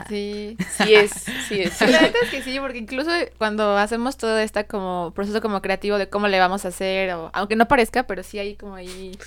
Sí. 0.08 0.56
Sí 0.78 0.94
es, 0.94 1.10
sí 1.48 1.60
es. 1.60 1.80
La 1.80 2.00
neta 2.00 2.18
es 2.22 2.30
que 2.30 2.42
sí, 2.42 2.58
porque 2.60 2.78
incluso 2.78 3.10
cuando 3.38 3.76
hacemos 3.76 4.16
todo 4.16 4.38
este 4.38 4.64
como 4.66 5.12
proceso 5.14 5.40
como 5.42 5.60
creativo 5.60 5.98
de 5.98 6.08
cómo 6.08 6.28
le 6.28 6.38
vamos 6.38 6.64
a 6.64 6.68
hacer, 6.68 7.12
o 7.12 7.30
aunque 7.34 7.56
no 7.56 7.68
parezca, 7.68 8.04
pero 8.04 8.22
sí 8.22 8.38
hay 8.38 8.56
como 8.56 8.74
ahí, 8.74 9.18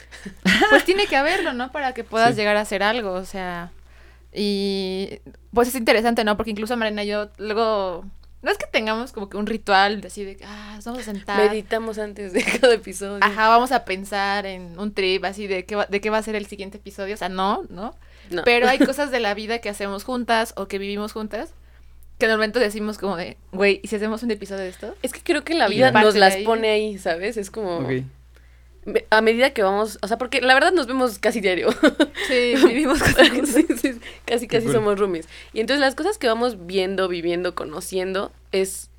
pues 0.72 0.84
tiene 0.86 1.06
que 1.08 1.16
haberlo, 1.18 1.54
¿no? 1.54 1.72
Para 1.72 1.94
que 1.94 2.04
puedas 2.04 2.32
Sí. 2.32 2.38
llegar 2.38 2.58
a 2.58 2.62
hacer 2.62 2.82
algo, 2.82 3.12
o 3.14 3.26
sea, 3.26 3.72
y 4.34 5.20
pues 5.54 5.68
es 5.70 5.76
interesante, 5.76 6.24
¿no? 6.24 6.36
Porque 6.36 6.52
incluso 6.52 6.76
Marina 6.78 7.04
y 7.04 7.08
yo 7.08 7.30
luego, 7.38 8.04
no 8.42 8.52
es 8.52 8.58
que 8.58 8.66
tengamos 8.68 9.12
como 9.12 9.30
que 9.30 9.38
un 9.38 9.46
ritual 9.46 10.02
de 10.02 10.08
así 10.08 10.24
de, 10.24 10.38
ah, 10.46 10.74
nos 10.76 10.86
vamos 10.86 11.02
a 11.02 11.06
sentar. 11.06 11.38
Meditamos 11.50 11.98
antes 12.00 12.34
de 12.34 12.44
cada 12.44 12.74
episodio. 12.74 13.20
Ajá, 13.22 13.50
vamos 13.50 13.72
a 13.72 13.86
pensar 13.86 14.46
en 14.46 14.78
un 14.80 14.94
trip 14.94 15.24
así 15.26 15.48
de 15.48 15.66
qué 15.66 15.76
va, 15.76 15.86
de 15.86 16.02
qué 16.02 16.10
va 16.10 16.18
a 16.18 16.24
ser 16.24 16.36
el 16.36 16.48
siguiente 16.48 16.78
episodio, 16.78 17.14
o 17.14 17.18
sea, 17.18 17.30
no, 17.30 17.64
¿no? 17.70 17.96
No. 18.32 18.44
Pero 18.44 18.68
hay 18.68 18.78
cosas 18.86 19.12
de 19.12 19.20
la 19.20 19.34
vida 19.34 19.60
que 19.60 19.70
hacemos 19.70 20.04
juntas 20.04 20.54
o 20.58 20.68
que 20.68 20.78
vivimos 20.80 21.12
juntas 21.14 21.54
que 22.18 22.28
normalmente 22.28 22.60
decimos 22.60 22.98
como 22.98 23.18
de, 23.18 23.36
güey, 23.52 23.82
¿y 23.84 23.90
si 23.90 23.98
hacemos 23.98 24.24
un 24.24 24.32
episodio 24.32 24.62
de 24.62 24.70
esto? 24.70 24.96
Es 25.02 25.12
que 25.12 25.20
creo 25.22 25.44
que 25.44 25.54
la 25.54 25.68
vida 25.68 25.92
nos 25.92 26.14
de 26.14 26.20
las 26.22 26.36
ahí- 26.36 26.46
pone 26.46 26.70
ahí, 26.70 26.98
¿sabes? 26.98 27.36
Es 27.36 27.52
como 27.52 27.80
Ok. 27.80 27.90
me- 28.86 29.06
a 29.10 29.20
medida 29.22 29.50
que 29.50 29.64
vamos, 29.64 30.00
o 30.02 30.08
sea, 30.08 30.18
porque 30.18 30.40
la 30.42 30.54
verdad 30.54 30.72
nos 30.72 30.88
vemos 30.88 31.20
casi 31.20 31.42
diario. 31.42 31.70
Sí, 32.30 32.54
vivimos 32.68 33.00
Sí, 33.46 33.66
sí, 33.82 34.00
casi 34.26 34.48
casi 34.48 34.66
cool. 34.66 34.74
somos 34.76 34.98
roomies. 34.98 35.28
Y 35.52 35.60
entonces 35.60 35.82
las 35.82 35.94
cosas 35.96 36.18
que 36.18 36.28
vamos 36.28 36.66
viendo, 36.66 37.10
viviendo, 37.10 37.54
conociendo 37.54 38.32
es 38.54 38.90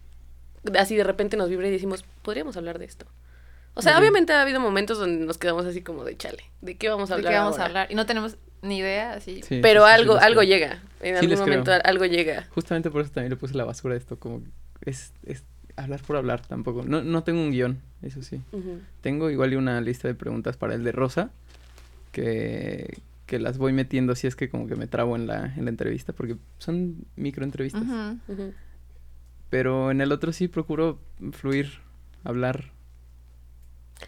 así 0.78 0.94
de 0.96 1.04
repente 1.04 1.36
nos 1.38 1.48
vibra 1.48 1.68
y 1.68 1.70
decimos, 1.70 2.04
podríamos 2.22 2.56
hablar 2.58 2.78
de 2.78 2.84
esto. 2.84 3.06
O 3.74 3.80
sea, 3.82 3.92
Ok. 3.92 4.00
obviamente 4.00 4.32
ha 4.34 4.42
habido 4.42 4.58
momentos 4.60 4.98
donde 4.98 5.24
nos 5.24 5.38
quedamos 5.38 5.64
así 5.64 5.80
como 5.80 6.04
de 6.04 6.16
chale, 6.18 6.44
¿de 6.60 6.76
qué 6.76 6.88
vamos 6.90 7.10
a 7.10 7.14
de 7.14 7.20
hablar? 7.20 7.32
qué 7.32 7.38
vamos 7.38 7.52
ahora?". 7.54 7.62
a 7.64 7.66
hablar 7.68 7.92
y 7.92 7.94
no 7.94 8.04
tenemos 8.04 8.36
ni 8.66 8.78
idea, 8.78 9.12
así. 9.14 9.42
Sí, 9.42 9.60
Pero 9.62 9.82
sí, 9.82 9.86
sí, 9.88 9.94
sí, 9.94 10.00
algo, 10.02 10.16
algo 10.18 10.40
creo. 10.40 10.48
llega. 10.50 10.72
En 11.00 11.16
Sí, 11.16 11.24
algún 11.24 11.28
creo. 11.28 11.38
momento 11.40 11.72
algo 11.84 12.04
llega. 12.06 12.46
Justamente 12.50 12.90
por 12.90 13.02
eso 13.02 13.10
también 13.12 13.30
le 13.30 13.36
puse 13.36 13.54
la 13.54 13.64
basura 13.64 13.94
a 13.94 13.96
esto, 13.98 14.18
como 14.18 14.42
es, 14.82 15.12
es 15.24 15.44
hablar 15.76 16.00
por 16.02 16.16
hablar 16.16 16.40
tampoco. 16.46 16.82
No, 16.84 17.02
no 17.02 17.22
tengo 17.24 17.40
un 17.40 17.50
guion, 17.52 17.80
eso 18.02 18.22
sí. 18.22 18.40
Tengo 19.02 19.30
igual 19.30 19.52
y 19.52 19.56
una 19.56 19.80
lista 19.80 20.08
de 20.08 20.14
preguntas 20.14 20.56
para 20.56 20.74
el 20.74 20.84
de 20.84 20.92
Rosa, 20.92 21.30
que, 22.12 22.98
que 23.26 23.38
las 23.38 23.58
voy 23.58 23.72
metiendo 23.72 24.14
si 24.14 24.26
es 24.26 24.36
que 24.36 24.48
como 24.48 24.66
que 24.66 24.76
me 24.76 24.86
trabo 24.86 25.16
en 25.16 25.26
la, 25.26 25.52
en 25.56 25.64
la 25.64 25.70
entrevista, 25.70 26.12
porque 26.12 26.36
son 26.58 27.04
micro 27.16 27.44
entrevistas. 27.44 27.82
Ujú. 27.82 28.18
Ujú. 28.32 28.54
Pero 29.50 29.90
en 29.90 30.00
el 30.00 30.12
otro 30.12 30.32
sí 30.32 30.48
procuro 30.48 30.98
fluir, 31.32 31.70
hablar. 32.24 32.72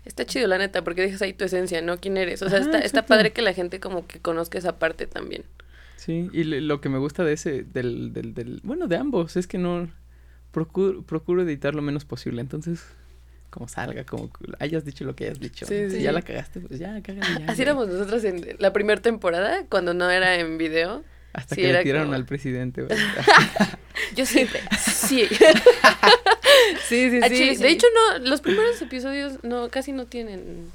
Está 0.04 0.24
chido, 0.26 0.46
la 0.48 0.58
neta, 0.58 0.82
porque 0.84 1.02
dejas 1.02 1.22
ahí 1.22 1.32
tu 1.32 1.44
esencia, 1.44 1.80
¿no? 1.82 1.98
¿Quién 1.98 2.16
eres? 2.16 2.42
O 2.42 2.48
sea, 2.48 2.58
está, 2.58 2.78
está 2.78 3.06
padre 3.06 3.32
que 3.32 3.42
la 3.42 3.52
gente 3.54 3.80
como 3.80 4.06
que 4.06 4.20
conozca 4.20 4.58
esa 4.58 4.78
parte 4.78 5.06
también. 5.06 5.44
Sí, 5.96 6.28
y 6.32 6.44
lo 6.44 6.80
que 6.80 6.88
me 6.88 6.98
gusta 6.98 7.24
de 7.24 7.32
ese, 7.32 7.62
del, 7.64 8.12
del, 8.12 8.32
del, 8.34 8.60
bueno, 8.62 8.86
de 8.86 8.96
ambos, 8.96 9.36
es 9.36 9.46
que 9.46 9.58
no, 9.58 9.90
procuro, 10.52 11.02
procuro 11.02 11.42
editar 11.42 11.74
lo 11.74 11.82
menos 11.82 12.04
posible, 12.04 12.40
entonces, 12.40 12.84
como 13.50 13.66
salga, 13.68 14.04
como 14.04 14.30
hayas 14.60 14.84
dicho 14.84 15.04
lo 15.04 15.16
que 15.16 15.24
hayas 15.24 15.40
dicho. 15.40 15.66
Sí, 15.66 15.90
Si 15.90 15.96
sí. 15.96 16.02
ya 16.02 16.12
la 16.12 16.22
cagaste, 16.22 16.60
pues 16.60 16.78
ya, 16.78 17.02
cágala 17.02 17.40
ya. 17.40 17.46
Así 17.52 17.62
éramos 17.62 17.88
nosotros 17.88 18.22
en 18.24 18.56
la 18.58 18.72
primera 18.72 19.00
temporada, 19.02 19.64
cuando 19.68 19.92
no 19.94 20.08
era 20.10 20.36
en 20.36 20.56
video. 20.58 21.02
Hasta 21.32 21.54
sí, 21.56 21.62
que 21.62 21.72
le 21.72 21.82
tiraron 21.82 22.06
como- 22.08 22.16
al 22.16 22.24
presidente. 22.26 22.86
Yo 24.16 24.24
sí. 24.24 24.46
Sí. 24.78 25.28
sí, 26.88 27.10
sí, 27.10 27.20
A 27.22 27.28
sí. 27.28 27.34
Chile 27.34 27.56
sí. 27.56 27.62
De 27.62 27.70
hecho, 27.70 27.86
no, 27.94 28.18
los 28.28 28.40
primeros 28.40 28.80
episodios 28.80 29.42
no, 29.42 29.68
casi 29.68 29.92
no 29.92 30.06
tienen 30.06 30.70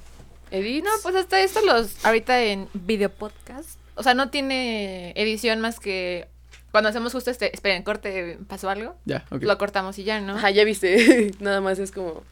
edits. 0.52 0.84
No, 0.86 0.92
pues 1.02 1.16
hasta 1.16 1.42
esto 1.42 1.62
los 1.66 2.04
ahorita 2.06 2.42
en 2.44 2.68
video 2.74 3.10
podcast. 3.10 3.80
O 3.96 4.04
sea, 4.04 4.14
no 4.14 4.30
tiene 4.30 5.12
edición 5.16 5.60
más 5.60 5.80
que 5.80 6.28
cuando 6.74 6.90
hacemos 6.90 7.14
justo 7.14 7.30
este, 7.30 7.54
esperen, 7.54 7.84
corte, 7.84 8.40
pasó 8.48 8.68
algo, 8.68 8.96
ya, 9.06 9.26
ok. 9.30 9.44
lo 9.44 9.58
cortamos 9.60 10.00
y 10.00 10.06
ya, 10.06 10.20
¿no? 10.20 10.38
Ajá, 10.38 10.50
ya 10.50 10.64
viste. 10.64 11.32
Nada 11.40 11.62
más 11.62 11.78
es 11.78 11.92
como. 11.92 12.24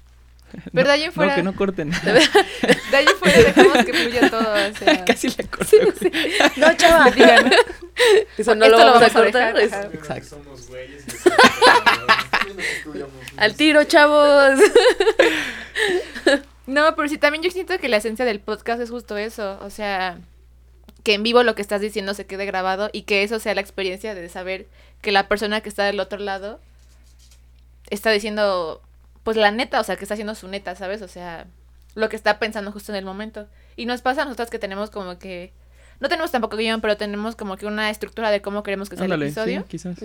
Pero 0.74 0.88
de 0.88 0.94
ahí 0.94 1.02
en 1.04 1.08
No, 1.08 1.14
fuera, 1.14 1.36
que 1.36 1.44
no 1.44 1.56
corten. 1.56 1.90
de 1.92 2.98
ahí 2.98 3.06
en 3.06 3.18
fuera 3.18 3.38
dejamos 3.38 3.86
que 3.86 3.94
fluya 3.94 4.30
todo, 4.30 4.54
o 4.54 4.74
sea, 4.78 5.06
Casi 5.06 5.28
la 5.30 5.36
güey. 5.46 6.12
No, 6.58 6.74
chava, 6.76 7.10
digan, 7.16 7.46
¿no? 7.50 7.52
Eso 8.38 8.56
no 8.56 8.66
Esto 8.66 8.78
lo 8.78 8.84
vamos, 8.86 8.96
a 8.96 9.00
vamos 9.00 9.04
a 9.04 9.14
cortar. 9.14 9.54
dejar, 9.54 9.60
es- 9.62 9.74
ajá. 9.74 9.90
Exacto. 9.94 10.30
Somos 10.30 10.68
güeyes. 10.68 11.06
Al 13.38 13.56
tiro, 13.56 13.84
chavos. 13.86 14.60
No, 16.68 16.96
pero 16.96 17.10
sí, 17.10 17.18
también 17.18 17.44
yo 17.44 17.52
siento 17.52 17.78
que 17.80 17.90
la 17.90 17.98
esencia 17.98 18.24
del 18.24 18.40
podcast 18.40 18.80
es 18.82 18.92
justo 18.92 19.18
eso. 19.18 19.58
O 19.62 19.70
sea, 19.70 20.20
que 21.04 21.16
en 21.16 21.24
vivo 21.24 21.44
lo 21.44 21.54
que 21.54 21.62
estás 21.62 21.82
diciendo 21.82 22.14
se 22.14 22.26
quede 22.28 22.46
grabado 22.46 22.90
y 22.94 23.02
que 23.02 23.24
eso 23.24 23.40
sea 23.40 23.56
la 23.56 23.62
experiencia 23.62 24.16
de 24.16 24.30
saber 24.30 24.68
que 25.02 25.12
la 25.12 25.28
persona 25.28 25.60
que 25.62 25.68
está 25.70 25.84
del 25.86 26.00
otro 26.00 26.20
lado 26.20 26.62
está 27.90 28.12
diciendo, 28.12 28.82
pues 29.24 29.38
la 29.38 29.52
neta, 29.52 29.80
o 29.80 29.84
sea, 29.84 29.96
que 29.96 30.04
está 30.06 30.14
haciendo 30.16 30.36
su 30.36 30.48
neta, 30.48 30.76
¿sabes? 30.76 31.02
O 31.02 31.08
sea, 31.08 31.46
lo 31.96 32.10
que 32.10 32.16
está 32.16 32.40
pensando 32.40 32.72
justo 32.72 32.92
en 32.92 32.98
el 32.98 33.06
momento. 33.06 33.48
Y 33.76 33.86
nos 33.86 34.02
pasa 34.02 34.22
a 34.22 34.26
nosotras 34.26 34.50
que 34.50 34.60
tenemos 34.60 34.90
como 34.90 35.18
que. 35.20 35.54
No 36.00 36.10
tenemos 36.10 36.32
tampoco 36.32 36.58
guion, 36.58 36.82
pero 36.82 36.98
tenemos 36.98 37.36
como 37.36 37.58
que 37.58 37.68
una 37.68 37.92
estructura 37.92 38.32
de 38.32 38.42
cómo 38.42 38.64
queremos 38.64 38.90
que 38.90 38.96
sea 38.96 39.04
Ándale, 39.04 39.26
el 39.26 39.32
episodio. 39.32 39.62
sí, 39.62 39.68
quizás. 39.70 39.98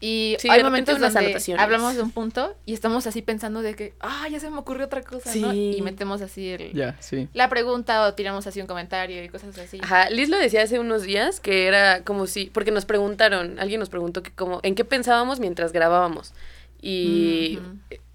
Y 0.00 0.36
Sí, 0.38 0.48
hay 0.48 0.62
momentos 0.62 0.96
unas 0.98 1.12
donde 1.12 1.26
anotaciones. 1.30 1.64
hablamos 1.64 1.96
de 1.96 2.02
un 2.02 2.12
punto 2.12 2.54
y 2.66 2.72
estamos 2.72 3.04
así 3.08 3.20
pensando 3.20 3.60
de 3.60 3.74
que, 3.74 3.92
ah, 3.98 4.28
ya 4.30 4.38
se 4.38 4.48
me 4.48 4.58
ocurrió 4.58 4.86
otra 4.86 5.02
cosa, 5.02 5.34
¿no? 5.34 5.52
Y 5.52 5.82
metemos 5.82 6.22
así 6.22 6.50
el, 6.50 6.72
Ya, 6.72 6.96
sí. 7.00 7.28
la 7.34 7.48
pregunta 7.48 8.06
o 8.06 8.14
tiramos 8.14 8.46
así 8.46 8.60
un 8.60 8.68
comentario 8.68 9.24
y 9.24 9.28
cosas 9.28 9.58
así. 9.58 9.80
Ajá, 9.82 10.08
Liz 10.10 10.28
lo 10.28 10.38
decía 10.38 10.62
hace 10.62 10.78
unos 10.78 11.02
días 11.02 11.40
que 11.40 11.66
era 11.66 12.04
como 12.04 12.28
si, 12.28 12.44
porque 12.46 12.70
nos 12.70 12.84
preguntaron, 12.84 13.58
alguien 13.58 13.80
nos 13.80 13.88
preguntó 13.88 14.22
que 14.22 14.30
como, 14.30 14.60
¿en 14.62 14.76
qué 14.76 14.84
pensábamos 14.84 15.40
mientras 15.40 15.72
grabábamos? 15.72 16.32
Y. 16.80 17.58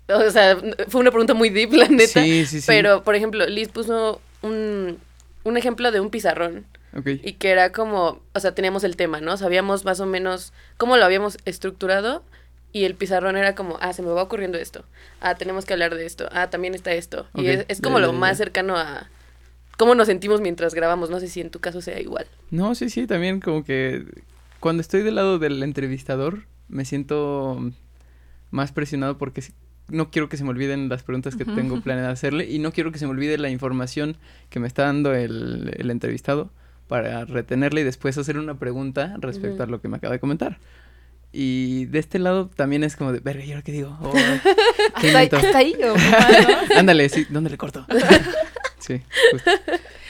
o 0.07 0.29
sea, 0.31 0.57
fue 0.87 1.01
una 1.01 1.11
pregunta 1.11 1.33
muy 1.33 1.49
deep, 1.49 1.73
la 1.73 1.87
neta. 1.87 2.21
Sí, 2.23 2.45
sí, 2.45 2.61
sí. 2.61 2.67
Pero, 2.67 3.03
por 3.03 3.15
ejemplo, 3.15 3.45
Liz 3.47 3.69
puso 3.69 4.21
un, 4.41 4.97
un 5.43 5.57
ejemplo 5.57 5.91
de 5.91 5.99
un 5.99 6.09
pizarrón 6.09 6.65
Ok. 6.95 7.07
y 7.23 7.33
que 7.33 7.49
era 7.49 7.71
como, 7.71 8.19
o 8.33 8.39
sea, 8.39 8.53
teníamos 8.53 8.83
el 8.83 8.95
tema, 8.95 9.19
¿no? 9.21 9.37
Sabíamos 9.37 9.83
más 9.85 9.99
o 9.99 10.05
menos 10.05 10.53
cómo 10.77 10.97
lo 10.97 11.05
habíamos 11.05 11.37
estructurado 11.45 12.23
y 12.71 12.83
el 12.83 12.95
pizarrón 12.95 13.37
era 13.37 13.55
como, 13.55 13.77
ah, 13.81 13.93
se 13.93 14.01
me 14.01 14.09
va 14.09 14.21
ocurriendo 14.21 14.57
esto, 14.57 14.83
ah, 15.21 15.35
tenemos 15.35 15.65
que 15.65 15.73
hablar 15.73 15.95
de 15.95 16.05
esto, 16.05 16.27
ah, 16.31 16.49
también 16.49 16.75
está 16.75 16.93
esto. 16.93 17.25
Y 17.33 17.47
es, 17.47 17.65
es 17.69 17.81
como 17.81 17.99
lo 17.99 18.11
más 18.13 18.37
cercano 18.37 18.77
a 18.77 19.09
cómo 19.77 19.95
nos 19.95 20.07
sentimos 20.07 20.41
mientras 20.41 20.73
grabamos, 20.73 21.09
no 21.09 21.19
sé 21.19 21.27
si 21.27 21.41
en 21.41 21.49
tu 21.49 21.59
caso 21.59 21.81
sea 21.81 21.99
igual. 21.99 22.27
No, 22.51 22.75
sí, 22.75 22.89
sí, 22.89 23.07
también 23.07 23.39
como 23.39 23.63
que 23.63 24.03
cuando 24.59 24.81
estoy 24.81 25.03
del 25.03 25.15
lado 25.15 25.39
del 25.39 25.63
entrevistador, 25.63 26.43
me 26.67 26.85
siento 26.85 27.59
más 28.51 28.71
presionado 28.71 29.17
porque 29.17 29.41
no 29.87 30.09
quiero 30.09 30.29
que 30.29 30.37
se 30.37 30.43
me 30.43 30.49
olviden 30.49 30.89
las 30.89 31.03
preguntas 31.03 31.35
que 31.35 31.45
tengo 31.45 31.81
planeado 31.81 32.09
hacerle 32.09 32.49
y 32.49 32.59
no 32.59 32.71
quiero 32.71 32.91
que 32.91 32.99
se 32.99 33.05
me 33.05 33.11
olvide 33.11 33.37
la 33.37 33.49
información 33.49 34.17
que 34.49 34.59
me 34.59 34.67
está 34.67 34.83
dando 34.83 35.13
el, 35.13 35.73
el 35.77 35.91
entrevistado 35.91 36.49
para 36.87 37.25
retenerla 37.25 37.81
y 37.81 37.83
después 37.83 38.17
hacer 38.17 38.37
una 38.37 38.57
pregunta 38.57 39.15
respecto 39.19 39.63
a 39.63 39.65
lo 39.65 39.81
que 39.81 39.87
me 39.87 39.97
acaba 39.97 40.13
de 40.13 40.19
comentar. 40.19 40.59
Y 41.37 41.85
de 41.87 41.99
este 41.99 42.17
lado 42.17 42.47
también 42.47 42.85
es 42.85 42.95
como 42.95 43.11
de, 43.11 43.19
verga, 43.19 43.43
¿y 43.43 43.51
ahora 43.51 43.61
qué 43.61 43.73
digo? 43.73 43.97
Oh, 44.01 44.13
¿qué 45.01 45.15
Hasta, 45.15 45.37
hasta 45.37 45.57
ahí. 45.57 45.75
Ándale, 46.77 47.09
sí, 47.09 47.25
¿dónde 47.29 47.49
le 47.49 47.57
corto? 47.57 47.85
sí, 48.79 49.01
justo. 49.31 49.51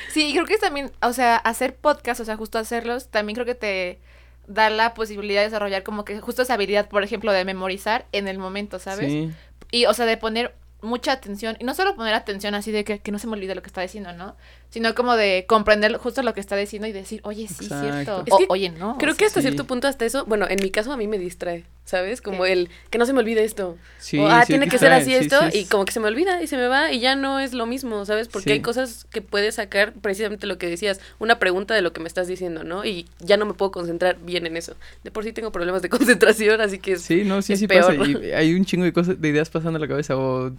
Sí, 0.09 0.29
y 0.29 0.33
creo 0.33 0.45
que 0.45 0.53
es 0.53 0.59
también, 0.59 0.91
o 1.01 1.13
sea, 1.13 1.37
hacer 1.37 1.75
podcast, 1.75 2.21
o 2.21 2.25
sea, 2.25 2.37
justo 2.37 2.59
hacerlos, 2.59 3.09
también 3.09 3.33
creo 3.35 3.45
que 3.45 3.55
te 3.55 3.99
da 4.47 4.69
la 4.69 4.93
posibilidad 4.93 5.41
de 5.41 5.47
desarrollar 5.47 5.81
como 5.81 6.05
que 6.05 6.19
justo 6.19 6.43
esa 6.43 6.53
habilidad, 6.53 6.89
por 6.89 7.03
ejemplo, 7.03 7.31
de 7.31 7.43
memorizar 7.43 8.05
en 8.11 8.27
el 8.27 8.37
momento, 8.37 8.77
¿sabes? 8.77 9.11
Sí, 9.11 9.31
Y, 9.71 9.85
o 9.85 9.93
sea, 9.93 10.05
de 10.05 10.17
poner 10.17 10.55
mucha 10.81 11.11
atención, 11.13 11.57
y 11.59 11.63
no 11.63 11.73
solo 11.73 11.95
poner 11.95 12.13
atención 12.13 12.53
así 12.55 12.71
de 12.71 12.83
que, 12.83 12.99
que 12.99 13.11
no 13.11 13.19
se 13.19 13.27
me 13.27 13.33
olvide 13.33 13.55
lo 13.55 13.61
que 13.61 13.67
está 13.67 13.81
diciendo, 13.81 14.13
¿no? 14.13 14.35
Sino 14.75 14.93
como 14.93 15.15
de 15.15 15.45
comprender 15.47 15.95
justo 15.95 16.21
lo 16.21 16.33
que 16.33 16.41
está 16.41 16.57
diciendo 16.57 16.85
y 16.85 16.91
decir, 16.91 17.21
oye, 17.23 17.47
sí, 17.47 17.63
Exacto. 17.63 17.93
cierto. 17.93 18.23
Es 18.27 18.33
O, 18.33 18.37
que 18.39 18.45
oye, 18.49 18.69
no. 18.71 18.97
Creo 18.97 19.13
o 19.13 19.15
que 19.15 19.23
hasta 19.23 19.39
sí. 19.39 19.47
cierto 19.47 19.65
punto 19.65 19.87
hasta 19.87 20.03
eso, 20.03 20.25
bueno, 20.25 20.47
en 20.49 20.59
mi 20.61 20.69
caso 20.69 20.91
a 20.91 20.97
mí 20.97 21.07
me 21.07 21.17
distrae, 21.17 21.63
¿sabes? 21.85 22.21
Como 22.21 22.43
¿Qué? 22.43 22.51
el 22.51 22.69
que 22.89 22.97
no 22.97 23.05
se 23.05 23.13
me 23.13 23.19
olvide 23.19 23.45
esto. 23.45 23.77
sí. 23.99 24.17
o, 24.19 24.27
ah, 24.27 24.41
sí, 24.41 24.47
tiene 24.47 24.67
que 24.67 24.77
ser 24.77 24.91
así 24.91 25.11
sí, 25.11 25.13
esto 25.15 25.49
sí, 25.49 25.59
y 25.59 25.65
como 25.65 25.85
que 25.85 25.93
se 25.93 26.01
me 26.01 26.07
olvida 26.09 26.43
y 26.43 26.47
se 26.47 26.57
me 26.57 26.67
va 26.67 26.91
y 26.91 26.99
ya 26.99 27.15
no 27.15 27.39
es 27.39 27.53
lo 27.53 27.65
mismo, 27.65 28.03
¿sabes? 28.03 28.27
Porque 28.27 28.49
Sí. 28.49 28.51
hay 28.51 28.59
cosas 28.61 29.05
que 29.11 29.21
puedes 29.21 29.55
sacar 29.55 29.93
precisamente 29.93 30.45
lo 30.45 30.57
que 30.57 30.67
decías, 30.67 30.99
una 31.19 31.39
pregunta 31.39 31.73
de 31.73 31.81
lo 31.81 31.93
que 31.93 32.01
me 32.01 32.07
estás 32.09 32.27
diciendo, 32.27 32.65
¿no? 32.65 32.83
Y 32.83 33.05
ya 33.21 33.37
no 33.37 33.45
me 33.45 33.53
puedo 33.53 33.71
concentrar 33.71 34.17
bien 34.25 34.45
en 34.45 34.57
eso. 34.57 34.75
De 35.05 35.09
por 35.11 35.23
sí 35.23 35.31
tengo 35.31 35.53
problemas 35.53 35.83
de 35.83 35.87
concentración, 35.95 36.59
así 36.59 36.79
que 36.79 36.91
es... 36.93 37.01
Sí, 37.01 37.23
no, 37.23 37.41
sí, 37.41 37.55
sí 37.55 37.65
peor. 37.65 37.95
pasa. 37.97 38.11
Y 38.11 38.31
hay 38.33 38.53
un 38.53 38.65
chingo 38.65 38.83
de 38.83 38.91
cosas, 38.91 39.21
de 39.21 39.29
ideas 39.29 39.49
pasando 39.49 39.77
en 39.77 39.81
la 39.83 39.87
cabeza. 39.87 40.17
O 40.17 40.51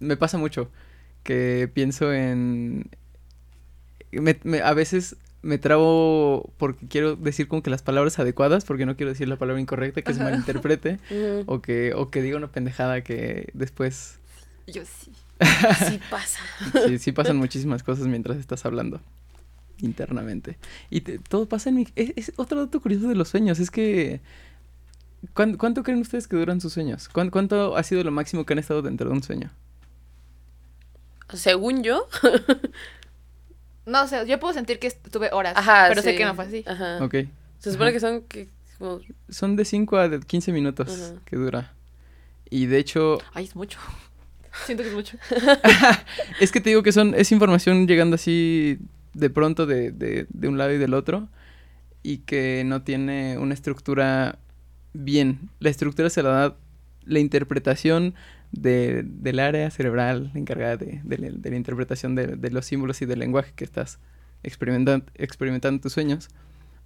me 0.00 0.16
pasa 0.16 0.38
mucho 0.38 0.70
que 1.22 1.70
pienso 1.72 2.12
en. 2.12 2.90
Me- 4.20 4.38
me- 4.44 4.60
a 4.62 4.72
veces 4.74 5.16
me 5.42 5.58
trabo 5.58 6.50
porque 6.56 6.86
quiero 6.88 7.16
decir 7.16 7.48
como 7.48 7.62
que 7.62 7.70
las 7.70 7.82
palabras 7.82 8.18
adecuadas, 8.18 8.64
porque 8.64 8.86
no 8.86 8.96
quiero 8.96 9.12
decir 9.12 9.28
la 9.28 9.36
palabra 9.36 9.60
incorrecta, 9.60 10.00
que 10.02 10.14
se 10.14 10.20
Ajá. 10.20 10.30
malinterprete. 10.30 10.98
Ujú. 11.10 11.44
o 11.46 11.60
que, 11.60 11.92
o 11.94 12.10
que 12.10 12.22
diga 12.22 12.36
una 12.36 12.48
pendejada 12.48 13.02
que 13.02 13.50
después. 13.54 14.18
Yo 14.66 14.82
sí. 14.84 15.12
Sí 15.88 16.00
pasa. 16.10 16.40
Sí, 16.86 16.98
sí 16.98 17.12
pasan 17.12 17.36
muchísimas 17.36 17.82
cosas 17.82 18.06
mientras 18.06 18.38
estás 18.38 18.64
hablando 18.64 19.00
internamente. 19.80 20.56
Y 20.88 21.00
te- 21.02 21.18
todo 21.18 21.46
pasa 21.46 21.68
en 21.68 21.74
mi... 21.76 21.88
Es, 21.96 22.12
es 22.16 22.32
otro 22.36 22.64
dato 22.64 22.80
curioso 22.80 23.08
de 23.08 23.14
los 23.16 23.28
sueños, 23.28 23.58
es 23.58 23.70
que... 23.70 24.20
¿cuán- 25.34 25.56
¿Cuánto 25.56 25.82
creen 25.82 26.00
ustedes 26.00 26.28
que 26.28 26.36
duran 26.36 26.60
sus 26.60 26.72
sueños? 26.72 27.08
¿Cuán- 27.08 27.30
¿Cuánto 27.30 27.76
ha 27.76 27.82
sido 27.82 28.02
lo 28.04 28.12
máximo 28.12 28.46
que 28.46 28.52
han 28.54 28.60
estado 28.60 28.80
dentro 28.80 29.08
de 29.10 29.14
un 29.16 29.22
sueño? 29.22 29.50
Según 31.32 31.82
yo, 31.82 32.06
No, 33.86 34.02
o 34.04 34.06
sea, 34.06 34.24
yo 34.24 34.38
puedo 34.40 34.54
sentir 34.54 34.78
que 34.78 34.90
tuve 34.90 35.30
horas, 35.32 35.54
ajá, 35.56 35.86
pero 35.88 36.00
sé 36.02 36.16
que 36.16 36.24
no 36.24 36.34
fue 36.34 36.44
así. 36.46 36.64
Ajá. 36.66 37.04
Ok. 37.04 37.14
Se 37.58 37.70
supone 37.72 37.90
Ajá. 37.90 37.92
que 37.92 38.00
son 38.00 38.22
que, 38.22 38.48
como- 38.78 39.00
Son 39.28 39.56
de 39.56 39.64
5 39.64 39.96
a 39.98 40.08
de 40.08 40.20
15 40.20 40.52
minutos 40.52 40.88
Ajá. 40.88 41.20
que 41.24 41.36
dura. 41.36 41.72
Y 42.50 42.66
de 42.66 42.78
hecho, 42.78 43.18
Ay, 43.32 43.44
es 43.44 43.56
mucho. 43.56 43.78
Siento 44.66 44.82
que 44.84 44.90
es 44.90 44.94
mucho. 44.94 45.18
es 46.40 46.52
que 46.52 46.60
te 46.60 46.70
digo 46.70 46.82
que 46.82 46.92
son, 46.92 47.14
es 47.14 47.32
información 47.32 47.86
llegando 47.86 48.14
así 48.14 48.78
de 49.12 49.30
pronto 49.30 49.66
de, 49.66 49.90
de, 49.90 50.26
de 50.28 50.48
un 50.48 50.58
lado 50.58 50.72
y 50.72 50.78
del 50.78 50.94
otro 50.94 51.28
y 52.02 52.18
que 52.18 52.62
no 52.66 52.82
tiene 52.82 53.38
una 53.38 53.54
estructura 53.54 54.38
bien. 54.92 55.50
La 55.60 55.70
estructura 55.70 56.10
se 56.10 56.22
la 56.22 56.28
da 56.30 56.56
la 57.04 57.18
interpretación 57.18 58.14
de, 58.54 59.02
del 59.04 59.40
área 59.40 59.70
cerebral 59.70 60.30
encargada 60.34 60.76
de, 60.76 61.00
de 61.02 61.18
la, 61.18 61.30
de 61.30 61.50
la 61.50 61.56
interpretación 61.56 62.14
de, 62.14 62.28
de 62.36 62.50
los 62.50 62.64
símbolos 62.66 63.02
y 63.02 63.06
del 63.06 63.18
lenguaje 63.18 63.52
que 63.56 63.64
estás 63.64 63.98
experimentando, 64.42 65.06
experimentando 65.14 65.76
en 65.76 65.80
tus 65.80 65.92
sueños, 65.92 66.28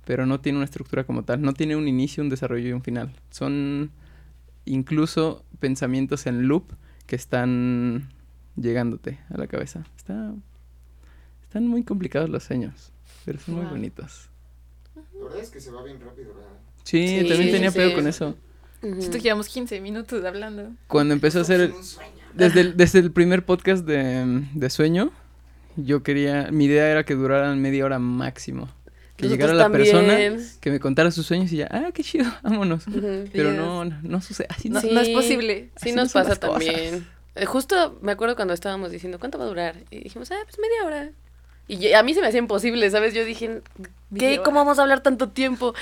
pero 0.05 0.25
no 0.27 0.41
tiene 0.41 0.59
una 0.59 0.65
estructura 0.65 1.05
como 1.05 1.25
tal, 1.25 1.43
no 1.43 1.53
tiene 1.53 1.77
un 1.77 1.87
inicio, 1.89 2.23
un 2.23 2.31
desarrollo 2.31 2.69
y 2.69 2.73
un 2.73 2.83
final. 2.83 3.13
Son 3.31 3.91
incluso 4.65 5.45
pensamientos 5.61 6.27
en 6.27 6.49
loop 6.49 6.73
que 7.07 7.17
están 7.17 8.09
llegándote 8.57 9.19
a 9.31 9.39
la 9.39 9.47
cabeza. 9.47 9.85
Está, 9.97 10.33
están 11.43 11.67
muy 11.67 11.83
complicados 11.85 12.31
los 12.31 12.45
sueños, 12.45 12.93
pero 13.25 13.39
son 13.41 13.57
muy 13.57 13.67
bonitos. 13.67 14.29
La 14.95 15.25
verdad 15.25 15.41
es 15.41 15.51
que 15.51 15.61
se 15.61 15.71
va 15.71 15.83
bien 15.83 16.01
rápido, 16.01 16.35
¿verdad? 16.35 16.51
Sí, 16.85 17.21
Sí, 17.21 17.29
también 17.29 17.51
tenía 17.53 17.71
sí. 17.71 17.79
pedo 17.79 17.95
con 17.95 18.07
eso. 18.07 18.35
Ujú. 18.83 18.97
Siento 19.01 19.17
que 19.19 19.23
llevamos 19.25 19.49
15 19.49 19.81
minutos 19.81 20.25
hablando. 20.25 20.71
Cuando 20.87 21.15
empezó 21.15 21.39
a 21.39 21.43
hacer 21.43 21.73
desde 22.35 22.61
el, 22.61 22.77
desde 22.77 23.01
el 23.01 23.11
primer 23.11 23.45
podcast 23.45 23.85
de, 23.85 24.45
de 24.55 24.71
sueño, 24.71 25.11
yo 25.77 26.03
quería, 26.03 26.49
mi 26.53 26.67
idea 26.67 26.89
era 26.91 27.05
que 27.05 27.15
duraran 27.15 27.61
media 27.61 27.85
hora 27.85 27.99
máximo. 27.99 28.69
Que 29.17 29.27
Nosotros 29.27 29.31
llegara 29.51 29.55
la 29.55 29.71
persona, 29.77 30.09
también. 30.09 30.47
que 30.61 30.71
me 30.71 30.79
contara 30.79 31.11
sus 31.11 31.27
sueños 31.27 31.51
y 31.53 31.57
ya, 31.57 31.69
ah, 31.73 31.91
qué 31.93 32.05
chido, 32.05 32.25
vámonos. 32.45 32.85
Pero 33.33 33.51
Yes. 33.51 33.57
no, 33.59 33.85
no, 33.85 33.99
no 34.03 34.21
sucede, 34.21 34.47
así 34.51 34.69
No, 34.71 34.79
es 34.79 35.09
posible. 35.09 35.71
Sí 35.77 35.89
Así 35.89 35.93
nos 35.93 36.13
pasa 36.13 36.37
cosas. 36.37 36.51
también. 36.51 37.05
Eh, 37.35 37.45
justo 37.45 37.99
me 38.01 38.13
acuerdo 38.13 38.37
cuando 38.37 38.55
estábamos 38.55 38.93
diciendo, 38.93 39.19
¿cuánto 39.19 39.39
va 39.39 39.45
a 39.45 39.49
durar? 39.49 39.77
Y 39.91 40.05
dijimos, 40.05 40.31
ah, 40.31 40.37
pues 40.45 40.57
media 40.61 40.85
hora. 40.87 41.11
Y 41.69 41.93
a 41.93 42.03
mí 42.03 42.15
se 42.15 42.23
me 42.23 42.29
hacía 42.29 42.39
imposible, 42.39 42.91
¿sabes? 42.91 43.13
Yo 43.13 43.25
dije, 43.25 43.61
¿qué? 44.19 44.41
¿Cómo 44.43 44.61
vamos 44.61 44.79
a 44.79 44.83
hablar 44.83 45.03
tanto 45.03 45.29
tiempo? 45.29 45.75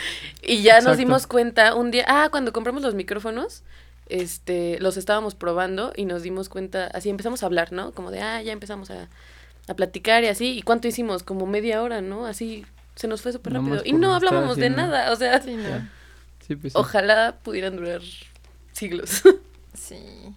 Y 0.42 0.62
ya 0.62 0.80
nos 0.80 0.96
dimos 0.96 1.28
cuenta 1.28 1.74
un 1.74 1.92
día, 1.92 2.04
ah, 2.08 2.28
cuando 2.30 2.52
compramos 2.52 2.82
los 2.82 2.94
micrófonos, 2.94 3.62
este, 4.08 4.78
los 4.80 4.96
estábamos 4.96 5.36
probando 5.36 5.92
y 5.96 6.04
nos 6.04 6.22
dimos 6.22 6.48
cuenta, 6.48 6.86
así 6.88 7.08
empezamos 7.08 7.42
a 7.42 7.46
hablar, 7.46 7.72
¿no? 7.72 7.92
Como 7.92 8.10
de, 8.10 8.20
ah, 8.20 8.42
ya 8.42 8.52
empezamos 8.52 8.90
a, 8.90 9.08
a 9.68 9.74
platicar 9.74 10.24
y 10.24 10.26
así. 10.26 10.58
¿Y 10.58 10.62
cuánto 10.62 10.88
hicimos? 10.88 11.22
Como 11.22 11.46
media 11.46 11.82
hora, 11.82 12.00
¿no? 12.00 12.26
Así 12.26 12.66
se 12.96 13.06
nos 13.06 13.22
fue 13.22 13.32
súper 13.32 13.52
rápido. 13.52 13.82
Y 13.84 13.92
no 13.92 14.14
hablábamos 14.14 14.56
de 14.56 14.70
nada, 14.70 15.12
o 15.12 15.16
sea, 15.16 15.40
Sí, 15.40 15.54
no. 15.54 15.68
Ya. 15.68 15.88
Sí, 16.46 16.56
pues 16.56 16.72
sí. 16.72 16.78
ojalá 16.78 17.36
pudieran 17.42 17.76
durar 17.76 18.00
siglos. 18.72 19.22
Sí. 19.74 20.34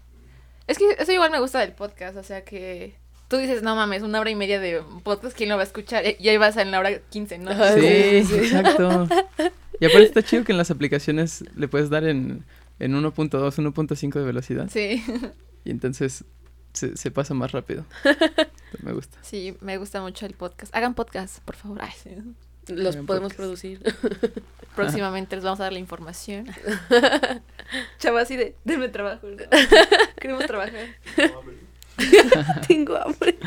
Es 0.68 0.78
que 0.78 0.86
eso 1.00 1.12
igual 1.14 1.32
me 1.32 1.40
gusta 1.40 1.60
del 1.60 1.72
podcast, 1.72 2.18
o 2.18 2.24
sea 2.24 2.44
que 2.44 2.94
tú 3.30 3.38
dices, 3.38 3.64
no 3.64 3.76
mames, 3.78 4.04
una 4.04 4.20
hora 4.20 4.30
y 4.30 4.36
media 4.36 4.60
de 4.60 4.84
podcast, 5.04 5.38
¿quién 5.38 5.48
lo 5.50 5.56
va 5.56 5.62
a 5.62 5.66
escuchar? 5.66 6.04
Y 6.20 6.28
ahí 6.28 6.38
vas 6.38 6.58
en 6.58 6.72
la 6.72 6.80
hora 6.80 7.00
15, 7.10 7.38
¿no? 7.38 7.52
Sí, 7.76 8.26
sí. 8.26 8.36
exacto. 8.36 9.08
Y 9.82 9.86
aparte 9.86 10.04
está 10.04 10.22
chido 10.22 10.44
que 10.44 10.52
en 10.52 10.58
las 10.58 10.72
aplicaciones 10.72 11.46
le 11.56 11.70
puedes 11.70 11.90
dar 11.90 12.04
en, 12.04 12.44
en 12.80 12.94
1.2, 12.94 13.30
1.5 13.30 14.14
de 14.14 14.26
velocidad. 14.26 14.70
Sí, 14.70 15.02
Y 15.64 15.72
entonces 15.72 16.26
se, 16.74 16.98
se 16.98 17.12
pasa 17.12 17.34
más 17.34 17.54
rápido. 17.54 17.86
Me 18.84 18.92
gusta. 18.92 19.18
sí, 19.22 19.56
me 19.62 19.78
gusta 19.78 20.02
mucho 20.02 20.26
el 20.26 20.34
podcast. 20.34 20.76
Hagan 20.76 20.96
podcast, 20.96 21.40
por 21.40 21.56
favor. 21.56 21.80
Ay, 21.82 21.92
sí. 22.04 22.10
Los 22.68 22.96
Hagan 22.96 23.06
podemos 23.06 23.34
podcast. 23.34 23.38
producir. 23.38 23.82
Próximamente 24.76 25.38
les 25.38 25.46
vamos 25.46 25.62
a 25.62 25.64
dar 25.64 25.74
la 25.74 25.80
información. 25.80 26.46
Chava, 28.00 28.22
así 28.22 28.36
de, 28.36 28.56
denme 28.66 28.90
trabajo. 28.90 29.28
¿no? 29.28 29.38
Queremos 30.20 30.46
trabajar. 30.46 30.88
Tengo 32.68 32.98
hambre. 32.98 33.38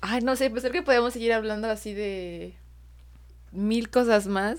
Ay, 0.00 0.20
no 0.22 0.36
sé, 0.36 0.50
pensar 0.50 0.72
que 0.72 0.82
podemos 0.82 1.12
seguir 1.12 1.32
hablando 1.32 1.70
así 1.70 1.94
de 1.94 2.54
mil 3.52 3.90
cosas 3.90 4.26
más. 4.26 4.58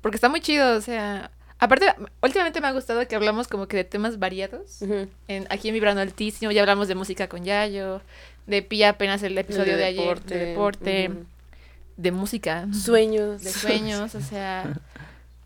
Porque 0.00 0.16
está 0.16 0.28
muy 0.28 0.40
chido, 0.40 0.76
o 0.76 0.80
sea. 0.80 1.30
Aparte, 1.58 1.86
últimamente 2.22 2.60
me 2.62 2.68
ha 2.68 2.72
gustado 2.72 3.06
que 3.06 3.14
hablamos 3.14 3.46
como 3.46 3.68
que 3.68 3.76
de 3.76 3.84
temas 3.84 4.18
variados. 4.18 4.80
Ujú. 4.80 5.08
En, 5.28 5.46
aquí 5.50 5.68
en 5.68 5.74
Vibrando 5.74 6.00
Altísimo 6.00 6.50
ya 6.52 6.62
hablamos 6.62 6.88
de 6.88 6.94
música 6.94 7.28
con 7.28 7.44
Yayo, 7.44 8.00
de 8.46 8.62
Pía 8.62 8.90
apenas 8.90 9.22
el 9.22 9.36
episodio 9.36 9.76
de, 9.76 9.84
ayer, 9.84 10.22
de 10.22 10.38
deporte, 10.38 11.10
de 11.98 12.12
música, 12.12 12.66
Sueños. 12.72 13.42
de 13.42 13.50
sueños, 13.50 14.14
o 14.14 14.20
sea... 14.20 14.72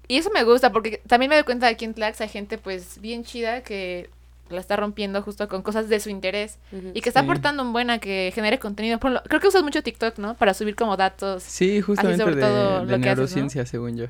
Y 0.06 0.18
eso 0.18 0.30
me 0.30 0.44
gusta 0.44 0.70
porque 0.70 1.00
también 1.06 1.30
me 1.30 1.36
doy 1.36 1.44
cuenta 1.44 1.66
de 1.66 1.72
aquí 1.72 1.84
en 1.84 1.94
Tlax 1.94 2.20
hay 2.20 2.28
gente 2.28 2.58
pues 2.58 3.00
bien 3.00 3.24
chida 3.24 3.62
que 3.62 4.10
la 4.50 4.60
está 4.60 4.76
rompiendo 4.76 5.22
justo 5.22 5.48
con 5.48 5.62
cosas 5.62 5.88
de 5.88 5.98
su 6.00 6.10
interés 6.10 6.58
y 6.92 7.00
que 7.00 7.08
está 7.08 7.20
Sí. 7.20 7.24
aportando 7.26 7.62
un 7.62 7.72
buen 7.72 7.90
a 7.90 7.98
que 7.98 8.30
genere 8.34 8.58
contenido. 8.58 8.98
Por 8.98 9.10
lo- 9.12 9.22
creo 9.22 9.40
que 9.40 9.48
usas 9.48 9.62
mucho 9.62 9.82
TikTok, 9.82 10.18
¿no? 10.18 10.34
Para 10.34 10.52
subir 10.54 10.74
como 10.76 10.96
datos. 10.96 11.42
Sí, 11.42 11.80
justamente 11.80 12.22
sobre 12.22 12.36
de, 12.36 12.42
todo 12.42 12.80
de 12.80 12.80
lo 12.80 12.86
que 12.86 12.92
haces, 12.94 12.98
¿no? 13.00 13.04
neurociencia, 13.06 13.66
según 13.66 13.96
yo. 13.96 14.06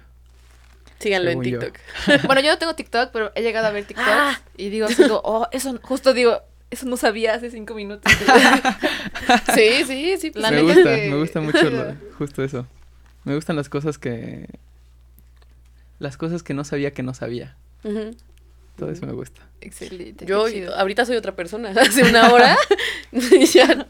Síganlo 0.98 1.30
en 1.30 1.42
yo. 1.42 1.58
TikTok. 1.60 1.78
bueno, 2.26 2.40
yo 2.40 2.50
no 2.50 2.58
tengo 2.58 2.74
TikTok, 2.74 3.10
pero 3.12 3.30
he 3.34 3.42
llegado 3.42 3.66
a 3.66 3.70
ver 3.70 3.84
TikTok 3.84 4.06
Ah. 4.08 4.40
y 4.56 4.68
digo, 4.70 4.86
así 4.86 5.02
como, 5.02 5.20
oh, 5.24 5.48
eso, 5.52 5.78
justo 5.82 6.12
digo, 6.14 6.40
eso 6.70 6.86
no 6.86 6.96
sabía 6.96 7.34
hace 7.34 7.50
cinco 7.50 7.74
minutos. 7.74 8.12
Sí, 9.54 9.84
sí, 9.86 10.16
sí. 10.18 10.32
La 10.34 10.50
me 10.50 10.62
gusta, 10.62 10.82
que- 10.82 11.08
me 11.10 11.16
gusta 11.16 11.40
mucho 11.40 11.70
lo- 11.70 11.94
justo 12.18 12.42
eso. 12.42 12.66
Me 13.24 13.34
gustan 13.34 13.56
las 13.56 13.68
cosas 13.68 13.96
que... 13.98 14.48
Las 15.98 16.16
cosas 16.16 16.42
que 16.42 16.54
no 16.54 16.64
sabía 16.64 16.90
que 16.92 17.02
no 17.02 17.14
sabía. 17.14 17.56
ujú. 17.84 18.10
Todo 18.76 18.90
eso 18.90 19.06
me 19.06 19.12
gusta. 19.12 19.40
Excelente. 19.60 20.26
Yo 20.26 20.46
ahorita 20.76 21.06
soy 21.06 21.16
otra 21.16 21.34
persona. 21.36 21.70
Hace 21.76 22.02
una 22.02 22.32
hora 22.32 22.56
y 23.12 23.46
ya 23.46 23.66
no 23.74 23.86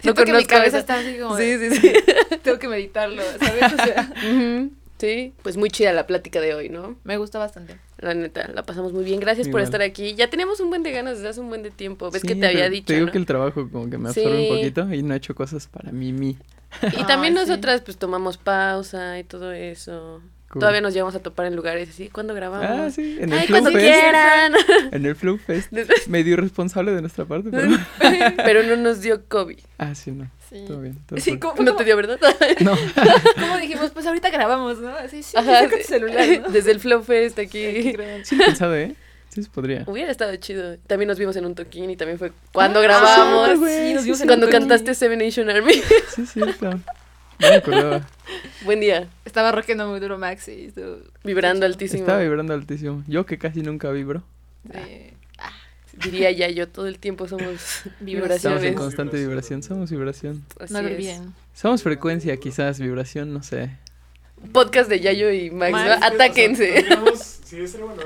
Siento 0.00 0.24
que 0.24 0.32
mi 0.32 0.44
cabeza 0.44 0.78
esa- 0.78 0.78
está 0.80 0.98
así 0.98 1.16
como, 1.18 1.36
Sí, 1.36 1.58
sí, 1.58 1.76
sí. 1.76 1.92
tengo 2.42 2.58
que 2.58 2.68
meditarlo, 2.68 3.22
¿sabes? 3.38 3.72
O 3.72 3.76
sea. 3.76 4.12
Sí, 4.98 5.34
pues 5.42 5.58
muy 5.58 5.70
chida 5.70 5.92
la 5.92 6.06
plática 6.06 6.40
de 6.40 6.54
hoy, 6.54 6.70
¿no? 6.70 6.96
Me 7.04 7.18
gustó 7.18 7.38
bastante. 7.38 7.76
La 7.98 8.14
neta, 8.14 8.48
la 8.54 8.62
pasamos 8.64 8.94
muy 8.94 9.04
bien. 9.04 9.20
Gracias 9.20 9.46
por 9.48 9.60
estar 9.60 9.82
aquí. 9.82 10.14
Ya 10.14 10.30
teníamos 10.30 10.58
un 10.60 10.70
buen 10.70 10.82
de 10.82 10.90
ganas 10.90 11.16
desde 11.18 11.28
hace 11.28 11.40
un 11.40 11.48
buen 11.50 11.62
de 11.62 11.70
tiempo. 11.70 12.10
Ves 12.10 12.22
Sí, 12.22 12.28
que 12.28 12.34
te 12.34 12.46
había 12.46 12.70
dicho. 12.70 12.86
Te 12.86 12.94
digo 12.94 13.06
¿no? 13.06 13.12
que 13.12 13.18
el 13.18 13.26
trabajo 13.26 13.68
como 13.70 13.90
que 13.90 13.98
me 13.98 14.08
absorbe 14.08 14.36
Sí. 14.38 14.48
un 14.50 14.56
poquito 14.56 14.94
y 14.94 15.02
no 15.02 15.12
he 15.12 15.18
hecho 15.18 15.34
cosas 15.34 15.66
para 15.66 15.92
mí, 15.92 16.12
mí. 16.14 16.38
Y 16.82 17.04
también 17.04 17.36
Ay, 17.36 17.44
sí. 17.44 17.50
nosotras 17.50 17.82
pues 17.82 17.98
tomamos 17.98 18.38
pausa 18.38 19.18
y 19.18 19.24
todo 19.24 19.52
eso. 19.52 20.22
Cool. 20.48 20.60
Todavía 20.60 20.80
nos 20.80 20.94
llevamos 20.94 21.14
a 21.16 21.18
topar 21.20 21.46
en 21.46 21.56
lugares 21.56 21.88
así. 21.88 22.08
¿Cuándo 22.08 22.32
grabamos? 22.32 22.66
Ah, 22.70 22.90
sí, 22.90 23.18
en 23.20 23.32
el 23.32 23.38
Ay, 23.38 23.46
Flow 23.48 23.60
cuando 23.62 23.78
Fest. 23.78 23.84
quieran. 23.92 24.52
En 24.92 25.06
el 25.06 25.16
Flow 25.16 25.38
Fest. 25.38 25.72
Medio 26.06 26.34
irresponsable 26.34 26.92
de 26.92 27.00
nuestra 27.00 27.24
parte, 27.24 27.50
pero... 27.50 27.68
Pero 28.44 28.62
no 28.62 28.76
nos 28.76 29.00
dio 29.00 29.24
COVID. 29.26 29.58
ah, 29.78 29.94
sí, 29.94 30.12
no. 30.12 30.30
Sí. 30.48 30.64
Todo 30.68 30.80
bien. 30.80 30.96
todo 31.06 31.18
Sí, 31.18 31.32
cool. 31.32 31.50
¿cómo, 31.56 31.62
No 31.64 31.74
te 31.76 31.82
dio, 31.84 31.96
¿verdad? 31.96 32.18
No. 32.60 32.76
cómo 33.34 33.56
dijimos? 33.58 33.90
Pues 33.90 34.06
ahorita 34.06 34.30
grabamos, 34.30 34.78
¿no? 34.78 34.90
Así, 34.94 35.24
sí, 35.24 35.36
Ajá, 35.36 35.62
saca 35.64 35.76
tu 35.78 35.82
celular, 35.82 36.24
¿no? 36.42 36.48
Desde 36.50 36.70
el 36.70 36.78
Flow 36.80 37.02
Fest 37.02 37.38
Aquí. 37.40 37.94
Sí, 38.22 38.36
pensado, 38.36 38.76
¿eh? 38.76 38.94
Sí, 39.30 39.42
se 39.42 39.50
podría. 39.50 39.82
Hubiera 39.86 40.10
estado 40.12 40.34
chido. 40.36 40.76
También 40.86 41.08
nos 41.08 41.18
vimos 41.18 41.34
en 41.36 41.44
un 41.44 41.54
toquín 41.56 41.90
y 41.90 41.96
también 41.96 42.18
fue 42.18 42.32
cuando 42.52 42.78
Ah, 42.78 42.82
grabamos. 42.82 43.50
sí, 43.50 43.56
güey, 43.56 43.94
nos 43.94 44.04
vimos 44.04 44.20
en 44.20 44.28
cuando 44.28 44.46
un 44.46 44.52
cantaste 44.52 44.94
Seven 44.94 45.18
Nation 45.18 45.50
Army. 45.50 45.74
Sí, 46.14 46.24
cierto. 46.26 46.78
No. 47.38 48.04
Buen 48.64 48.80
día. 48.80 49.08
Estaba 49.24 49.52
rockeando 49.52 49.86
muy 49.88 50.00
duro 50.00 50.18
Max 50.18 50.48
y 50.48 50.72
Vibrando 51.24 51.66
altísimo. 51.66 52.00
Estaba 52.00 52.20
vibrando 52.20 52.54
altísimo. 52.54 53.04
Yo 53.06 53.26
que 53.26 53.38
casi 53.38 53.60
nunca 53.62 53.90
vibro. 53.90 54.22
Sí. 54.72 55.12
Diría 56.04 56.30
ya 56.30 56.48
yo, 56.50 56.68
todo 56.68 56.86
el 56.88 56.98
tiempo 56.98 57.26
somos 57.26 57.46
Estamos 57.50 58.00
en 58.00 58.06
vibraciones. 58.06 58.74
constante 58.74 59.16
vibración. 59.18 59.62
Somos 59.62 59.90
vibración. 59.90 60.44
Así 60.60 60.72
No 60.74 60.82
lo 60.82 60.88
es. 60.88 60.94
olviden. 60.94 61.34
Somos 61.54 61.82
frecuencia, 61.82 62.36
quizás, 62.36 62.78
vibración, 62.80 63.32
no 63.32 63.42
sé. 63.42 63.70
Podcast 64.52 64.90
de 64.90 65.00
Yayo 65.00 65.30
y 65.32 65.50
Max, 65.50 65.72
Max, 65.72 65.86
¿no? 65.86 65.94
Es 65.94 65.98
que, 66.00 66.04
o 66.04 66.08
sea, 66.08 66.14
Atáquense. 66.14 66.84
Sí, 67.46 67.60
estaría 67.60 67.86
bueno, 67.86 68.02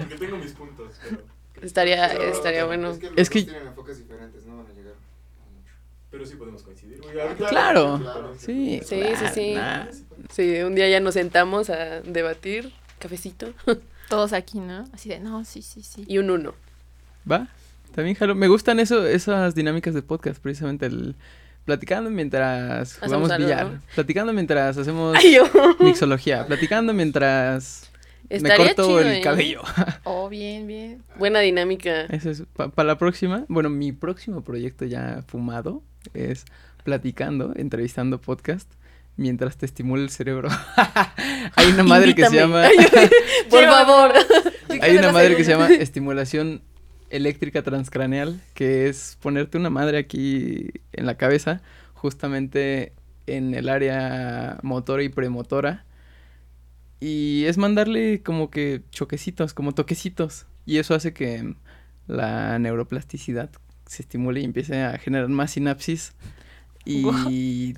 porque 0.00 0.14
tengo 0.18 0.36
mis 0.38 0.52
puntos, 0.52 0.94
pero... 1.02 1.22
Estaría, 1.66 2.08
pero- 2.12 2.22
estaría 2.30 2.64
bueno. 2.66 2.90
Es 2.92 2.98
que, 2.98 3.10
Es 3.16 3.30
que- 3.30 3.42
tienen 3.42 3.66
enfoques 3.66 3.98
diferentes, 3.98 4.46
no 4.46 4.58
van 4.58 4.66
a 4.66 4.74
llegar 4.74 4.92
a 4.92 5.50
mucho. 5.50 5.72
Pero 6.10 6.24
sí 6.24 6.36
podemos 6.36 6.62
coincidir. 6.62 7.00
güey, 7.02 7.20
ahorita- 7.20 7.48
Claro. 7.48 7.98
Claro. 8.00 8.34
Sí, 8.38 8.80
Sí, 8.84 8.96
claro, 9.00 9.16
sí, 9.18 9.24
sí. 9.34 9.54
nah. 9.54 9.86
Sí, 10.30 10.56
un 10.62 10.74
día 10.74 10.88
ya 10.88 11.00
nos 11.00 11.14
sentamos 11.14 11.68
a 11.70 12.00
debatir. 12.00 12.72
Cafecito. 12.98 13.52
Todos 14.08 14.32
aquí, 14.32 14.58
¿no? 14.58 14.84
Así 14.92 15.08
de, 15.10 15.20
no, 15.20 15.44
sí, 15.44 15.60
sí, 15.62 15.82
sí. 15.82 16.04
Y 16.08 16.18
un 16.18 16.30
uno. 16.30 16.54
Va, 17.30 17.48
también 17.94 18.16
jalo. 18.16 18.34
Me 18.34 18.48
gustan 18.48 18.80
eso, 18.80 19.06
esas 19.06 19.54
dinámicas 19.54 19.92
de 19.94 20.02
podcast, 20.02 20.40
precisamente 20.40 20.86
el 20.86 21.14
platicando 21.66 22.08
mientras 22.08 22.96
jugamos 22.96 23.36
billar, 23.36 23.66
¿no? 23.66 23.82
platicando 23.94 24.32
mientras 24.32 24.78
hacemos 24.78 25.14
Ay, 25.18 25.36
mixología, 25.80 26.46
platicando 26.46 26.94
mientras 26.94 27.90
me 28.30 28.56
corto 28.56 28.86
chido, 28.86 29.00
el 29.00 29.08
¿eh? 29.08 29.20
cabello. 29.20 29.62
Oh, 30.04 30.28
bien, 30.28 30.66
bien. 30.66 31.02
Buena 31.18 31.40
dinámica. 31.40 32.02
Eso 32.02 32.30
es 32.30 32.42
para 32.54 32.86
la 32.86 32.98
próxima. 32.98 33.44
Bueno, 33.48 33.70
mi 33.70 33.92
próximo 33.92 34.42
proyecto 34.42 34.84
ya 34.84 35.22
fumado 35.26 35.82
es 36.14 36.44
platicando, 36.84 37.52
entrevistando 37.56 38.20
podcast 38.20 38.70
mientras 39.18 39.56
te 39.58 39.66
estimula 39.66 40.02
el 40.02 40.10
cerebro. 40.10 40.48
Hay 41.56 41.66
una 41.72 41.82
madre 41.82 42.14
que 42.14 42.24
se 42.26 42.36
llama 42.36 42.68
Por 43.50 43.64
favor. 43.64 44.12
Hay 44.80 44.96
una 44.96 45.12
madre 45.12 45.36
que 45.36 45.44
se 45.44 45.50
llama 45.50 45.68
estimulación 45.68 46.62
eléctrica 47.10 47.62
transcraneal, 47.62 48.40
que 48.54 48.88
es 48.88 49.18
ponerte 49.20 49.58
una 49.58 49.70
madre 49.70 49.98
aquí 49.98 50.70
en 50.92 51.06
la 51.06 51.16
cabeza, 51.16 51.60
justamente 51.94 52.92
en 53.26 53.54
el 53.54 53.68
área 53.68 54.58
motora 54.62 55.02
y 55.02 55.08
premotora. 55.08 55.84
Y 57.00 57.44
es 57.46 57.58
mandarle 57.58 58.22
como 58.22 58.50
que 58.50 58.82
choquecitos, 58.90 59.54
como 59.54 59.72
toquecitos. 59.72 60.46
Y 60.66 60.78
eso 60.78 60.94
hace 60.94 61.12
que 61.12 61.54
la 62.06 62.58
neuroplasticidad 62.58 63.50
se 63.86 64.02
estimule 64.02 64.40
y 64.40 64.44
empiece 64.44 64.82
a 64.82 64.98
generar 64.98 65.28
más 65.28 65.52
sinapsis. 65.52 66.12
Y 66.84 67.74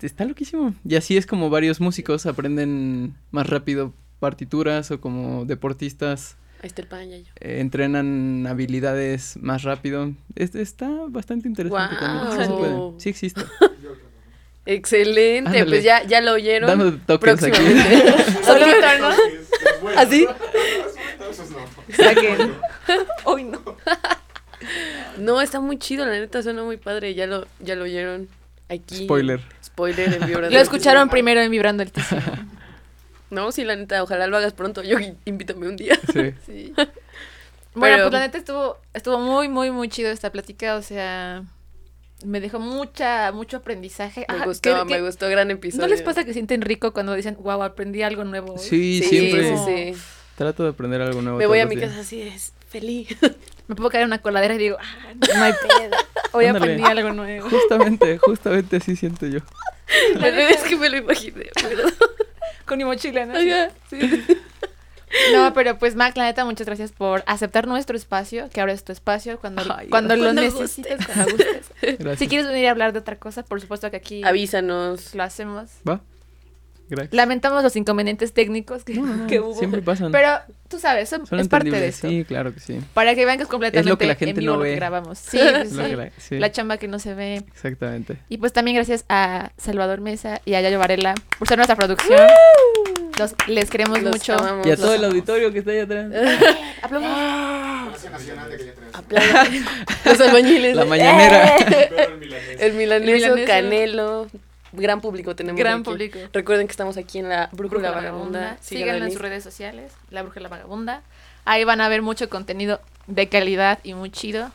está 0.00 0.24
loquísimo. 0.24 0.74
Y 0.84 0.96
así 0.96 1.16
es 1.16 1.26
como 1.26 1.50
varios 1.50 1.80
músicos 1.80 2.26
aprenden 2.26 3.16
más 3.30 3.48
rápido 3.48 3.94
partituras 4.20 4.90
o 4.90 5.00
como 5.00 5.44
deportistas 5.44 6.36
Ahí 6.60 6.66
está 6.66 6.82
el 6.82 6.88
pan, 6.88 7.08
Yayo. 7.08 7.32
eh, 7.38 7.60
entrenan 7.60 8.44
habilidades 8.48 9.36
más 9.40 9.62
rápido. 9.62 10.12
Es- 10.34 10.56
está 10.56 10.88
bastante 11.08 11.46
interesante 11.46 11.94
también. 12.00 12.32
Sí, 12.36 12.44
se 12.46 12.52
puede. 12.52 12.72
Guau. 12.74 12.94
Sí 12.98 13.08
existe. 13.08 13.42
Excelente. 14.70 15.48
Ándale. 15.48 15.66
Pues 15.66 15.82
ya, 15.82 16.02
ya 16.04 16.20
lo 16.20 16.32
oyeron. 16.34 16.68
Dando 16.68 16.98
tokens 17.06 17.42
aquí. 17.42 17.58
Próximamente. 17.58 18.24
Solito, 18.44 18.98
¿no? 19.00 19.90
¿Así? 19.96 20.28
Hoy 23.24 23.44
no. 23.44 23.60
No, 25.18 25.40
está 25.40 25.60
muy 25.60 25.78
chido, 25.78 26.04
la 26.04 26.12
neta 26.12 26.42
suena 26.42 26.62
muy 26.62 26.76
padre. 26.76 27.14
Ya 27.14 27.26
lo, 27.26 27.46
ya 27.60 27.74
lo 27.76 27.84
oyeron 27.84 28.28
aquí. 28.68 29.04
Spoiler. 29.04 29.40
Spoiler 29.64 30.12
en 30.14 30.26
Vibrando. 30.26 30.50
Lo 30.50 30.58
escucharon 30.60 31.08
primero 31.08 31.40
en 31.40 31.50
Vibrando 31.50 31.82
Altísimo. 31.82 32.20
No, 33.30 33.52
sí, 33.52 33.62
la 33.62 33.76
neta, 33.76 34.02
ojalá 34.02 34.26
lo 34.26 34.38
hagas 34.38 34.54
pronto. 34.54 34.82
Yo 34.82 34.96
invítame 35.26 35.68
un 35.68 35.76
día. 35.76 35.98
Sí. 36.14 36.32
Sí. 36.46 36.72
Bueno, 37.74 37.96
Pero- 37.96 38.04
pues 38.04 38.12
la 38.14 38.20
neta 38.20 38.38
estuvo, 38.38 38.78
estuvo 38.94 39.18
muy, 39.18 39.48
muy, 39.48 39.70
muy 39.70 39.90
chido 39.90 40.10
esta 40.10 40.32
plática. 40.32 40.76
O 40.76 40.82
sea, 40.82 41.42
me 42.24 42.40
dejó 42.40 42.58
mucha, 42.58 43.30
mucho 43.32 43.58
aprendizaje. 43.58 44.24
Me 44.28 44.36
Ajá, 44.36 44.44
gustó, 44.46 44.74
que- 44.78 44.84
me 44.84 44.96
que- 44.96 45.02
gustó, 45.02 45.28
gran 45.28 45.50
episodio. 45.50 45.82
¿No 45.86 45.88
les 45.88 46.02
pasa 46.02 46.24
que 46.24 46.32
sienten 46.32 46.62
rico 46.62 46.92
cuando 46.92 47.14
dicen, 47.14 47.36
wow, 47.40 47.62
aprendí 47.62 48.02
algo 48.02 48.24
nuevo? 48.24 48.54
hoy"? 48.54 48.58
Sí, 48.58 49.00
Sí, 49.02 49.08
siempre. 49.08 49.56
sí, 49.56 49.94
sí. 49.94 50.02
Trato 50.36 50.62
de 50.64 50.70
aprender 50.70 51.00
algo 51.02 51.20
nuevo. 51.22 51.38
Me 51.38 51.46
voy 51.46 51.58
a 51.60 51.66
mi 51.66 51.76
casa 51.76 52.00
así, 52.00 52.22
es 52.22 52.52
feliz. 52.68 53.08
Me 53.68 53.74
puedo 53.74 53.90
caer 53.90 54.02
en 54.02 54.08
una 54.08 54.22
coladera 54.22 54.54
y 54.54 54.58
digo, 54.58 54.76
ah, 54.80 55.14
no 55.36 55.42
hay 55.44 55.52
pedo. 55.52 55.96
Hoy 56.32 56.46
Ándale. 56.46 56.74
aprendí 56.74 56.84
algo 56.90 57.12
nuevo. 57.12 57.50
Justamente, 57.50 58.18
justamente 58.18 58.76
así 58.76 58.96
siento 58.96 59.26
yo. 59.26 59.40
La 60.14 60.20
verdad 60.20 60.50
es 60.50 60.62
que 60.62 60.76
me 60.76 60.88
lo 60.88 60.96
imaginé. 60.98 61.46
pero- 61.54 61.88
Con 62.66 62.78
mi 62.78 62.84
mochila, 62.84 63.26
¿no? 63.26 63.34
Ajá, 63.34 63.70
sí. 63.90 63.98
No, 65.32 65.52
pero 65.54 65.78
pues 65.78 65.94
Mac, 65.96 66.16
la 66.16 66.24
neta, 66.24 66.44
muchas 66.44 66.66
gracias 66.66 66.92
por 66.92 67.22
aceptar 67.26 67.66
nuestro 67.66 67.96
espacio, 67.96 68.48
que 68.50 68.60
ahora 68.60 68.72
es 68.72 68.84
tu 68.84 68.92
espacio, 68.92 69.38
cuando, 69.38 69.62
Ay, 69.76 69.88
cuando 69.88 70.16
lo 70.16 70.24
cuando 70.24 70.42
necesites, 70.42 70.98
cuando 71.06 71.32
gustes. 71.32 72.18
Si 72.18 72.28
quieres 72.28 72.46
venir 72.48 72.66
a 72.68 72.70
hablar 72.72 72.92
de 72.92 72.98
otra 73.00 73.16
cosa, 73.16 73.42
por 73.42 73.60
supuesto 73.60 73.90
que 73.90 73.96
aquí 73.96 74.22
Avísanos. 74.24 75.14
lo 75.14 75.22
hacemos. 75.22 75.70
¿Va? 75.88 76.00
Gracias. 76.90 77.12
Lamentamos 77.12 77.62
los 77.62 77.76
inconvenientes 77.76 78.32
técnicos 78.32 78.82
que, 78.82 78.94
No, 78.94 79.04
no, 79.04 79.14
no, 79.16 79.26
que 79.26 79.40
hubo. 79.40 79.54
Siempre 79.54 79.82
pasan. 79.82 80.10
Pero 80.10 80.30
tú 80.68 80.78
sabes, 80.78 81.10
son- 81.10 81.26
Son 81.26 81.38
es 81.38 81.46
parte 81.46 81.70
de 81.70 81.88
esto. 81.88 82.08
Sí, 82.08 82.24
claro 82.24 82.54
que 82.54 82.60
sí. 82.60 82.80
Para 82.94 83.14
que 83.14 83.26
vean 83.26 83.36
que 83.36 83.42
es 83.42 83.48
completamente 83.48 83.80
Es 83.80 83.90
lo 83.90 83.98
que 83.98 84.06
la 84.06 84.14
gente 84.14 84.30
en 84.30 84.36
vivo 84.38 84.52
no 84.54 84.58
lo 84.60 84.64
que 84.64 84.70
ve. 84.70 84.76
grabamos. 84.76 85.18
Sí, 85.18 85.38
sí, 85.66 85.74
lo 85.74 85.84
sí. 85.84 85.90
que 85.90 85.96
la- 85.96 86.10
sí, 86.16 86.38
La 86.38 86.50
chamba 86.50 86.78
que 86.78 86.88
no 86.88 86.98
se 86.98 87.12
ve. 87.12 87.44
exactamente. 87.52 88.16
Y 88.30 88.38
pues 88.38 88.54
también 88.54 88.74
gracias 88.76 89.04
a 89.10 89.52
Salvador 89.58 90.00
Mesa 90.00 90.40
y 90.46 90.54
a 90.54 90.62
Yayo 90.62 90.78
Varela 90.78 91.14
por 91.38 91.46
ser 91.46 91.58
nuestra 91.58 91.76
producción. 91.76 92.20
Los, 93.18 93.34
les 93.48 93.68
queremos 93.70 94.00
Los 94.02 94.12
mucho. 94.16 94.34
amamos. 94.34 94.66
Y 94.66 94.70
a 94.70 94.76
todo 94.76 94.92
el 94.94 94.98
amamos. 95.00 95.14
auditorio 95.14 95.52
que 95.52 95.58
está 95.60 95.70
ahí 95.72 95.78
atrás. 95.80 96.06
Aplausos. 96.82 98.04
Atrás. 98.04 98.84
Aplaudan. 98.94 99.64
Los 100.04 100.20
albañiles. 100.20 100.76
La 100.76 100.84
mañanera. 100.84 101.56
Pero 101.68 102.12
el 102.12 102.18
milaneso, 102.18 102.60
El 102.62 102.72
milaneso. 102.74 103.36
Canelo. 103.46 104.26
Gran 104.72 105.00
público 105.00 105.34
tenemos 105.34 105.58
Gran 105.58 105.74
aquí. 105.80 105.82
público. 105.84 106.18
Recuerden 106.32 106.66
que 106.66 106.72
estamos 106.72 106.96
aquí 106.98 107.18
en 107.18 107.28
la 107.30 107.48
Brújula, 107.52 107.80
Brújula 107.80 107.90
Vagabunda. 107.90 108.38
Vagabunda. 108.40 108.62
Síganla 108.62 109.06
en 109.06 109.12
sus 109.12 109.20
redes 109.20 109.42
sociales, 109.42 109.92
La 110.10 110.22
Brújula 110.22 110.48
Vagabunda. 110.48 111.02
Ahí 111.46 111.64
van 111.64 111.80
a 111.80 111.88
ver 111.88 112.02
mucho 112.02 112.28
contenido 112.28 112.80
de 113.06 113.28
calidad 113.30 113.78
y 113.82 113.94
muy 113.94 114.10
chido. 114.10 114.50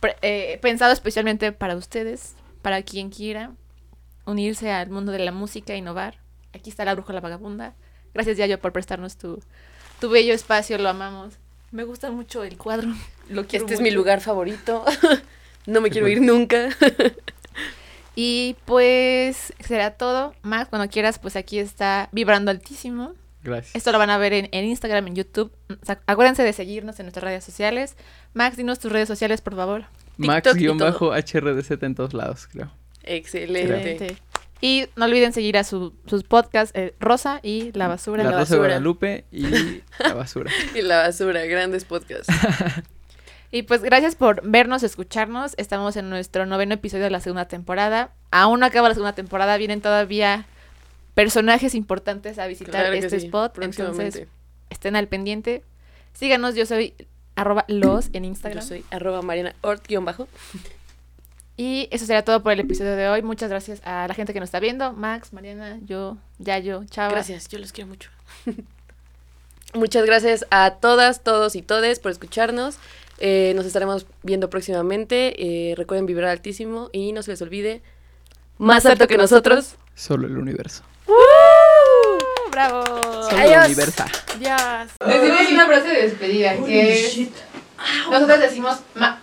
Pre- 0.00 0.16
eh, 0.22 0.58
pensado 0.62 0.92
especialmente 0.92 1.52
para 1.52 1.76
ustedes, 1.76 2.34
para 2.60 2.82
quien 2.82 3.10
quiera 3.10 3.52
unirse 4.26 4.72
al 4.72 4.90
mundo 4.90 5.12
de 5.12 5.20
la 5.20 5.30
música, 5.30 5.76
innovar. 5.76 6.16
Aquí 6.54 6.70
está 6.70 6.84
La 6.84 6.94
Brújula 6.94 7.20
Vagabunda. 7.20 7.74
Gracias, 8.14 8.36
Yayo, 8.36 8.58
por 8.60 8.72
prestarnos 8.72 9.16
tu, 9.16 9.40
tu 10.00 10.10
bello 10.10 10.34
espacio, 10.34 10.78
lo 10.78 10.88
amamos. 10.88 11.34
Me 11.70 11.84
gusta 11.84 12.10
mucho 12.10 12.42
el 12.42 12.56
cuadro. 12.56 12.88
Lo 13.28 13.46
quiero 13.46 13.64
Este 13.64 13.74
es 13.74 13.80
mi 13.80 13.92
lugar 13.92 14.20
favorito. 14.20 14.84
no 15.66 15.80
me 15.80 15.90
quiero 15.90 16.08
ir 16.08 16.20
nunca. 16.20 16.70
Y 18.16 18.56
pues 18.64 19.54
será 19.60 19.92
todo. 19.92 20.34
Max, 20.42 20.68
cuando 20.68 20.90
quieras, 20.90 21.18
pues 21.18 21.36
aquí 21.36 21.58
está 21.58 22.08
vibrando 22.12 22.50
altísimo. 22.50 23.14
Gracias. 23.42 23.74
Esto 23.74 23.92
lo 23.92 23.98
van 23.98 24.10
a 24.10 24.18
ver 24.18 24.32
en, 24.34 24.48
en 24.52 24.64
Instagram, 24.66 25.06
en 25.06 25.14
YouTube. 25.14 25.52
O 25.70 25.86
sea, 25.86 26.02
acuérdense 26.06 26.42
de 26.42 26.52
seguirnos 26.52 26.98
en 27.00 27.06
nuestras 27.06 27.24
redes 27.24 27.44
sociales. 27.44 27.96
Max, 28.34 28.56
dinos 28.56 28.78
tus 28.78 28.92
redes 28.92 29.08
sociales, 29.08 29.40
por 29.40 29.56
favor. 29.56 29.84
Max-HRDZ 30.18 31.82
en 31.82 31.94
todos 31.94 32.12
lados, 32.12 32.46
creo. 32.48 32.70
Excelente. 33.04 33.92
Excelente. 33.92 34.16
Y 34.60 34.86
no 34.96 35.06
olviden 35.06 35.32
seguir 35.32 35.56
a 35.56 35.64
su- 35.64 35.94
sus 36.06 36.22
podcasts 36.24 36.76
eh, 36.76 36.94
Rosa 37.00 37.40
y 37.42 37.72
La 37.72 37.88
Basura. 37.88 38.22
La, 38.24 38.30
La 38.30 38.38
Rosa 38.38 38.54
de 38.54 38.58
basura. 38.58 38.74
Guadalupe 38.74 39.24
y 39.32 39.42
la 39.98 40.14
basura. 40.14 40.50
Y 40.74 40.82
la 40.82 40.98
basura, 40.98 41.44
grandes 41.46 41.84
podcasts. 41.84 42.26
Y 43.52 43.62
pues 43.64 43.82
gracias 43.82 44.14
por 44.14 44.48
vernos, 44.48 44.84
escucharnos. 44.84 45.54
Estamos 45.56 45.96
en 45.96 46.08
nuestro 46.08 46.46
noveno 46.46 46.74
episodio 46.74 47.02
de 47.02 47.10
la 47.10 47.18
segunda 47.18 47.46
temporada. 47.48 48.12
Aún 48.30 48.60
no 48.60 48.66
acaba 48.66 48.88
la 48.88 48.94
segunda 48.94 49.16
temporada, 49.16 49.56
vienen 49.56 49.80
todavía 49.80 50.46
personajes 51.14 51.74
importantes 51.74 52.38
a 52.38 52.46
visitar 52.46 52.70
Claro 52.82 52.92
este 52.94 53.18
sí, 53.18 53.26
spot. 53.26 53.58
Entonces, 53.60 54.28
estén 54.70 54.94
al 54.94 55.08
pendiente. 55.08 55.64
Síganos, 56.12 56.54
yo 56.54 56.64
soy 56.64 56.94
arroba 57.34 57.64
los 57.66 58.10
en 58.12 58.24
Instagram. 58.24 58.62
Yo 58.62 58.68
soy 58.68 58.84
arroba 58.92 59.20
Mariana 59.22 59.56
Ort, 59.62 59.84
guion 59.88 60.04
bajo. 60.04 60.28
Y 61.60 61.88
eso 61.90 62.06
sería 62.06 62.24
todo 62.24 62.42
por 62.42 62.52
el 62.52 62.60
episodio 62.60 62.96
de 62.96 63.06
hoy. 63.10 63.20
Muchas 63.20 63.50
gracias 63.50 63.82
a 63.84 64.08
la 64.08 64.14
gente 64.14 64.32
que 64.32 64.40
nos 64.40 64.46
está 64.46 64.60
viendo. 64.60 64.94
Max, 64.94 65.34
Mariana, 65.34 65.78
yo, 65.84 66.16
Yayo, 66.38 66.84
chao. 66.88 67.10
Gracias, 67.10 67.48
yo 67.48 67.58
los 67.58 67.70
quiero 67.72 67.88
mucho. 67.88 68.08
Muchas 69.74 70.06
gracias 70.06 70.46
a 70.50 70.76
todas, 70.80 71.22
todos 71.22 71.56
y 71.56 71.60
todes 71.60 71.98
por 71.98 72.12
escucharnos. 72.12 72.78
Eh, 73.18 73.52
nos 73.56 73.66
estaremos 73.66 74.06
viendo 74.22 74.48
próximamente. 74.48 75.34
Eh, 75.70 75.74
recuerden 75.76 76.06
vibrar 76.06 76.30
altísimo 76.30 76.88
y 76.92 77.12
no 77.12 77.22
se 77.22 77.32
les 77.32 77.42
olvide, 77.42 77.82
más 78.56 78.86
alto 78.86 79.06
que 79.06 79.18
nosotros. 79.18 79.74
Solo 79.94 80.28
el 80.28 80.38
universo. 80.38 80.82
¡Bravo! 82.50 82.84
Solo 82.84 83.28
el 83.38 83.38
Adiós. 83.52 83.66
universo. 83.66 84.04
Adiós. 84.34 84.92
Decimos 85.06 85.52
una 85.52 85.66
frase 85.66 85.88
de 85.88 86.02
despedida 86.04 86.56
que 86.64 86.92
es... 87.06 87.28
Nosotros 88.10 88.40
decimos... 88.40 88.78
ma- 88.94 89.20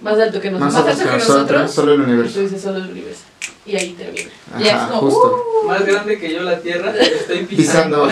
Más 0.00 0.18
alto 0.18 0.40
que 0.40 0.50
Más 0.50 0.60
nosotros. 0.60 1.00
alto 1.00 1.10
que 1.10 1.16
nosotros, 1.18 1.70
solo 1.72 1.92
el 1.94 2.00
universo. 2.02 2.34
Tú 2.34 2.40
dices 2.40 2.60
solo 2.62 2.78
el 2.78 2.90
universo. 2.90 3.22
Y 3.64 3.76
ahí 3.76 3.92
termina. 3.92 4.28
Ya 4.58 4.66
es 4.66 4.72
Ajá, 4.74 4.88
como, 4.88 5.00
justo. 5.02 5.44
Más 5.66 5.86
grande 5.86 6.18
que 6.18 6.32
yo 6.32 6.42
la 6.42 6.58
tierra, 6.60 6.92
estoy 7.00 7.38
Pisando. 7.46 8.08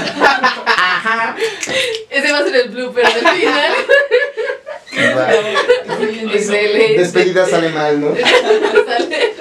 Ese 2.11 2.33
va 2.33 2.39
a 2.39 2.45
ser 2.45 2.57
el 2.57 2.69
blooper 2.71 3.05
del 3.05 3.29
final. 3.29 3.73
Despedida 6.97 7.47
sale 7.47 7.69
mal, 7.71 8.01
¿no? 8.01 8.15
Sale. 8.15 9.35